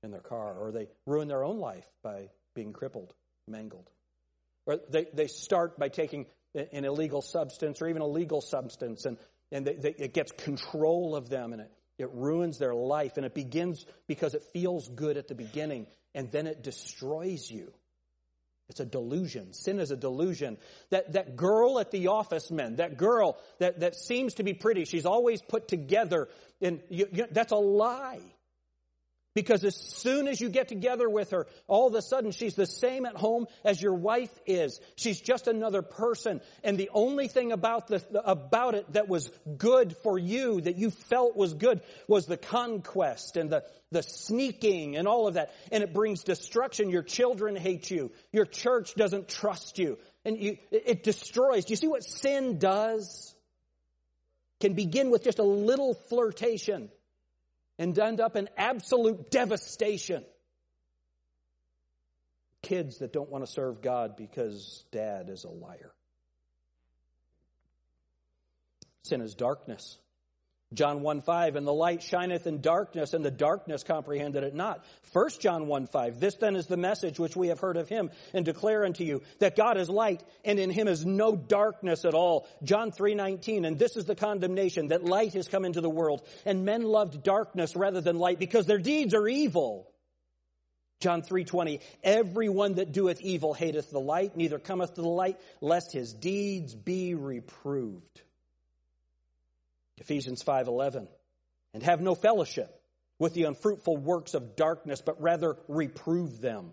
in 0.04 0.12
their 0.12 0.22
car, 0.22 0.58
or 0.60 0.72
they 0.72 0.88
ruin 1.06 1.28
their 1.28 1.44
own 1.44 1.60
life 1.60 1.86
by 2.04 2.30
being 2.54 2.74
crippled, 2.74 3.14
mangled. 3.48 3.90
Or 4.66 4.80
they, 4.90 5.08
they 5.14 5.28
start 5.28 5.78
by 5.78 5.90
taking 5.90 6.26
an 6.56 6.86
illegal 6.86 7.22
substance 7.22 7.82
or 7.82 7.88
even 7.88 8.02
a 8.02 8.08
legal 8.08 8.42
substance, 8.42 9.06
and, 9.06 9.18
and 9.52 9.66
they, 9.66 9.74
they, 9.74 9.96
it 9.98 10.14
gets 10.14 10.32
control 10.32 11.16
of 11.16 11.30
them, 11.30 11.54
and 11.54 11.62
it, 11.62 11.72
it 11.98 12.10
ruins 12.14 12.58
their 12.58 12.74
life. 12.74 13.18
And 13.18 13.26
it 13.26 13.34
begins 13.34 13.86
because 14.08 14.34
it 14.34 14.44
feels 14.54 14.88
good 14.90 15.18
at 15.18 15.28
the 15.28 15.36
beginning, 15.36 15.88
and 16.16 16.32
then 16.32 16.48
it 16.48 16.64
destroys 16.64 17.50
you. 17.50 17.74
It's 18.70 18.80
a 18.80 18.86
delusion. 18.86 19.54
Sin 19.54 19.80
is 19.80 19.92
a 19.92 19.98
delusion. 19.98 20.58
That, 20.90 21.14
that 21.14 21.36
girl 21.36 21.80
at 21.80 21.92
the 21.92 22.08
office 22.08 22.50
men, 22.50 22.78
that 22.78 22.98
girl 22.98 23.38
that, 23.60 23.82
that 23.82 23.96
seems 23.96 24.36
to 24.36 24.44
be 24.44 24.54
pretty, 24.54 24.86
she's 24.86 25.06
always 25.06 25.42
put 25.42 25.68
together, 25.68 26.30
and 26.62 26.80
you, 26.90 27.08
you, 27.12 27.26
that's 27.30 27.52
a 27.52 27.58
lie. 27.58 28.22
Because 29.34 29.64
as 29.64 29.76
soon 29.76 30.28
as 30.28 30.40
you 30.40 30.50
get 30.50 30.68
together 30.68 31.10
with 31.10 31.32
her, 31.32 31.48
all 31.68 31.88
of 31.88 31.96
a 31.96 32.04
sudden 32.04 32.32
she's 32.32 32.54
the 32.54 32.68
same 32.68 33.06
at 33.08 33.16
home 33.16 33.48
as 33.64 33.82
your 33.82 33.96
wife 33.96 34.32
is. 34.46 34.80
She's 34.96 35.20
just 35.20 35.48
another 35.48 35.82
person. 35.82 36.40
And 36.64 36.78
the 36.78 36.92
only 36.94 37.28
thing 37.28 37.52
about 37.52 37.88
the, 37.88 38.04
about 38.26 38.76
it 38.76 38.94
that 38.94 39.08
was 39.08 39.32
good 39.58 39.98
for 40.04 40.20
you, 40.20 40.62
that 40.62 40.78
you 40.78 40.92
felt 40.92 41.36
was 41.36 41.56
good, 41.56 41.82
was 42.08 42.28
the 42.28 42.38
conquest 42.38 43.36
and 43.36 43.50
the, 43.50 43.64
the 43.92 44.04
sneaking 44.04 44.98
and 44.98 45.08
all 45.08 45.28
of 45.28 45.34
that. 45.34 45.52
And 45.72 45.84
it 45.84 45.94
brings 45.94 46.24
destruction. 46.24 46.92
Your 46.92 47.04
children 47.04 47.56
hate 47.56 47.90
you. 47.90 48.12
Your 48.32 48.46
church 48.46 48.94
doesn't 48.94 49.30
trust 49.30 49.80
you. 49.80 49.98
And 50.26 50.38
you, 50.38 50.58
it 50.70 51.02
destroys. 51.02 51.66
Do 51.66 51.72
you 51.72 51.78
see 51.78 51.88
what 51.88 52.04
sin 52.04 52.60
does? 52.60 53.34
Can 54.60 54.76
begin 54.76 55.10
with 55.10 55.24
just 55.24 55.40
a 55.40 55.44
little 55.44 55.96
flirtation 55.96 56.90
and 57.84 58.00
end 58.00 58.22
up 58.22 58.38
in 58.38 58.48
absolute 58.56 59.30
devastation. 59.30 60.24
Kids 62.62 63.00
that 63.00 63.12
don't 63.12 63.30
want 63.30 63.46
to 63.46 63.52
serve 63.52 63.82
God 63.82 64.16
because 64.16 64.86
dad 64.94 65.30
is 65.30 65.44
a 65.44 65.50
liar. 65.50 65.92
Sin 69.04 69.20
is 69.20 69.36
darkness. 69.36 69.98
John 70.74 71.02
1 71.02 71.22
5, 71.22 71.56
and 71.56 71.68
the 71.68 71.74
light 71.74 72.02
shineth 72.02 72.48
in 72.48 72.62
darkness, 72.62 73.14
and 73.14 73.24
the 73.24 73.32
darkness 73.32 73.84
comprehended 73.84 74.44
it 74.44 74.56
not. 74.56 74.84
1 75.12 75.30
John 75.40 75.68
1 75.68 75.88
5, 75.88 76.20
this 76.20 76.36
then 76.36 76.56
is 76.56 76.68
the 76.68 76.78
message 76.78 77.20
which 77.20 77.36
we 77.36 77.50
have 77.50 77.60
heard 77.60 77.78
of 77.78 77.90
him, 77.90 78.10
and 78.34 78.46
declare 78.46 78.86
unto 78.86 79.04
you, 79.04 79.22
that 79.40 79.56
God 79.56 79.78
is 79.78 79.90
light, 79.90 80.24
and 80.44 80.60
in 80.60 80.70
him 80.70 80.88
is 80.88 81.06
no 81.06 81.36
darkness 81.36 82.06
at 82.06 82.14
all. 82.14 82.48
John 82.64 82.92
3 82.92 83.16
19, 83.16 83.66
and 83.66 83.78
this 83.78 83.96
is 83.96 84.06
the 84.06 84.16
condemnation, 84.16 84.90
that 84.90 85.04
light 85.04 85.34
has 85.34 85.48
come 85.48 85.66
into 85.66 85.82
the 85.82 85.90
world, 85.90 86.22
and 86.46 86.66
men 86.66 86.84
loved 86.84 87.24
darkness 87.24 87.76
rather 87.76 88.02
than 88.02 88.18
light, 88.18 88.40
because 88.40 88.66
their 88.66 88.80
deeds 88.80 89.14
are 89.14 89.28
evil. 89.28 89.90
John 91.04 91.22
3:20 91.22 91.82
Everyone 92.02 92.76
that 92.76 92.94
doeth 92.94 93.20
evil 93.20 93.54
hateth 93.54 93.92
the 93.92 94.00
light 94.00 94.38
neither 94.38 94.58
cometh 94.58 94.94
to 94.94 95.02
the 95.02 95.08
light 95.10 95.38
lest 95.60 95.92
his 95.92 96.14
deeds 96.14 96.74
be 96.74 97.14
reproved. 97.14 98.22
Ephesians 99.98 100.44
5:11 100.44 101.08
and 101.74 101.84
have 101.84 102.02
no 102.02 102.16
fellowship 102.16 102.82
with 103.20 103.34
the 103.34 103.44
unfruitful 103.44 103.98
works 103.98 104.34
of 104.34 104.56
darkness 104.56 105.02
but 105.02 105.22
rather 105.22 105.58
reprove 105.68 106.42
them. 106.42 106.72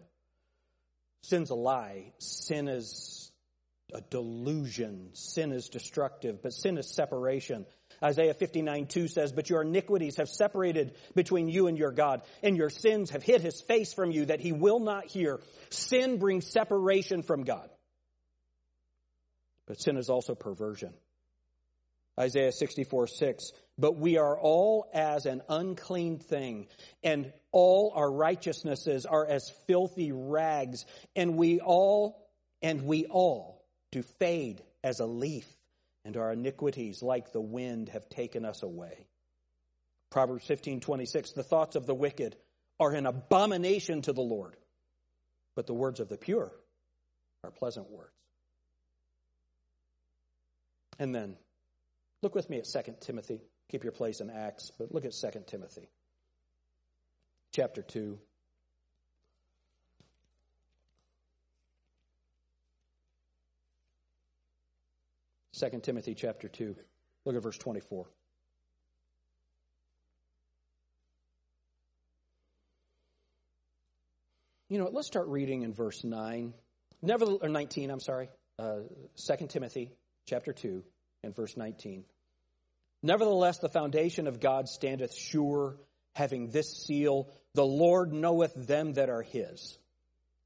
Sin's 1.22 1.50
a 1.50 1.54
lie. 1.54 2.12
Sin 2.18 2.68
is 2.68 3.30
a 3.92 4.00
delusion. 4.00 5.10
Sin 5.14 5.52
is 5.52 5.68
destructive, 5.68 6.42
but 6.42 6.52
sin 6.52 6.78
is 6.78 6.88
separation. 6.88 7.66
Isaiah 8.02 8.34
59 8.34 8.86
2 8.86 9.08
says, 9.08 9.32
But 9.32 9.50
your 9.50 9.62
iniquities 9.62 10.16
have 10.16 10.28
separated 10.28 10.96
between 11.14 11.48
you 11.48 11.66
and 11.66 11.76
your 11.76 11.92
God, 11.92 12.22
and 12.42 12.56
your 12.56 12.70
sins 12.70 13.10
have 13.10 13.22
hid 13.22 13.42
his 13.42 13.60
face 13.60 13.92
from 13.92 14.10
you 14.10 14.26
that 14.26 14.40
he 14.40 14.52
will 14.52 14.80
not 14.80 15.06
hear. 15.06 15.40
Sin 15.68 16.18
brings 16.18 16.46
separation 16.46 17.22
from 17.22 17.44
God. 17.44 17.68
But 19.66 19.80
sin 19.80 19.96
is 19.96 20.08
also 20.08 20.34
perversion. 20.34 20.94
Isaiah 22.20 22.52
64, 22.52 23.06
6. 23.06 23.52
But 23.78 23.96
we 23.96 24.18
are 24.18 24.38
all 24.38 24.88
as 24.92 25.24
an 25.24 25.40
unclean 25.48 26.18
thing, 26.18 26.66
and 27.02 27.32
all 27.50 27.92
our 27.96 28.10
righteousnesses 28.10 29.06
are 29.06 29.26
as 29.26 29.50
filthy 29.66 30.12
rags, 30.12 30.84
and 31.16 31.36
we 31.36 31.60
all, 31.60 32.28
and 32.60 32.82
we 32.82 33.06
all 33.06 33.64
do 33.90 34.02
fade 34.02 34.62
as 34.84 35.00
a 35.00 35.06
leaf, 35.06 35.46
and 36.04 36.16
our 36.18 36.32
iniquities 36.32 37.02
like 37.02 37.32
the 37.32 37.40
wind 37.40 37.88
have 37.88 38.08
taken 38.10 38.44
us 38.44 38.62
away. 38.62 39.06
Proverbs 40.10 40.44
15, 40.44 40.80
26. 40.80 41.32
The 41.32 41.42
thoughts 41.42 41.74
of 41.76 41.86
the 41.86 41.94
wicked 41.94 42.36
are 42.78 42.92
an 42.92 43.06
abomination 43.06 44.02
to 44.02 44.12
the 44.12 44.20
Lord, 44.20 44.56
but 45.54 45.66
the 45.66 45.74
words 45.74 46.00
of 46.00 46.08
the 46.08 46.18
pure 46.18 46.52
are 47.44 47.50
pleasant 47.50 47.90
words. 47.90 48.12
And 50.98 51.14
then 51.14 51.36
Look 52.22 52.34
with 52.34 52.50
me 52.50 52.58
at 52.58 52.64
2 52.64 52.94
Timothy. 53.00 53.40
Keep 53.70 53.84
your 53.84 53.92
place 53.92 54.20
in 54.20 54.30
Acts, 54.30 54.70
but 54.78 54.92
look 54.92 55.04
at 55.04 55.12
2 55.12 55.44
Timothy, 55.46 55.88
chapter 57.52 57.82
2. 57.82 58.18
Second 65.52 65.82
Timothy 65.82 66.14
chapter 66.14 66.48
2. 66.48 66.74
Look 67.26 67.36
at 67.36 67.42
verse 67.42 67.58
24. 67.58 68.06
You 74.68 74.78
know, 74.78 74.88
let's 74.90 75.06
start 75.06 75.26
reading 75.28 75.62
in 75.62 75.74
verse 75.74 76.02
9. 76.02 76.54
Never, 77.02 77.24
or 77.26 77.48
19, 77.48 77.90
I'm 77.90 78.00
sorry. 78.00 78.30
Uh, 78.58 78.80
2 79.16 79.46
Timothy 79.48 79.92
chapter 80.26 80.52
2 80.52 80.82
and 81.22 81.34
verse 81.34 81.56
19. 81.56 82.04
Nevertheless, 83.02 83.58
the 83.58 83.68
foundation 83.68 84.26
of 84.26 84.40
God 84.40 84.68
standeth 84.68 85.14
sure, 85.14 85.76
having 86.14 86.48
this 86.48 86.84
seal 86.84 87.28
The 87.54 87.64
Lord 87.64 88.12
knoweth 88.12 88.54
them 88.54 88.94
that 88.94 89.08
are 89.08 89.22
his. 89.22 89.78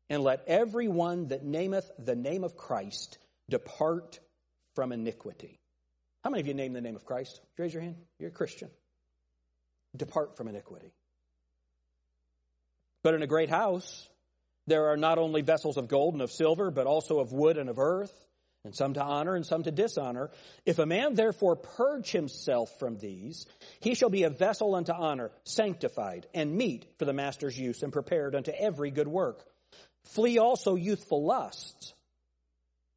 And 0.09 0.23
let 0.23 0.45
every 0.47 0.89
one 0.89 1.29
that 1.29 1.45
nameth 1.45 1.91
the 1.99 2.15
name 2.15 2.45
of 2.45 2.57
Christ 2.57 3.19
depart 3.49 4.21
from 4.75 4.93
iniquity. 4.93 5.61
How 6.23 6.31
many 6.31 6.41
of 6.41 6.47
you 6.47 6.55
name 6.55 6.73
the 6.73 6.81
name 6.81 6.97
of 6.97 7.05
Christ? 7.05 7.41
Raise 7.59 7.75
your 7.75 7.83
hand. 7.83 7.97
You're 8.19 8.31
a 8.31 8.33
Christian. 8.33 8.71
Depart 9.97 10.37
from 10.37 10.49
iniquity. 10.49 10.93
But 13.03 13.15
in 13.15 13.23
a 13.23 13.27
great 13.27 13.51
house, 13.51 14.09
there 14.67 14.87
are 14.87 14.97
not 14.97 15.19
only 15.19 15.43
vessels 15.43 15.77
of 15.77 15.89
gold 15.89 16.15
and 16.15 16.23
of 16.23 16.33
silver, 16.33 16.71
but 16.71 16.87
also 16.87 17.19
of 17.19 17.33
wood 17.33 17.59
and 17.59 17.69
of 17.69 17.79
earth 17.79 18.13
and 18.65 18.75
some 18.75 18.95
to 18.95 19.03
honor 19.03 19.37
and 19.37 19.45
some 19.45 19.63
to 19.63 19.71
dishonor. 19.71 20.31
If 20.65 20.79
a 20.79 20.87
man 20.87 21.15
therefore 21.15 21.57
purge 21.57 22.11
himself 22.11 22.79
from 22.79 22.97
these, 22.97 23.47
he 23.81 23.95
shall 23.95 24.09
be 24.09 24.23
a 24.23 24.31
vessel 24.31 24.75
unto 24.75 24.93
honor, 24.93 25.31
sanctified, 25.45 26.27
and 26.33 26.57
meet 26.57 26.87
for 26.99 27.05
the 27.05 27.13
master's 27.13 27.59
use, 27.59 27.83
and 27.83 27.93
prepared 27.93 28.35
unto 28.35 28.51
every 28.51 28.91
good 28.91 29.09
work. 29.09 29.45
Flee 30.05 30.39
also 30.39 30.77
youthful 30.77 31.25
lusts, 31.25 31.93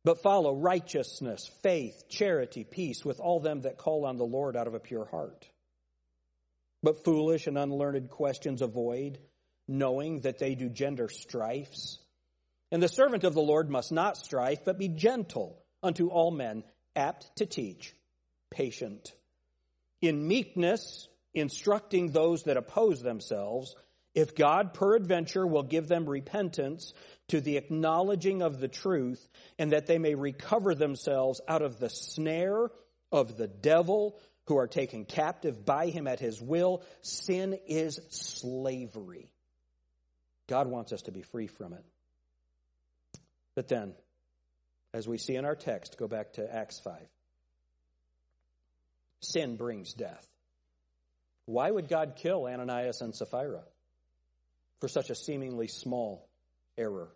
but 0.03 0.22
follow 0.22 0.55
righteousness, 0.55 1.49
faith, 1.61 2.05
charity, 2.07 2.63
peace 2.63 3.03
with 3.03 3.20
all 3.20 3.41
them 3.41 3.61
that 3.61 3.78
call 3.78 4.05
on 4.05 4.18
the 4.18 4.26
Lord 4.26 4.55
out 4.55 4.68
of 4.68 4.74
a 4.74 4.80
pure 4.80 5.05
heart. 5.05 5.49
But 6.82 7.03
foolish 7.03 7.47
and 7.47 7.57
unlearned 7.57 8.09
questions 8.09 8.61
avoid, 8.61 9.20
knowing 9.68 10.22
that 10.22 10.39
they 10.39 10.55
do 10.55 10.70
gender 10.70 11.09
strifes 11.09 11.99
and 12.72 12.82
the 12.82 12.88
servant 12.88 13.24
of 13.24 13.34
the 13.34 13.41
Lord 13.41 13.70
must 13.70 13.91
not 13.91 14.18
strive, 14.18 14.65
but 14.65 14.78
be 14.78 14.89
gentle 14.89 15.61
unto 15.82 16.07
all 16.09 16.32
men, 16.32 16.63
apt 16.95 17.36
to 17.38 17.45
teach, 17.45 17.93
patient. 18.51 19.13
In 20.01 20.28
meekness, 20.28 21.07
instructing 21.34 22.11
those 22.11 22.43
that 22.43 22.57
oppose 22.57 23.01
themselves, 23.01 23.76
if 24.13 24.36
God 24.36 24.74
peradventure 24.74 25.45
will 25.45 25.63
give 25.63 25.88
them 25.88 26.09
repentance 26.09 26.93
to 27.30 27.39
the 27.39 27.57
acknowledging 27.57 28.41
of 28.41 28.59
the 28.59 28.68
truth, 28.68 29.28
and 29.59 29.72
that 29.72 29.86
they 29.86 29.97
may 29.97 30.15
recover 30.15 30.74
themselves 30.74 31.39
out 31.47 31.61
of 31.61 31.80
the 31.80 31.89
snare 31.89 32.70
of 33.11 33.38
the 33.38 33.47
devil, 33.47 34.20
who 34.47 34.57
are 34.57 34.68
taken 34.68 35.05
captive 35.05 35.65
by 35.65 35.88
him 35.88 36.07
at 36.07 36.20
his 36.20 36.41
will, 36.41 36.82
sin 37.01 37.57
is 37.68 37.99
slavery. 38.09 39.30
God 40.47 40.68
wants 40.68 40.93
us 40.93 41.03
to 41.03 41.11
be 41.11 41.22
free 41.22 41.47
from 41.47 41.74
it. 41.74 41.84
But 43.58 43.70
then, 43.70 43.95
as 44.93 45.08
we 45.08 45.18
see 45.18 45.36
in 45.36 45.43
our 45.43 45.55
text, 45.55 45.97
go 45.97 46.08
back 46.08 46.34
to 46.34 46.55
Acts 46.55 46.80
5. 46.80 46.93
Sin 49.22 49.55
brings 49.55 49.93
death. 49.93 50.30
Why 51.47 51.72
would 51.72 51.89
God 51.89 52.18
kill 52.18 52.45
Ananias 52.45 53.01
and 53.01 53.16
Sapphira 53.16 53.64
for 54.80 54.88
such 54.88 55.10
a 55.10 55.16
seemingly 55.16 55.68
small 55.68 56.30
error? 56.78 57.10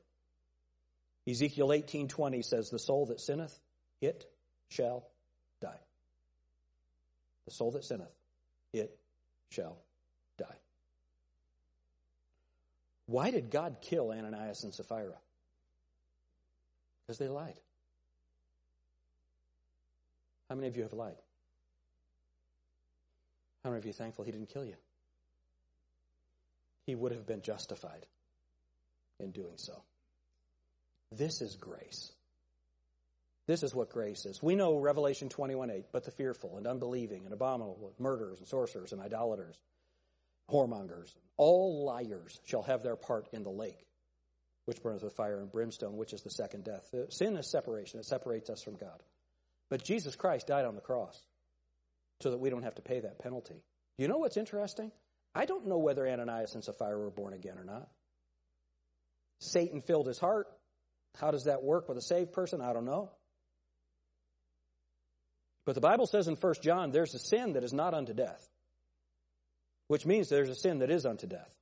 Ezekiel 1.30 1.72
18:20 1.74 2.42
says, 2.42 2.72
"The 2.72 2.80
soul 2.80 3.06
that 3.06 3.22
sinneth, 3.22 3.62
it 4.02 4.26
shall 4.70 5.12
die." 5.60 5.80
The 7.46 7.52
soul 7.52 7.70
that 7.74 7.86
sinneth, 7.86 8.16
it 8.74 9.00
shall 9.52 9.78
die. 10.38 10.58
Why 13.06 13.30
did 13.30 13.52
God 13.52 13.78
kill 13.80 14.12
Ananias 14.12 14.64
and 14.64 14.74
Sapphira? 14.74 15.22
Because 17.02 17.18
they 17.18 17.28
lied. 17.28 17.60
How 20.50 20.56
many 20.56 20.68
of 20.68 20.76
you 20.76 20.84
have 20.84 20.94
lied? 20.94 21.22
How 23.64 23.70
many 23.70 23.80
of 23.80 23.86
you 23.86 23.94
thankful 23.94 24.26
he 24.26 24.32
didn't 24.32 24.50
kill 24.50 24.66
you? 24.66 24.76
He 26.86 26.96
would 26.96 27.12
have 27.12 27.26
been 27.26 27.42
justified 27.42 28.06
in 29.20 29.32
doing 29.32 29.58
so. 29.58 29.82
This 31.12 31.42
is 31.42 31.56
grace. 31.56 32.12
This 33.48 33.64
is 33.64 33.76
what 33.76 33.90
grace 33.90 34.26
is. 34.26 34.42
We 34.42 34.56
know 34.56 34.78
Revelation 34.78 35.30
21 35.30 35.70
8, 35.70 35.86
but 35.92 36.04
the 36.06 36.12
fearful 36.12 36.58
and 36.58 36.66
unbelieving 36.66 37.26
and 37.26 37.34
abominable, 37.34 37.94
murderers 38.00 38.40
and 38.40 38.48
sorcerers 38.48 38.94
and 38.94 39.02
idolaters, 39.02 39.58
whoremongers, 40.50 41.14
all 41.38 41.86
liars 41.86 42.40
shall 42.46 42.64
have 42.64 42.84
their 42.84 42.96
part 42.96 43.28
in 43.32 43.44
the 43.44 43.50
lake, 43.50 43.88
which 44.66 44.82
burneth 44.82 45.04
with 45.04 45.16
fire 45.16 45.40
and 45.40 45.52
brimstone, 45.52 45.98
which 45.98 46.14
is 46.14 46.22
the 46.22 46.30
second 46.30 46.64
death. 46.64 46.94
Sin 47.10 47.36
is 47.36 47.50
separation, 47.50 48.00
it 48.00 48.06
separates 48.06 48.50
us 48.50 48.62
from 48.62 48.76
God. 48.76 49.02
But 49.70 49.84
Jesus 49.84 50.16
Christ 50.16 50.48
died 50.48 50.66
on 50.66 50.76
the 50.76 50.82
cross 50.82 51.20
so 52.22 52.32
that 52.32 52.40
we 52.40 52.50
don't 52.50 52.64
have 52.64 52.76
to 52.76 52.82
pay 52.82 53.00
that 53.00 53.20
penalty. 53.20 53.64
You 53.98 54.08
know 54.08 54.18
what's 54.18 54.38
interesting? 54.38 54.92
I 55.34 55.46
don't 55.46 55.68
know 55.68 55.78
whether 55.78 56.08
Ananias 56.08 56.56
and 56.56 56.64
Sapphira 56.64 56.98
were 56.98 57.10
born 57.10 57.34
again 57.34 57.58
or 57.58 57.64
not. 57.64 57.90
Satan 59.40 59.82
filled 59.82 60.08
his 60.08 60.20
heart. 60.20 60.48
How 61.20 61.32
does 61.32 61.46
that 61.46 61.64
work 61.64 61.90
with 61.90 61.98
a 61.98 62.02
saved 62.02 62.32
person? 62.32 62.62
I 62.62 62.74
don't 62.74 62.86
know. 62.86 63.12
But 65.66 65.76
the 65.76 65.82
Bible 65.82 66.08
says 66.08 66.28
in 66.28 66.36
1 66.36 66.54
John, 66.62 66.92
there's 66.92 67.14
a 67.14 67.20
sin 67.20 67.54
that 67.54 67.64
is 67.64 67.74
not 67.74 67.94
unto 67.94 68.14
death, 68.14 68.48
which 69.88 70.06
means 70.06 70.30
there's 70.30 70.50
a 70.50 70.56
sin 70.56 70.80
that 70.80 70.90
is 70.90 71.06
unto 71.06 71.28
death. 71.28 71.54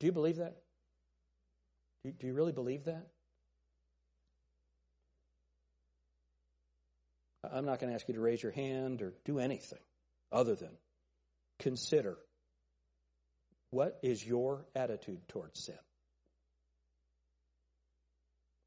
Do 0.00 0.06
you 0.06 0.12
believe 0.12 0.36
that? 0.36 0.56
Do 2.04 2.26
you 2.26 2.32
really 2.32 2.52
believe 2.52 2.84
that? 2.86 3.06
I'm 7.52 7.66
not 7.66 7.78
going 7.78 7.90
to 7.90 7.94
ask 7.94 8.08
you 8.08 8.14
to 8.14 8.20
raise 8.20 8.42
your 8.42 8.52
hand 8.52 9.02
or 9.02 9.12
do 9.24 9.38
anything 9.38 9.78
other 10.32 10.54
than 10.54 10.70
consider 11.58 12.16
what 13.70 13.98
is 14.02 14.26
your 14.26 14.64
attitude 14.74 15.20
towards 15.28 15.64
sin? 15.64 15.78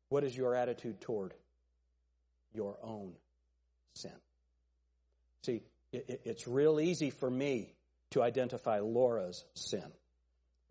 What 0.10 0.24
is 0.24 0.38
your 0.38 0.56
attitude 0.56 1.02
toward 1.02 1.34
your 2.54 2.78
own 2.84 3.14
sin? 3.96 4.12
See, 5.44 5.64
it's 5.92 6.48
real 6.48 6.80
easy 6.80 7.10
for 7.10 7.30
me 7.30 7.74
to 8.12 8.22
identify 8.22 8.80
Laura's 8.80 9.44
sin 9.56 9.92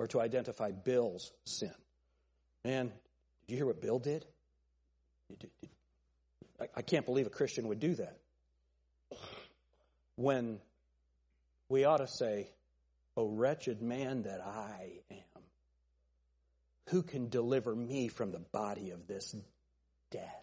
or 0.02 0.08
to 0.08 0.20
identify 0.20 0.72
Bill's 0.72 1.30
sin. 1.44 1.70
Man, 2.64 2.86
did 2.88 3.52
you 3.52 3.56
hear 3.56 3.66
what 3.66 3.80
Bill 3.80 4.00
did? 4.00 4.26
I 6.76 6.82
can't 6.82 7.06
believe 7.06 7.28
a 7.28 7.30
Christian 7.30 7.68
would 7.68 7.78
do 7.78 7.94
that. 7.94 8.18
When 10.16 10.58
we 11.68 11.84
ought 11.84 11.98
to 11.98 12.08
say, 12.08 12.48
O 13.16 13.28
wretched 13.28 13.80
man 13.80 14.24
that 14.24 14.40
I 14.40 14.90
am, 15.12 15.42
who 16.88 17.04
can 17.04 17.28
deliver 17.28 17.72
me 17.72 18.08
from 18.08 18.32
the 18.32 18.40
body 18.40 18.90
of 18.90 19.06
this 19.06 19.36
death? 20.10 20.41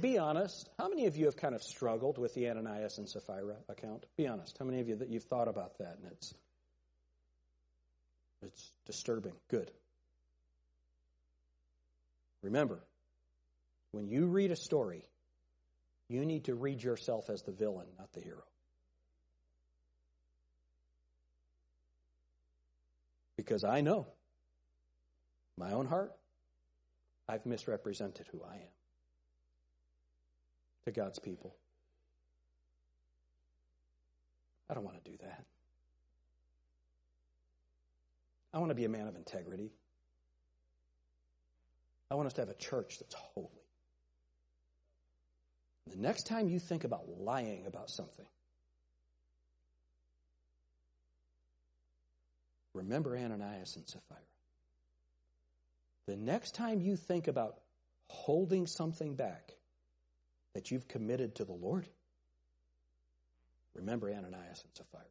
Be 0.00 0.18
honest. 0.18 0.68
How 0.78 0.88
many 0.88 1.06
of 1.06 1.16
you 1.16 1.26
have 1.26 1.36
kind 1.36 1.54
of 1.54 1.62
struggled 1.62 2.18
with 2.18 2.34
the 2.34 2.48
Ananias 2.48 2.98
and 2.98 3.08
Sapphira 3.08 3.56
account? 3.68 4.04
Be 4.16 4.26
honest. 4.26 4.56
How 4.58 4.64
many 4.64 4.80
of 4.80 4.88
you 4.88 4.96
that 4.96 5.08
you've 5.08 5.24
thought 5.24 5.48
about 5.48 5.78
that 5.78 5.98
and 6.02 6.12
it's 6.12 6.34
it's 8.42 8.72
disturbing? 8.86 9.32
Good. 9.48 9.70
Remember, 12.42 12.80
when 13.92 14.06
you 14.08 14.26
read 14.26 14.50
a 14.50 14.56
story, 14.56 15.02
you 16.08 16.26
need 16.26 16.44
to 16.44 16.54
read 16.54 16.82
yourself 16.82 17.30
as 17.30 17.42
the 17.42 17.52
villain, 17.52 17.86
not 17.98 18.12
the 18.12 18.20
hero. 18.20 18.44
Because 23.36 23.64
I 23.64 23.80
know 23.80 24.06
my 25.56 25.72
own 25.72 25.86
heart, 25.86 26.12
I've 27.28 27.46
misrepresented 27.46 28.26
who 28.30 28.42
I 28.42 28.56
am 28.56 28.74
to 30.86 30.92
God's 30.92 31.18
people. 31.18 31.54
I 34.68 34.74
don't 34.74 34.84
want 34.84 35.02
to 35.02 35.10
do 35.10 35.16
that. 35.22 35.44
I 38.52 38.58
want 38.58 38.70
to 38.70 38.74
be 38.74 38.84
a 38.84 38.88
man 38.88 39.08
of 39.08 39.16
integrity. 39.16 39.70
I 42.10 42.14
want 42.14 42.26
us 42.26 42.34
to 42.34 42.42
have 42.42 42.48
a 42.48 42.54
church 42.54 42.98
that's 42.98 43.14
holy. 43.14 43.48
The 45.90 45.96
next 45.96 46.26
time 46.26 46.48
you 46.48 46.58
think 46.58 46.84
about 46.84 47.08
lying 47.20 47.66
about 47.66 47.90
something, 47.90 48.26
remember 52.74 53.16
Ananias 53.16 53.76
and 53.76 53.86
Sapphira. 53.86 54.20
The 56.06 56.16
next 56.16 56.54
time 56.54 56.80
you 56.80 56.96
think 56.96 57.28
about 57.28 57.58
holding 58.08 58.66
something 58.66 59.14
back 59.14 59.54
that 60.54 60.70
you've 60.70 60.88
committed 60.88 61.34
to 61.36 61.44
the 61.44 61.52
Lord, 61.52 61.86
remember 63.74 64.08
Ananias 64.08 64.62
and 64.62 64.72
Sapphira. 64.74 65.04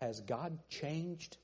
Has 0.00 0.20
God 0.20 0.58
changed? 0.68 1.36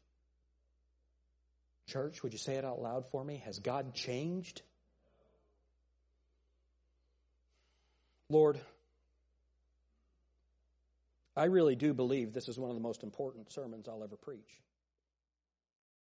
Church, 1.87 2.22
would 2.22 2.32
you 2.32 2.39
say 2.39 2.55
it 2.55 2.64
out 2.64 2.80
loud 2.80 3.07
for 3.11 3.24
me? 3.24 3.43
Has 3.45 3.59
God 3.59 3.95
changed? 3.95 4.62
Lord, 8.28 8.59
I 11.37 11.45
really 11.45 11.76
do 11.76 11.95
believe 11.95 12.32
this 12.32 12.49
is 12.49 12.59
one 12.59 12.70
of 12.70 12.76
the 12.76 12.82
most 12.82 13.03
important 13.03 13.53
sermons 13.53 13.89
I'll 13.89 14.03
ever 14.03 14.16
preach. 14.16 14.61